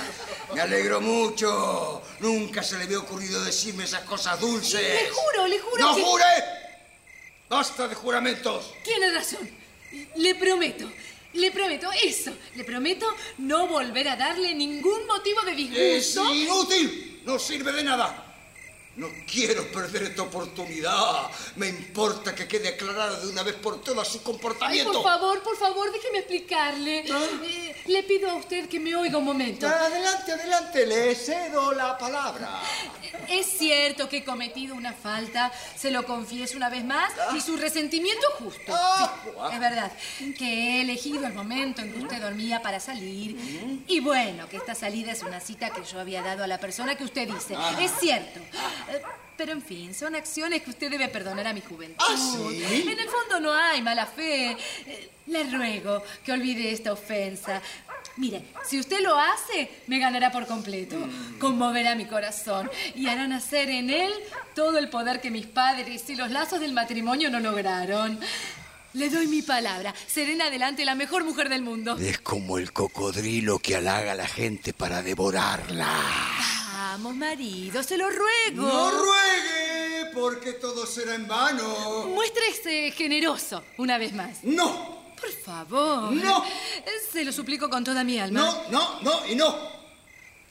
Me 0.54 0.62
alegro 0.62 1.02
mucho. 1.02 2.02
Nunca 2.20 2.62
se 2.64 2.78
le 2.78 2.84
había 2.84 3.00
ocurrido 3.00 3.44
decirme 3.44 3.84
esas 3.86 4.02
cosas 4.02 4.40
dulces. 4.40 4.82
Le 4.82 5.10
juro, 5.10 5.48
le 5.48 5.60
juro 5.60 5.86
¡No 5.86 5.96
que- 5.96 6.04
jure! 6.04 6.26
¡Basta 7.50 7.88
de 7.88 7.96
juramentos! 7.96 8.74
Tiene 8.84 9.12
razón. 9.12 9.50
Le 10.16 10.36
prometo, 10.36 10.92
le 11.34 11.52
prometo 11.52 11.90
eso. 12.04 12.32
Le 12.56 12.64
prometo 12.64 13.06
no 13.40 13.68
volver 13.68 14.08
a 14.10 14.16
darle 14.16 14.54
ningún 14.56 15.06
motivo 15.06 15.42
de 15.42 15.52
Es 15.52 15.58
disgusto. 16.14 16.34
inútil. 16.34 17.22
No 17.26 17.38
sirve 17.40 17.72
de 17.72 17.84
nada. 17.84 18.23
No 18.96 19.08
quiero 19.26 19.66
perder 19.72 20.04
esta 20.04 20.22
oportunidad. 20.22 21.28
Me 21.56 21.68
importa 21.68 22.36
que 22.36 22.48
quede 22.48 22.68
aclarado 22.70 23.26
de 23.26 23.32
una 23.32 23.42
vez 23.42 23.56
por 23.56 23.82
todas 23.82 24.08
su 24.08 24.20
Ay, 24.20 24.24
comportamiento. 24.24 24.94
por 24.94 25.04
favor, 25.04 25.42
por 25.42 25.58
favor, 25.58 25.92
déjeme 25.92 26.20
explicarle. 26.20 27.00
Eh, 27.00 27.76
le 27.88 28.04
pido 28.04 28.30
a 28.30 28.36
usted 28.36 28.70
que 28.70 28.80
me 28.80 28.96
oiga 28.96 29.18
un 29.18 29.26
momento. 29.26 29.68
Adelante, 29.68 30.34
adelante, 30.34 30.86
le 30.86 31.16
cedo 31.16 31.74
la 31.74 31.98
palabra. 31.98 32.62
Es 33.28 33.48
cierto 33.58 34.08
que 34.10 34.18
he 34.18 34.24
cometido 34.24 34.76
una 34.76 34.94
falta, 34.94 35.52
se 35.76 35.90
lo 35.90 36.06
confieso 36.06 36.58
una 36.58 36.70
vez 36.70 36.84
más, 36.86 37.12
y 37.36 37.42
su 37.42 37.58
resentimiento 37.58 38.28
es 38.30 38.46
justo. 38.46 38.74
Sí, 38.98 39.30
es 39.54 39.60
verdad, 39.60 39.92
que 40.38 40.46
he 40.78 40.82
elegido 40.82 41.26
el 41.26 41.34
momento 41.34 41.82
en 41.82 41.94
que 41.94 42.00
usted 42.00 42.22
dormía 42.22 42.62
para 42.62 42.80
salir. 42.80 43.84
Y 43.88 44.00
bueno, 44.02 44.48
que 44.50 44.58
esta 44.58 44.76
salida 44.76 45.12
es 45.14 45.24
una 45.24 45.40
cita 45.40 45.72
que 45.72 45.84
yo 45.84 46.00
había 46.00 46.22
dado 46.22 46.44
a 46.44 46.48
la 46.48 46.60
persona 46.60 46.96
que 46.96 47.04
usted 47.04 47.28
dice. 47.28 47.56
Es 47.80 47.92
cierto. 48.00 48.40
Eh, 48.90 49.02
Pero 49.38 49.52
en 49.52 49.62
fin, 49.62 49.94
son 49.94 50.16
acciones 50.16 50.62
que 50.62 50.70
usted 50.70 50.92
debe 50.92 51.08
perdonar 51.10 51.48
a 51.48 51.54
mi 51.54 51.62
juventud. 51.62 52.06
¿Ah, 52.08 52.16
sí? 52.18 52.86
En 52.88 53.00
el 53.00 53.10
fondo 53.10 53.40
no 53.40 53.52
hay 53.54 53.82
mala 53.82 54.06
fe. 54.06 54.52
Eh, 54.86 55.10
Le 55.28 55.44
ruego 55.46 56.04
que 56.24 56.32
olvide 56.32 56.72
esta 56.72 56.92
ofensa. 56.94 57.62
Mire, 58.18 58.44
si 58.64 58.80
usted 58.80 59.00
lo 59.02 59.18
hace, 59.18 59.72
me 59.88 59.98
ganará 59.98 60.32
por 60.32 60.46
completo. 60.46 60.98
Conmoverá 61.40 61.96
mi 61.96 62.06
corazón 62.06 62.70
y 62.94 63.08
hará 63.08 63.28
nacer 63.28 63.70
en 63.70 63.90
él 63.90 64.14
todo 64.54 64.78
el 64.78 64.90
poder 64.90 65.20
que 65.20 65.32
mis 65.32 65.48
padres 65.48 66.08
y 66.10 66.16
los 66.16 66.30
lazos 66.30 66.60
del 66.60 66.74
matrimonio 66.74 67.32
no 67.32 67.40
lograron. 67.40 68.20
Le 68.94 69.10
doy 69.10 69.26
mi 69.26 69.42
palabra. 69.42 69.96
Seré 70.06 70.34
en 70.34 70.44
adelante 70.44 70.86
la 70.86 70.94
mejor 70.94 71.24
mujer 71.24 71.50
del 71.50 71.64
mundo. 71.64 71.98
Es 71.98 72.20
como 72.20 72.60
el 72.60 72.72
cocodrilo 72.72 73.58
que 73.58 73.78
halaga 73.78 74.12
a 74.12 74.16
la 74.16 74.28
gente 74.28 74.74
para 74.74 75.02
devorarla. 75.02 75.90
Vamos, 76.86 77.16
marido, 77.16 77.82
se 77.82 77.98
lo 77.98 78.10
ruego. 78.10 78.68
No 78.68 78.92
ruegue, 78.92 80.12
porque 80.14 80.52
todo 80.52 80.86
será 80.86 81.16
en 81.16 81.26
vano. 81.26 82.08
Muéstrese 82.08 82.92
generoso 82.92 83.64
una 83.78 83.98
vez 83.98 84.12
más. 84.14 84.44
No, 84.44 85.14
Por 85.16 85.32
favor. 85.32 86.12
No. 86.12 86.44
Se 87.10 87.24
lo 87.24 87.32
suplico 87.32 87.70
con 87.70 87.86
toda 87.86 88.04
mi 88.04 88.20
alma. 88.20 88.42
no, 88.42 88.70
no, 88.70 89.02
no 89.02 89.28
y 89.28 89.36
no. 89.36 89.58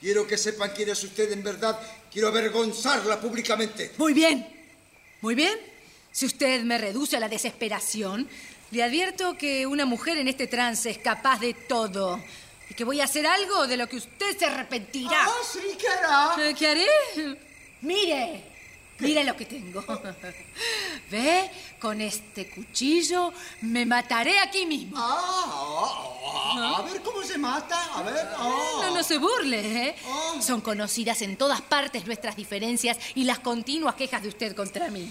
Quiero 0.01 0.27
que 0.27 0.39
sepan 0.39 0.73
quién 0.75 0.89
es 0.89 1.05
usted 1.05 1.31
en 1.33 1.43
verdad. 1.43 1.79
Quiero 2.11 2.29
avergonzarla 2.29 3.21
públicamente. 3.21 3.93
Muy 3.99 4.15
bien. 4.15 4.49
Muy 5.21 5.35
bien. 5.35 5.59
Si 6.13 6.25
usted 6.25 6.63
me 6.63 6.79
reduce 6.79 7.19
a 7.19 7.21
la 7.21 7.29
desesperación, 7.29 8.27
le 8.71 8.83
advierto 8.83 9.37
que 9.37 9.67
una 9.67 9.85
mujer 9.85 10.17
en 10.17 10.29
este 10.29 10.47
trance 10.47 10.89
es 10.89 10.99
capaz 10.99 11.41
de 11.41 11.53
todo. 11.53 12.19
Y 12.73 12.75
que 12.75 12.85
voy 12.85 13.03
a 13.03 13.05
hacer 13.05 13.27
algo 13.27 13.67
de 13.67 13.77
lo 13.77 13.87
que 13.87 13.97
usted 13.97 14.39
se 14.39 14.47
arrepentirá. 14.47 15.27
Ah, 15.27 15.31
sí, 15.45 15.77
¿qué 15.79 15.89
hará? 15.89 16.55
¿Qué 16.55 16.67
haré? 16.67 16.87
Mire. 17.83 18.45
Mire 18.99 19.25
lo 19.25 19.37
que 19.37 19.45
tengo. 19.45 19.85
¿Ve? 21.11 21.51
Con 21.79 22.01
este 22.01 22.49
cuchillo 22.49 23.31
me 23.61 23.85
mataré 23.85 24.39
aquí 24.39 24.65
mismo. 24.65 24.97
Ah, 24.97 25.05
ah, 25.05 26.55
ah, 26.57 26.77
a 26.79 26.83
ver 26.91 27.03
cómo 27.03 27.23
se 27.23 27.37
mata. 27.37 27.93
A 27.95 28.03
ver. 28.05 28.27
No, 28.39 28.95
no 28.95 29.03
se 29.03 29.19
burle, 29.19 29.89
¿eh? 29.89 29.97
Son 30.41 30.63
conocidas 30.63 31.21
en 31.21 31.37
todas 31.37 31.61
partes 31.61 32.07
nuestras 32.07 32.37
diferencias 32.37 32.97
y 33.15 33.25
las 33.25 33.41
continuas 33.41 33.97
quejas 33.97 34.23
de 34.23 34.29
usted 34.31 34.57
contra 34.57 34.89
mí. 34.89 35.07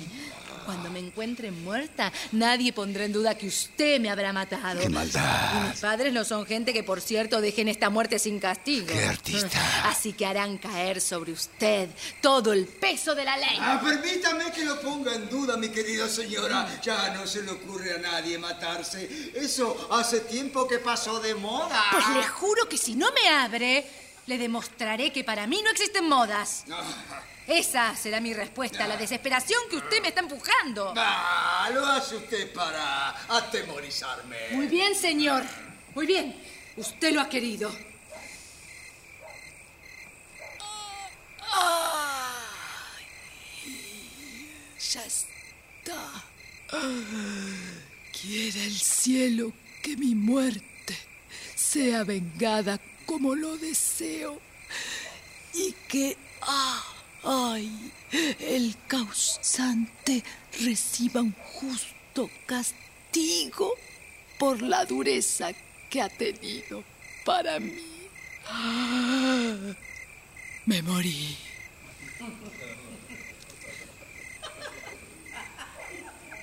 Cuando 0.66 0.90
me 0.90 1.00
encuentre 1.00 1.52
muerta, 1.52 2.12
nadie 2.32 2.74
pondrá 2.74 3.06
en 3.06 3.14
duda 3.14 3.36
que 3.36 3.48
usted 3.48 4.00
me 4.00 4.10
habrá 4.10 4.34
matado. 4.34 4.80
¡Qué 4.80 4.90
maldad! 4.90 5.66
Y 5.66 5.70
mis 5.70 5.80
padres 5.80 6.14
no 6.14 6.24
son 6.24 6.46
gente 6.46 6.74
que, 6.74 6.84
por 6.84 7.02
cierto, 7.02 7.42
dejen 7.42 7.68
esta 7.68 7.90
muerte 7.90 8.20
sin 8.20 8.40
castigo. 8.40 8.88
¡Qué 8.88 9.06
artista! 9.06 9.60
Así 9.90 10.14
que 10.14 10.26
harán 10.26 10.58
caer 10.58 11.02
sobre 11.02 11.32
usted 11.32 11.90
todo 12.22 12.54
el 12.54 12.66
peso 12.68 13.16
de 13.16 13.26
la 13.26 13.38
ley. 13.38 13.58
Ah, 13.60 13.82
permítame 13.84 14.52
que 14.52 14.66
lo 14.66 14.80
ponga 14.82 15.14
en 15.16 15.30
duda, 15.30 15.58
mi 15.58 15.70
querida 15.70 16.08
señora. 16.08 16.80
Ya 16.82 17.14
no 17.14 17.26
se 17.28 17.44
le 17.44 17.52
ocurre 17.52 17.96
a 17.96 17.98
nadie 17.98 18.38
matarse. 18.38 19.32
Eso 19.36 19.90
hace 19.92 20.22
tiempo 20.22 20.68
que 20.68 20.80
pasó 20.80 21.20
de 21.20 21.36
moda. 21.36 21.84
Pues 21.92 22.08
le 22.10 22.24
juro 22.24 22.68
que 22.70 22.78
si 22.78 22.96
no 22.96 23.12
me 23.12 23.30
abre, 23.30 23.86
le 24.28 24.38
demostraré 24.38 25.12
que 25.12 25.24
para 25.24 25.48
mí 25.48 25.62
no 25.64 25.72
existen 25.72 26.08
modas. 26.08 26.66
Esa 27.52 27.94
será 27.98 28.22
mi 28.22 28.34
respuesta 28.34 28.86
a 28.86 28.88
la 28.88 28.96
desesperación 28.96 29.60
que 29.70 29.76
usted 29.76 30.02
me 30.02 30.08
está 30.08 30.22
empujando. 30.22 30.94
Ah, 30.96 31.70
lo 31.74 31.86
hace 31.86 32.16
usted 32.16 32.54
para 32.54 33.10
atemorizarme. 33.28 34.38
Muy 34.52 34.68
bien, 34.68 34.96
señor. 34.96 35.44
Muy 35.94 36.08
bien. 36.08 36.34
Usted 36.78 37.12
lo 37.12 37.20
ha 37.20 37.28
querido. 37.28 37.70
Ya 44.94 45.06
está. 45.06 46.24
Quiera 48.22 48.64
el 48.64 48.80
cielo 48.80 49.52
que 49.82 49.98
mi 49.98 50.16
muerte 50.16 50.98
sea 51.54 52.06
vengada 52.06 52.80
como 53.06 53.36
lo 53.36 53.58
deseo 53.58 54.40
y 55.54 55.74
que, 55.90 56.18
ah, 56.44 57.01
ay, 57.24 57.92
el 58.40 58.76
causante 58.88 60.24
reciba 60.60 61.22
un 61.22 61.34
justo 61.34 62.30
castigo 62.46 63.74
por 64.38 64.62
la 64.62 64.86
dureza 64.86 65.52
que 65.90 66.02
ha 66.02 66.10
tenido 66.10 66.84
para 67.26 67.60
mí. 67.60 68.10
Me 70.66 70.82
morí. 70.82 71.38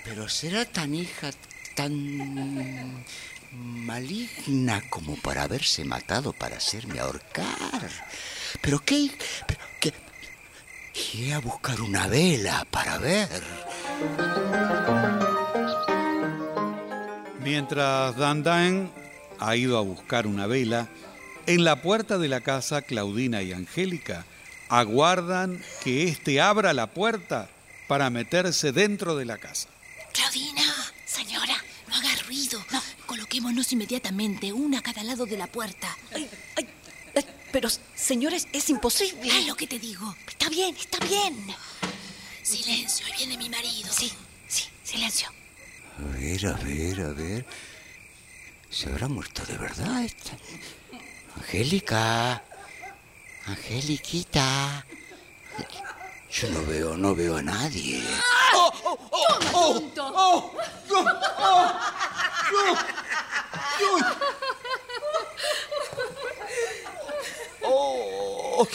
Pero 0.05 0.29
será 0.29 0.65
tan 0.65 0.95
hija, 0.95 1.31
tan 1.75 3.05
maligna 3.53 4.83
como 4.89 5.17
para 5.17 5.43
haberse 5.43 5.85
matado 5.85 6.33
para 6.33 6.57
hacerme 6.57 6.99
ahorcar. 6.99 7.91
Pero 8.61 8.81
qué, 8.81 9.11
pero 9.47 9.61
qué. 9.81 9.93
Iré 11.15 11.35
a 11.35 11.39
buscar 11.39 11.81
una 11.81 12.07
vela 12.07 12.67
para 12.71 12.99
ver. 12.99 13.43
Mientras 17.43 18.17
Dandain 18.17 18.91
ha 19.39 19.57
ido 19.57 19.79
a 19.79 19.83
buscar 19.83 20.27
una 20.27 20.47
vela, 20.47 20.89
en 21.47 21.65
la 21.65 21.81
puerta 21.83 22.19
de 22.19 22.29
la 22.29 22.41
casa 22.41 22.83
Claudina 22.83 23.43
y 23.43 23.53
Angélica 23.53 24.27
aguardan 24.69 25.63
que 25.83 26.05
éste 26.09 26.41
abra 26.41 26.73
la 26.75 26.89
puerta 26.89 27.49
para 27.87 28.11
meterse 28.11 28.73
dentro 28.73 29.17
de 29.17 29.25
la 29.25 29.39
casa. 29.39 29.69
Claudina, 30.13 30.63
señora, 31.07 31.57
no 31.89 31.95
haga 31.95 32.11
ruido. 32.27 32.63
No, 32.71 32.83
coloquémonos 33.07 33.73
inmediatamente, 33.73 34.53
una 34.53 34.81
a 34.81 34.83
cada 34.83 35.03
lado 35.05 35.25
de 35.25 35.39
la 35.39 35.47
puerta. 35.47 35.97
Ay, 36.13 36.29
ay, 36.57 36.69
pero, 37.53 37.69
señora, 37.95 38.37
es, 38.37 38.47
es 38.53 38.69
imposible. 38.71 39.31
Haz 39.31 39.47
lo 39.47 39.55
que 39.57 39.67
te 39.67 39.79
digo. 39.79 40.15
Está 40.27 40.49
bien, 40.49 40.77
está 40.77 40.99
bien. 40.99 41.55
Silencio, 42.43 43.07
ahí 43.07 43.13
viene 43.19 43.37
mi 43.37 43.49
marido. 43.49 43.93
Sí, 43.93 44.13
sí, 44.47 44.65
silencio. 44.83 45.29
A 45.99 46.17
ver, 46.17 46.47
a 46.47 46.53
ver, 46.53 47.01
a 47.01 47.09
ver. 47.11 47.47
¿Se 48.71 48.89
habrá 48.89 49.09
muerto 49.09 49.45
de 49.47 49.57
verdad 49.59 50.05
esta? 50.05 50.37
Angélica. 51.37 52.43
Angeliquita. 53.47 54.87
Yo 56.31 56.51
no 56.51 56.65
veo, 56.67 56.97
no 56.97 57.15
veo 57.15 57.37
a 57.39 57.43
nadie. 57.43 58.03
¡Oh, 58.55 58.73
oh, 58.85 58.99
oh! 59.11 59.39
¡Oh! 59.55 59.91
¡Oh! 59.97 60.53
¡Oh! 60.91 61.19
¡Oh! 62.53 62.79
¡Oh! 68.61 68.67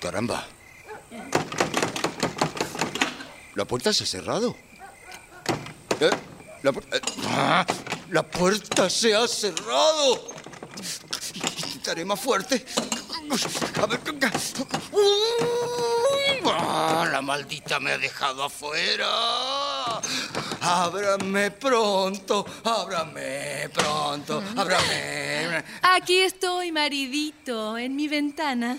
Caramba. 0.00 0.44
¿La 3.54 3.64
puerta 3.64 3.92
se 3.92 4.02
ha 4.02 4.06
cerrado? 4.06 4.56
¿Eh? 6.00 6.10
La, 6.64 6.70
eh, 6.70 7.00
ah, 7.28 7.64
la 8.10 8.24
puerta 8.24 8.90
se 8.90 9.14
ha 9.14 9.28
cerrado. 9.28 10.32
Intentaré 11.66 12.04
más 12.04 12.18
fuerte. 12.18 12.64
A 13.80 13.86
ver. 13.86 14.00
Uy, 14.90 15.00
ah, 16.46 17.08
la 17.12 17.22
maldita 17.22 17.78
me 17.78 17.92
ha 17.92 17.98
dejado 17.98 18.42
afuera. 18.42 19.63
Ábrame 20.66 21.50
pronto, 21.50 22.46
ábrame 22.64 23.68
pronto, 23.70 24.42
ábrame. 24.56 25.62
Aquí 25.82 26.20
estoy, 26.20 26.72
maridito, 26.72 27.76
en 27.76 27.94
mi 27.94 28.08
ventana. 28.08 28.78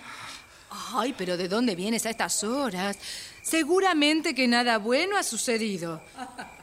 Ay, 0.94 1.14
pero 1.16 1.38
¿de 1.38 1.48
dónde 1.48 1.76
vienes 1.76 2.07
a 2.07 2.10
estas 2.10 2.44
horas? 2.44 2.98
Seguramente 3.44 4.34
que 4.34 4.48
nada 4.48 4.80
bueno 4.80 5.16
ha 5.16 5.22
sucedido. 5.22 6.02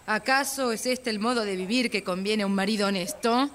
¿Acaso 0.06 0.72
es 0.72 0.86
este 0.86 1.10
el 1.10 1.20
modo 1.20 1.44
de 1.44 1.54
vivir 1.54 1.88
que 1.88 2.02
conviene 2.02 2.42
a 2.42 2.46
un 2.46 2.54
marido 2.56 2.88
honesto? 2.88 3.48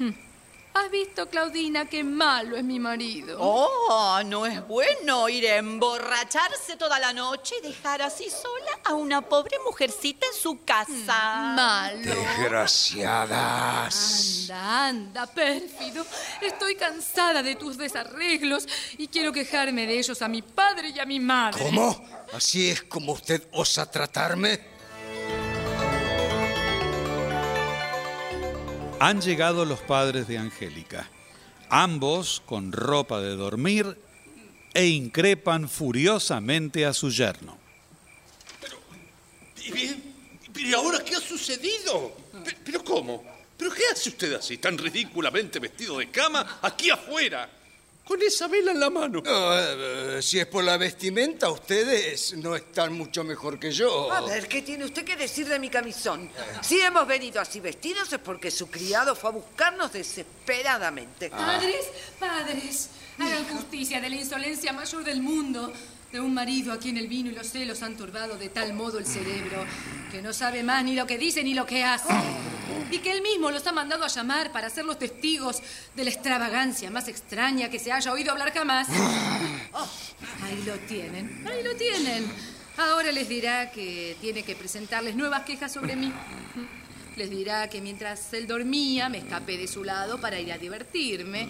Hm. 0.00 0.31
¿Has 0.74 0.90
visto, 0.90 1.28
Claudina, 1.28 1.84
qué 1.84 2.02
malo 2.02 2.56
es 2.56 2.64
mi 2.64 2.80
marido? 2.80 3.36
Oh, 3.38 4.22
no 4.24 4.46
es 4.46 4.66
bueno 4.66 5.28
ir 5.28 5.46
a 5.46 5.56
emborracharse 5.56 6.78
toda 6.78 6.98
la 6.98 7.12
noche 7.12 7.56
y 7.62 7.66
dejar 7.66 8.00
así 8.00 8.30
sola 8.30 8.80
a 8.84 8.94
una 8.94 9.20
pobre 9.20 9.58
mujercita 9.66 10.26
en 10.26 10.32
su 10.32 10.64
casa. 10.64 11.52
Malo. 11.54 11.98
Desgraciadas. 11.98 14.48
Anda, 14.50 14.88
anda, 14.88 15.26
pérfido. 15.26 16.06
Estoy 16.40 16.74
cansada 16.76 17.42
de 17.42 17.54
tus 17.54 17.76
desarreglos 17.76 18.66
y 18.96 19.08
quiero 19.08 19.30
quejarme 19.30 19.86
de 19.86 19.98
ellos 19.98 20.22
a 20.22 20.28
mi 20.28 20.40
padre 20.40 20.88
y 20.88 20.98
a 20.98 21.04
mi 21.04 21.20
madre. 21.20 21.62
¿Cómo? 21.62 22.02
¿Así 22.32 22.70
es 22.70 22.82
como 22.82 23.12
usted 23.12 23.46
osa 23.52 23.90
tratarme? 23.90 24.71
Han 29.02 29.20
llegado 29.20 29.64
los 29.64 29.80
padres 29.80 30.28
de 30.28 30.38
Angélica, 30.38 31.08
ambos 31.68 32.40
con 32.46 32.70
ropa 32.70 33.20
de 33.20 33.34
dormir 33.34 33.98
e 34.74 34.86
increpan 34.86 35.68
furiosamente 35.68 36.86
a 36.86 36.92
su 36.92 37.10
yerno. 37.10 37.58
¿Y 39.64 39.72
bien? 39.72 40.14
¿Y 40.54 40.72
ahora 40.72 41.02
qué 41.04 41.16
ha 41.16 41.20
sucedido? 41.20 42.14
Pe- 42.44 42.56
¿Pero 42.64 42.84
cómo? 42.84 43.24
¿Pero 43.56 43.72
qué 43.72 43.82
hace 43.92 44.10
usted 44.10 44.34
así, 44.34 44.58
tan 44.58 44.78
ridículamente 44.78 45.58
vestido 45.58 45.98
de 45.98 46.08
cama, 46.08 46.60
aquí 46.62 46.88
afuera? 46.88 47.50
Con 48.06 48.20
esa 48.20 48.48
vela 48.48 48.72
en 48.72 48.80
la 48.80 48.90
mano. 48.90 49.22
eh, 49.24 50.18
si 50.20 50.38
es 50.40 50.46
por 50.46 50.64
la 50.64 50.76
vestimenta, 50.76 51.48
ustedes 51.50 52.34
no 52.36 52.56
están 52.56 52.92
mucho 52.92 53.22
mejor 53.22 53.58
que 53.60 53.70
yo. 53.70 54.12
A 54.12 54.20
ver, 54.22 54.48
¿qué 54.48 54.62
tiene 54.62 54.84
usted 54.84 55.04
que 55.04 55.16
decir 55.16 55.46
de 55.48 55.58
mi 55.58 55.70
camisón? 55.70 56.28
Si 56.62 56.80
hemos 56.80 57.06
venido 57.06 57.40
así 57.40 57.60
vestidos 57.60 58.12
es 58.12 58.18
porque 58.18 58.50
su 58.50 58.68
criado 58.68 59.14
fue 59.14 59.30
a 59.30 59.32
buscarnos 59.34 59.92
desesperadamente. 59.92 61.30
Padres, 61.30 61.86
padres, 62.18 62.88
hagan 63.18 63.44
justicia 63.56 64.00
de 64.00 64.10
la 64.10 64.16
insolencia 64.16 64.72
mayor 64.72 65.04
del 65.04 65.22
mundo. 65.22 65.72
De 66.12 66.20
un 66.20 66.34
marido 66.34 66.74
a 66.74 66.78
quien 66.78 66.98
el 66.98 67.08
vino 67.08 67.30
y 67.30 67.34
los 67.34 67.48
celos 67.48 67.82
han 67.82 67.96
turbado 67.96 68.36
de 68.36 68.50
tal 68.50 68.74
modo 68.74 68.98
el 68.98 69.06
cerebro 69.06 69.64
que 70.10 70.20
no 70.20 70.34
sabe 70.34 70.62
más 70.62 70.84
ni 70.84 70.94
lo 70.94 71.06
que 71.06 71.16
dice 71.16 71.42
ni 71.42 71.54
lo 71.54 71.64
que 71.64 71.84
hace. 71.84 72.12
Y 72.90 72.98
que 72.98 73.12
él 73.12 73.22
mismo 73.22 73.50
los 73.50 73.66
ha 73.66 73.72
mandado 73.72 74.04
a 74.04 74.08
llamar 74.08 74.52
para 74.52 74.68
ser 74.68 74.84
los 74.84 74.98
testigos 74.98 75.62
de 75.96 76.04
la 76.04 76.10
extravagancia 76.10 76.90
más 76.90 77.08
extraña 77.08 77.70
que 77.70 77.78
se 77.78 77.92
haya 77.92 78.12
oído 78.12 78.30
hablar 78.32 78.52
jamás. 78.52 78.88
Oh, 79.72 79.88
ahí 80.42 80.62
lo 80.66 80.74
tienen, 80.80 81.46
ahí 81.50 81.62
lo 81.62 81.74
tienen. 81.76 82.30
Ahora 82.76 83.10
les 83.10 83.26
dirá 83.26 83.70
que 83.70 84.14
tiene 84.20 84.42
que 84.42 84.54
presentarles 84.54 85.16
nuevas 85.16 85.44
quejas 85.44 85.72
sobre 85.72 85.96
mí. 85.96 86.12
Les 87.16 87.30
dirá 87.30 87.68
que 87.68 87.80
mientras 87.80 88.34
él 88.34 88.46
dormía 88.46 89.08
me 89.08 89.18
escapé 89.18 89.56
de 89.56 89.66
su 89.66 89.82
lado 89.82 90.20
para 90.20 90.38
ir 90.38 90.52
a 90.52 90.58
divertirme. 90.58 91.48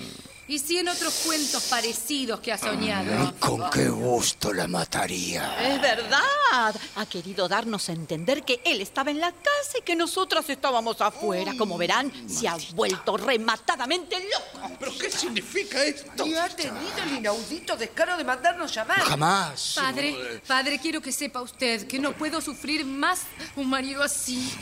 Y 0.48 0.58
cien 0.58 0.88
otros 0.88 1.22
cuentos 1.24 1.62
parecidos 1.64 2.40
que 2.40 2.52
ha 2.52 2.58
soñado. 2.58 3.32
Con 3.38 3.70
qué 3.70 3.88
gusto 3.88 4.52
la 4.52 4.66
mataría. 4.66 5.74
Es 5.74 5.80
verdad. 5.80 6.74
Ha 6.96 7.06
querido 7.06 7.48
darnos 7.48 7.88
a 7.88 7.92
entender 7.92 8.42
que 8.44 8.60
él 8.64 8.80
estaba 8.80 9.10
en 9.10 9.20
la 9.20 9.30
casa 9.30 9.78
y 9.78 9.82
que 9.82 9.96
nosotras 9.96 10.50
estábamos 10.50 11.00
afuera. 11.00 11.52
Como 11.56 11.78
verán, 11.78 12.12
se 12.28 12.48
ha 12.48 12.56
vuelto 12.74 13.16
rematadamente 13.16 14.16
loco. 14.18 14.76
¿Pero 14.78 14.98
qué 14.98 15.10
significa 15.10 15.82
esto? 15.84 16.26
Y 16.26 16.34
ha 16.34 16.48
tenido 16.48 16.98
el 17.06 17.18
inaudito 17.18 17.76
descaro 17.76 18.16
de 18.16 18.24
mandarnos 18.24 18.74
llamar. 18.74 19.00
Jamás. 19.00 19.74
Padre, 19.76 20.42
padre, 20.46 20.78
quiero 20.78 21.00
que 21.00 21.12
sepa 21.12 21.40
usted 21.40 21.86
que 21.86 21.98
no 21.98 22.12
puedo 22.12 22.40
sufrir 22.40 22.84
más 22.84 23.22
un 23.56 23.70
marido 23.70 24.02
así. 24.02 24.52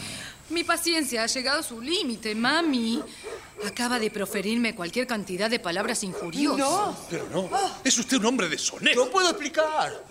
Mi 0.50 0.64
paciencia 0.64 1.22
ha 1.22 1.26
llegado 1.26 1.60
a 1.60 1.62
su 1.62 1.80
límite, 1.80 2.34
mami. 2.34 3.02
Acaba 3.66 3.98
de 3.98 4.10
proferirme 4.10 4.74
cualquier 4.74 5.06
cantidad 5.06 5.48
de 5.48 5.58
palabras 5.60 6.02
injuriosas. 6.02 6.58
No. 6.58 6.96
Pero 7.08 7.28
no, 7.30 7.50
es 7.84 7.98
usted 7.98 8.16
un 8.16 8.26
hombre 8.26 8.48
deshonesto. 8.48 9.04
No 9.04 9.10
puedo 9.10 9.30
explicar. 9.30 10.04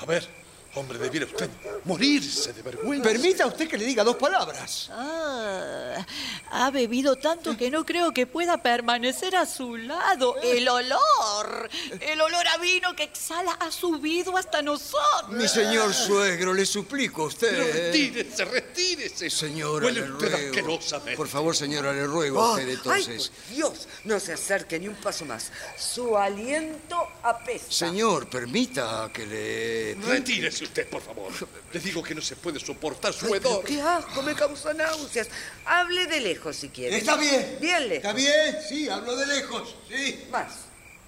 A 0.00 0.06
ver, 0.06 0.28
hombre, 0.76 0.98
debiera 0.98 1.26
usted 1.26 1.48
morirse 1.84 2.52
de 2.52 2.62
vergüenza. 2.62 3.02
Permita 3.08 3.46
usted 3.46 3.68
que 3.68 3.76
le 3.78 3.84
diga 3.84 4.04
dos 4.04 4.16
palabras. 4.16 4.88
Ah, 4.92 6.04
ha 6.52 6.70
bebido 6.70 7.16
tanto 7.16 7.56
que 7.56 7.70
no 7.70 7.84
creo 7.84 8.12
que 8.12 8.26
pueda 8.26 8.62
permanecer 8.62 9.36
a 9.36 9.46
su 9.46 9.76
lado. 9.76 10.36
El 10.42 10.68
olor, 10.68 11.68
el 12.00 12.20
olor 12.20 12.46
a 12.48 12.58
vino 12.58 12.94
que 12.94 13.04
exhala 13.04 13.52
ha 13.52 13.70
subido 13.70 14.36
hasta 14.36 14.62
nosotros. 14.62 15.30
Mi 15.30 15.48
señor 15.48 15.92
suegro, 15.94 16.52
le 16.54 16.66
suplico 16.66 17.26
a 17.26 17.30
Pero 17.40 17.62
usted. 17.64 17.72
retírese, 17.92 18.44
retírese. 18.44 19.30
Señora, 19.30 19.86
Huele 19.86 20.00
le 20.02 20.12
usted 20.12 20.52
ruego. 20.52 20.80
Por 21.16 21.28
favor, 21.28 21.56
señora, 21.56 21.92
le 21.92 22.06
ruego 22.06 22.40
a 22.40 22.46
Oh, 22.46 22.52
usted 22.52 22.68
entonces. 22.68 23.30
Ay, 23.34 23.40
por 23.46 23.54
Dios, 23.56 23.88
no 24.04 24.20
se 24.20 24.32
acerque 24.32 24.78
ni 24.78 24.88
un 24.88 24.94
paso 24.96 25.24
más. 25.24 25.50
Su 25.78 26.16
aliento 26.16 26.96
apesta. 27.22 27.70
Señor, 27.72 28.28
permita 28.28 29.10
que 29.12 29.26
le... 29.26 29.94
Retírese 30.06 30.65
usted, 30.66 30.88
por 30.88 31.00
favor. 31.02 31.32
Le 31.72 31.80
digo 31.80 32.02
que 32.02 32.14
no 32.14 32.20
se 32.22 32.36
puede 32.36 32.60
soportar 32.60 33.12
su 33.12 33.34
hedor. 33.34 33.64
qué 33.64 33.80
asco, 33.80 34.22
me 34.22 34.34
causa 34.34 34.72
náuseas. 34.74 35.28
Hable 35.64 36.06
de 36.06 36.20
lejos 36.20 36.56
si 36.56 36.68
quiere. 36.68 36.96
Está 36.98 37.16
bien. 37.16 37.58
Bien 37.60 37.88
lejos. 37.88 37.96
Está 38.04 38.12
bien, 38.12 38.56
sí, 38.68 38.88
hablo 38.88 39.16
de 39.16 39.26
lejos, 39.26 39.74
sí. 39.88 40.24
Más. 40.30 40.52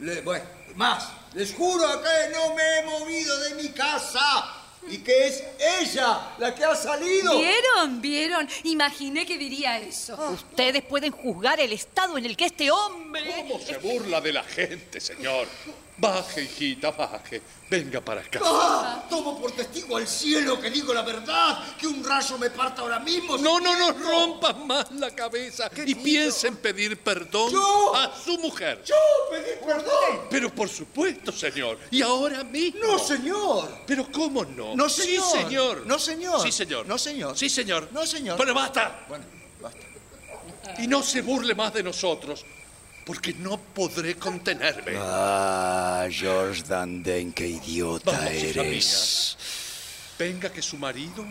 Le- 0.00 0.20
bueno, 0.22 0.44
más, 0.76 1.08
les 1.34 1.52
juro 1.54 1.84
que 2.02 2.32
no 2.32 2.54
me 2.54 2.78
he 2.78 2.84
movido 2.84 3.38
de 3.40 3.54
mi 3.56 3.68
casa 3.70 4.54
y 4.88 4.98
que 4.98 5.26
es 5.26 5.42
ella 5.80 6.34
la 6.38 6.54
que 6.54 6.64
ha 6.64 6.74
salido. 6.76 7.36
¿Vieron? 7.38 8.00
¿Vieron? 8.00 8.48
Imaginé 8.62 9.26
que 9.26 9.36
diría 9.36 9.78
eso. 9.78 10.14
Ustedes 10.32 10.82
pueden 10.84 11.10
juzgar 11.10 11.58
el 11.60 11.72
estado 11.72 12.16
en 12.16 12.24
el 12.26 12.36
que 12.36 12.46
este 12.46 12.70
hombre... 12.70 13.44
¿Cómo 13.48 13.58
se 13.60 13.76
burla 13.78 14.20
de 14.20 14.32
la 14.32 14.44
gente, 14.44 15.00
señor? 15.00 15.48
Baje, 15.98 16.42
hijita, 16.42 16.92
baje. 16.92 17.42
Venga 17.68 18.00
para 18.00 18.20
acá. 18.20 18.40
Ah, 18.42 19.04
tomo 19.10 19.38
por 19.40 19.50
testigo 19.50 19.96
al 19.96 20.06
cielo 20.06 20.60
que 20.60 20.70
digo 20.70 20.94
la 20.94 21.02
verdad, 21.02 21.58
que 21.76 21.88
un 21.88 22.04
rayo 22.04 22.38
me 22.38 22.50
parta 22.50 22.82
ahora 22.82 23.00
mismo. 23.00 23.36
No, 23.36 23.60
no 23.60 23.76
nos 23.76 24.00
rompan 24.00 24.66
más 24.66 24.90
la 24.92 25.10
cabeza 25.10 25.68
y 25.84 25.94
piensen 25.96 26.56
pedir 26.56 26.98
perdón 27.02 27.50
¿Yo? 27.52 27.96
a 27.96 28.14
su 28.16 28.38
mujer. 28.38 28.82
Yo 28.84 28.94
pedí 29.30 29.66
perdón. 29.66 30.28
Pero 30.30 30.54
por 30.54 30.68
supuesto, 30.68 31.32
señor. 31.32 31.78
Y 31.90 32.00
ahora 32.00 32.44
mismo. 32.44 32.80
No, 32.80 32.98
señor. 32.98 33.68
Pero 33.86 34.06
¿cómo 34.12 34.44
no? 34.44 34.76
No, 34.76 34.88
señor. 34.88 35.24
Sí, 35.24 35.38
señor. 35.42 35.86
No, 35.86 35.98
señor. 35.98 36.40
Sí, 36.42 36.52
señor. 36.52 36.86
No, 36.86 36.96
señor. 36.96 37.36
Sí, 37.36 37.48
señor. 37.48 37.88
No, 37.90 38.06
señor. 38.06 38.38
Pero 38.38 38.54
basta. 38.54 39.04
Bueno, 39.08 39.24
basta. 39.60 39.80
Y 40.78 40.86
no 40.86 41.02
se 41.02 41.22
burle 41.22 41.54
más 41.54 41.74
de 41.74 41.82
nosotros, 41.82 42.44
porque 43.08 43.32
no 43.32 43.56
podré 43.56 44.16
contenerme. 44.16 44.92
Ah, 44.98 46.06
George 46.10 46.62
Danden, 46.68 47.32
qué 47.32 47.48
idiota 47.48 48.10
Vamos, 48.12 48.30
eres. 48.30 49.38
Venga 50.18 50.52
que 50.52 50.60
su 50.60 50.76
marido 50.76 51.24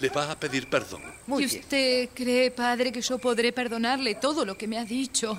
le 0.00 0.08
va 0.08 0.32
a 0.32 0.36
pedir 0.36 0.68
perdón. 0.68 1.02
¿Y 1.28 1.44
usted 1.44 2.08
cree, 2.12 2.50
padre, 2.50 2.90
que 2.90 3.00
yo 3.00 3.18
podré 3.18 3.52
perdonarle 3.52 4.16
todo 4.16 4.44
lo 4.44 4.58
que 4.58 4.66
me 4.66 4.76
ha 4.76 4.84
dicho? 4.84 5.38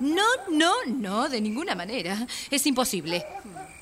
No, 0.00 0.24
no, 0.50 0.72
no, 0.86 1.28
de 1.28 1.42
ninguna 1.42 1.74
manera. 1.74 2.26
Es 2.50 2.66
imposible. 2.66 3.22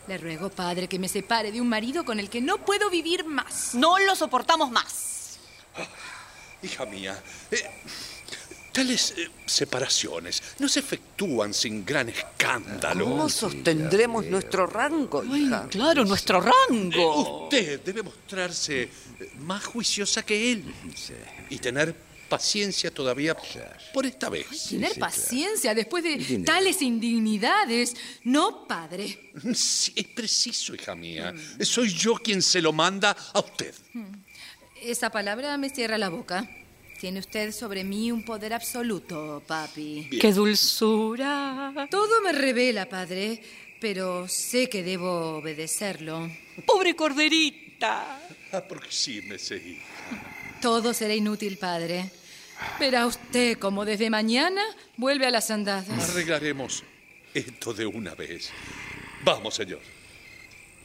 Le 0.09 0.19
ruego, 0.19 0.51
padre, 0.51 0.89
que 0.89 0.99
me 0.99 1.09
separe 1.09 1.53
de 1.53 1.61
un 1.61 1.69
marido 1.69 2.05
con 2.05 2.19
el 2.19 2.29
que 2.29 2.41
no 2.41 2.59
puedo 2.59 2.91
vivir 2.91 3.25
más. 3.25 3.77
No 3.77 4.01
lo 4.01 4.17
soportamos 4.17 4.73
más. 4.73 5.39
Hija 6.61 6.87
mía, 6.87 7.23
eh, 7.53 7.71
tales 8.73 9.15
eh, 9.17 9.29
separaciones 9.47 10.43
no 10.59 10.69
se 10.69 10.81
efectúan 10.81 11.53
sin 11.55 11.85
gran 11.85 12.09
escándalo. 12.09 13.05
¿Cómo 13.05 13.29
sostendremos 13.29 14.27
nuestro 14.27 14.67
rango, 14.67 15.25
hija? 15.25 15.69
Claro, 15.71 16.05
nuestro 16.05 16.41
rango. 16.41 17.45
Usted 17.45 17.81
debe 17.81 18.03
mostrarse 18.03 18.83
eh, 18.83 18.91
más 19.39 19.65
juiciosa 19.65 20.23
que 20.25 20.53
él 20.53 20.65
y 21.49 21.59
tener 21.59 21.95
paciencia 22.29 22.93
todavía 22.93 23.37
por 23.93 24.07
esta 24.07 24.31
vez. 24.31 24.69
Tener 24.69 24.95
paciencia 24.99 25.75
después 25.75 26.05
de 26.05 26.43
tales 26.47 26.81
indignidades. 26.81 27.95
No, 28.25 28.67
padre. 28.67 29.33
Sí, 29.55 29.93
es 29.97 30.07
preciso, 30.07 30.75
hija 30.75 30.95
mía. 30.95 31.35
Soy 31.61 31.93
yo 31.93 32.15
quien 32.15 32.41
se 32.41 32.63
lo 32.63 32.73
manda 32.73 33.17
a 33.35 33.41
usted. 33.41 33.75
Esa 34.81 35.11
palabra 35.11 35.59
me 35.59 35.69
cierra 35.71 35.99
la 35.99 36.09
boca. 36.09 36.49
Tiene 37.01 37.21
usted 37.21 37.51
sobre 37.51 37.83
mí 37.83 38.13
un 38.13 38.23
poder 38.23 38.53
absoluto, 38.53 39.43
papi. 39.47 40.11
¡Qué 40.21 40.35
dulzura! 40.35 41.89
Todo 41.91 42.21
me 42.21 42.31
revela, 42.31 42.87
padre, 42.91 43.41
pero 43.81 44.29
sé 44.29 44.69
que 44.69 44.83
debo 44.83 45.39
obedecerlo. 45.39 46.31
¡Pobre 46.67 46.95
corderita! 46.95 48.21
Ah, 48.53 48.61
porque 48.69 48.89
sí 48.91 49.23
me 49.23 49.39
seguí. 49.39 49.79
Todo 50.61 50.93
será 50.93 51.15
inútil, 51.15 51.57
padre. 51.57 52.11
Verá 52.79 53.07
usted 53.07 53.57
como 53.57 53.87
desde 53.87 54.11
mañana 54.11 54.63
vuelve 54.99 55.25
a 55.25 55.31
las 55.31 55.51
andadas. 55.51 56.11
Arreglaremos 56.11 56.85
esto 57.33 57.73
de 57.73 57.87
una 57.87 58.15
vez. 58.15 58.51
Vamos, 59.25 59.55
señor. 59.55 59.81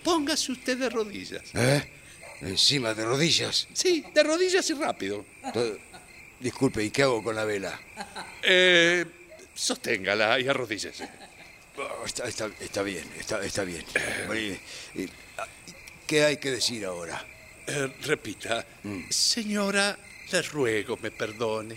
Póngase 0.01 0.53
usted 0.53 0.77
de 0.77 0.89
rodillas. 0.89 1.43
¿Eh? 1.53 1.91
Encima 2.41 2.93
de 2.93 3.03
rodillas. 3.03 3.67
Sí, 3.73 4.03
de 4.13 4.23
rodillas 4.23 4.69
y 4.69 4.73
rápido. 4.73 5.25
Disculpe, 6.39 6.83
¿y 6.83 6.91
qué 6.91 7.03
hago 7.03 7.23
con 7.23 7.35
la 7.35 7.45
vela? 7.45 7.79
Eh, 8.43 9.05
sosténgala 9.53 10.39
y 10.39 10.47
arrodíllese. 10.47 11.07
Oh, 11.77 12.05
está, 12.05 12.25
está- 12.27 12.49
está 12.59 12.81
bien, 12.83 13.05
está, 13.19 13.43
está 13.43 13.63
bien. 13.63 13.83
Ah, 15.37 15.47
¿Qué 16.07 16.23
hay 16.23 16.37
que 16.37 16.51
decir 16.51 16.85
ahora? 16.85 17.25
Eh, 17.67 17.91
repita. 18.03 18.65
Señora, 19.09 19.97
le 20.31 20.41
ruego 20.43 20.97
me 21.01 21.11
perdone. 21.11 21.75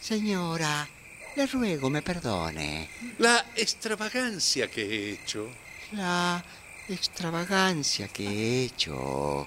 Señora, 0.00 0.88
le 1.36 1.46
ruego 1.46 1.90
me 1.90 2.02
perdone. 2.02 2.88
La 3.18 3.44
extravagancia 3.56 4.68
que 4.70 4.82
he 4.82 5.10
hecho. 5.12 5.48
La 5.92 6.42
extravagancia 6.88 8.08
que 8.08 8.24
he 8.26 8.64
hecho 8.64 9.46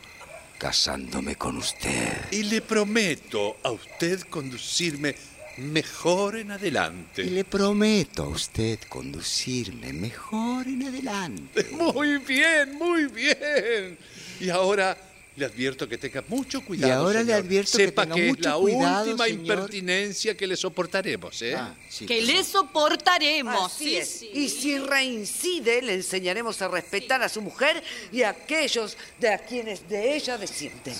casándome 0.58 1.36
con 1.36 1.58
usted. 1.58 2.32
Y 2.32 2.44
le 2.44 2.62
prometo 2.62 3.58
a 3.64 3.72
usted 3.72 4.22
conducirme 4.22 5.16
mejor 5.58 6.38
en 6.38 6.52
adelante. 6.52 7.24
Y 7.24 7.30
le 7.30 7.44
prometo 7.44 8.24
a 8.24 8.28
usted 8.28 8.80
conducirme 8.90 9.94
mejor 9.94 10.68
en 10.68 10.84
adelante. 10.84 11.66
Muy 11.72 12.18
bien, 12.20 12.78
muy 12.78 13.08
bien. 13.08 13.98
Y 14.40 14.50
ahora 14.50 14.98
le 15.38 15.46
advierto 15.46 15.88
que 15.88 16.00
tenga 16.00 16.24
mucho 16.28 16.62
cuidado. 16.62 16.92
Y 16.92 16.96
ahora 16.96 17.22
le 17.22 17.32
advierto 17.32 17.78
que 17.78 17.86
Sepa 17.86 18.04
tenga 18.04 18.18
es 18.18 18.28
mucho 18.28 18.50
la 18.50 18.56
cuidado, 18.56 19.06
última 19.12 19.26
señor. 19.26 19.40
impertinencia 19.40 20.36
que 20.36 20.48
le 20.48 20.58
soportaremos, 20.58 21.42
¿eh? 21.44 21.54
Ah, 21.56 21.76
sí. 21.88 22.08
Que 22.08 22.24
le 22.24 22.44
soportaremos. 22.44 23.72
Así 23.72 23.84
sí, 23.84 23.96
es. 23.98 24.10
sí. 24.10 24.30
Y 24.34 24.50
si 24.50 24.80
reincide, 24.80 25.84
le 25.84 25.94
enseñaremos 25.94 26.60
a 26.64 26.68
respetar 26.70 27.22
a 27.22 27.30
su 27.30 27.44
mujer 27.44 27.84
y 28.12 28.24
a 28.24 28.30
aquellos 28.30 28.98
de 29.20 29.32
a 29.32 29.38
quienes 29.38 29.88
de 29.88 30.16
ella 30.16 30.40
descienden. 30.40 30.96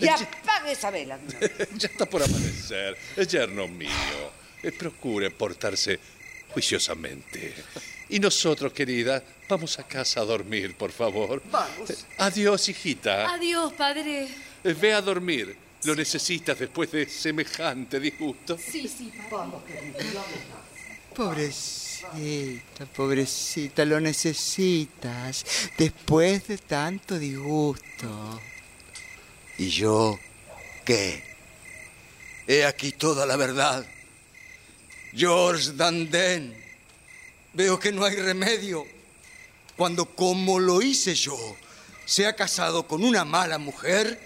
Y 0.00 0.08
apague 0.08 0.72
esa 0.72 0.90
vela. 0.90 1.18
ya 1.76 1.88
está 1.88 2.06
por 2.06 2.22
amanecer. 2.22 2.96
Es 3.14 3.28
yerno 3.28 3.68
mío. 3.68 3.90
Eh, 4.62 4.72
procure 4.72 5.30
portarse 5.30 6.00
juiciosamente. 6.52 7.54
Y 8.08 8.20
nosotros, 8.20 8.72
querida, 8.72 9.22
vamos 9.48 9.78
a 9.78 9.84
casa 9.84 10.20
a 10.20 10.24
dormir, 10.24 10.76
por 10.76 10.92
favor. 10.92 11.42
Vamos. 11.50 12.04
Adiós, 12.18 12.68
hijita. 12.68 13.32
Adiós, 13.32 13.72
padre. 13.72 14.28
Eh, 14.64 14.74
Ve 14.74 14.92
a 14.92 15.00
dormir. 15.00 15.56
¿Lo 15.84 15.96
necesitas 15.96 16.58
después 16.58 16.92
de 16.92 17.08
semejante 17.08 17.98
disgusto? 17.98 18.56
Sí, 18.56 18.86
sí, 18.86 19.12
vamos. 19.30 19.62
Pobrecita, 21.14 22.86
pobrecita, 22.94 23.84
lo 23.84 24.00
necesitas 24.00 25.44
después 25.76 26.46
de 26.46 26.58
tanto 26.58 27.18
disgusto. 27.18 28.40
¿Y 29.58 29.68
yo 29.70 30.18
qué? 30.84 31.24
He 32.46 32.64
aquí 32.64 32.92
toda 32.92 33.26
la 33.26 33.36
verdad. 33.36 33.84
George 35.14 35.72
Danden. 35.72 36.56
Veo 37.52 37.78
que 37.78 37.92
no 37.92 38.04
hay 38.04 38.16
remedio. 38.16 38.86
Cuando, 39.76 40.06
como 40.06 40.58
lo 40.58 40.80
hice 40.82 41.14
yo, 41.14 41.56
se 42.04 42.26
ha 42.26 42.34
casado 42.34 42.86
con 42.86 43.04
una 43.04 43.24
mala 43.24 43.58
mujer, 43.58 44.20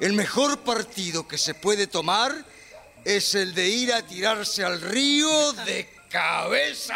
el 0.00 0.12
mejor 0.12 0.60
partido 0.60 1.26
que 1.26 1.38
se 1.38 1.54
puede 1.54 1.86
tomar 1.86 2.44
es 3.04 3.34
el 3.34 3.54
de 3.54 3.68
ir 3.68 3.92
a 3.92 4.06
tirarse 4.06 4.64
al 4.64 4.80
río 4.80 5.52
de 5.52 5.88
cabeza. 6.08 6.94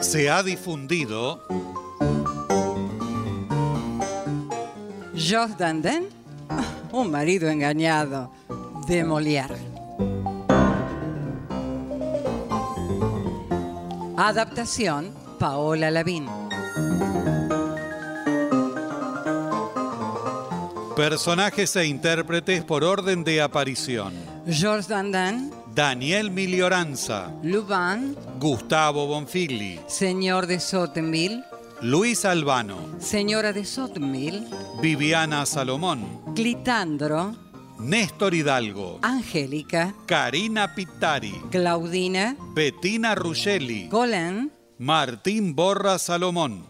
Se 0.00 0.30
ha 0.30 0.42
difundido 0.42 1.40
Georges 5.14 5.58
Dandin, 5.58 6.08
un 6.92 7.10
marido 7.10 7.48
engañado 7.48 8.32
de 8.86 9.04
Molière. 9.04 9.56
Adaptación, 14.16 15.12
Paola 15.38 15.90
Lavín. 15.90 16.26
personajes 21.00 21.74
e 21.76 21.86
intérpretes 21.86 22.62
por 22.62 22.84
orden 22.84 23.24
de 23.24 23.40
aparición. 23.40 24.12
Georges 24.46 24.86
Dandin, 24.86 25.50
Daniel 25.74 26.32
Milioranza, 26.32 27.32
Lubin, 27.44 28.16
Gustavo 28.40 29.06
Bonfigli, 29.06 29.78
señor 29.86 30.48
de 30.48 30.58
Sottenville, 30.58 31.44
Luis 31.80 32.24
Albano, 32.24 32.76
señora 32.98 33.52
de 33.52 33.64
Sottenville, 33.64 34.48
Viviana 34.82 35.46
Salomón, 35.46 36.34
Clitandro, 36.34 37.36
Néstor 37.78 38.34
Hidalgo, 38.34 38.98
Angélica, 39.02 39.94
Karina 40.06 40.74
Pitari, 40.74 41.40
Claudina, 41.52 42.36
Bettina 42.52 43.14
Ruggeli, 43.14 43.88
Colin, 43.88 44.50
Martín 44.78 45.54
Borra 45.54 46.00
Salomón. 46.00 46.69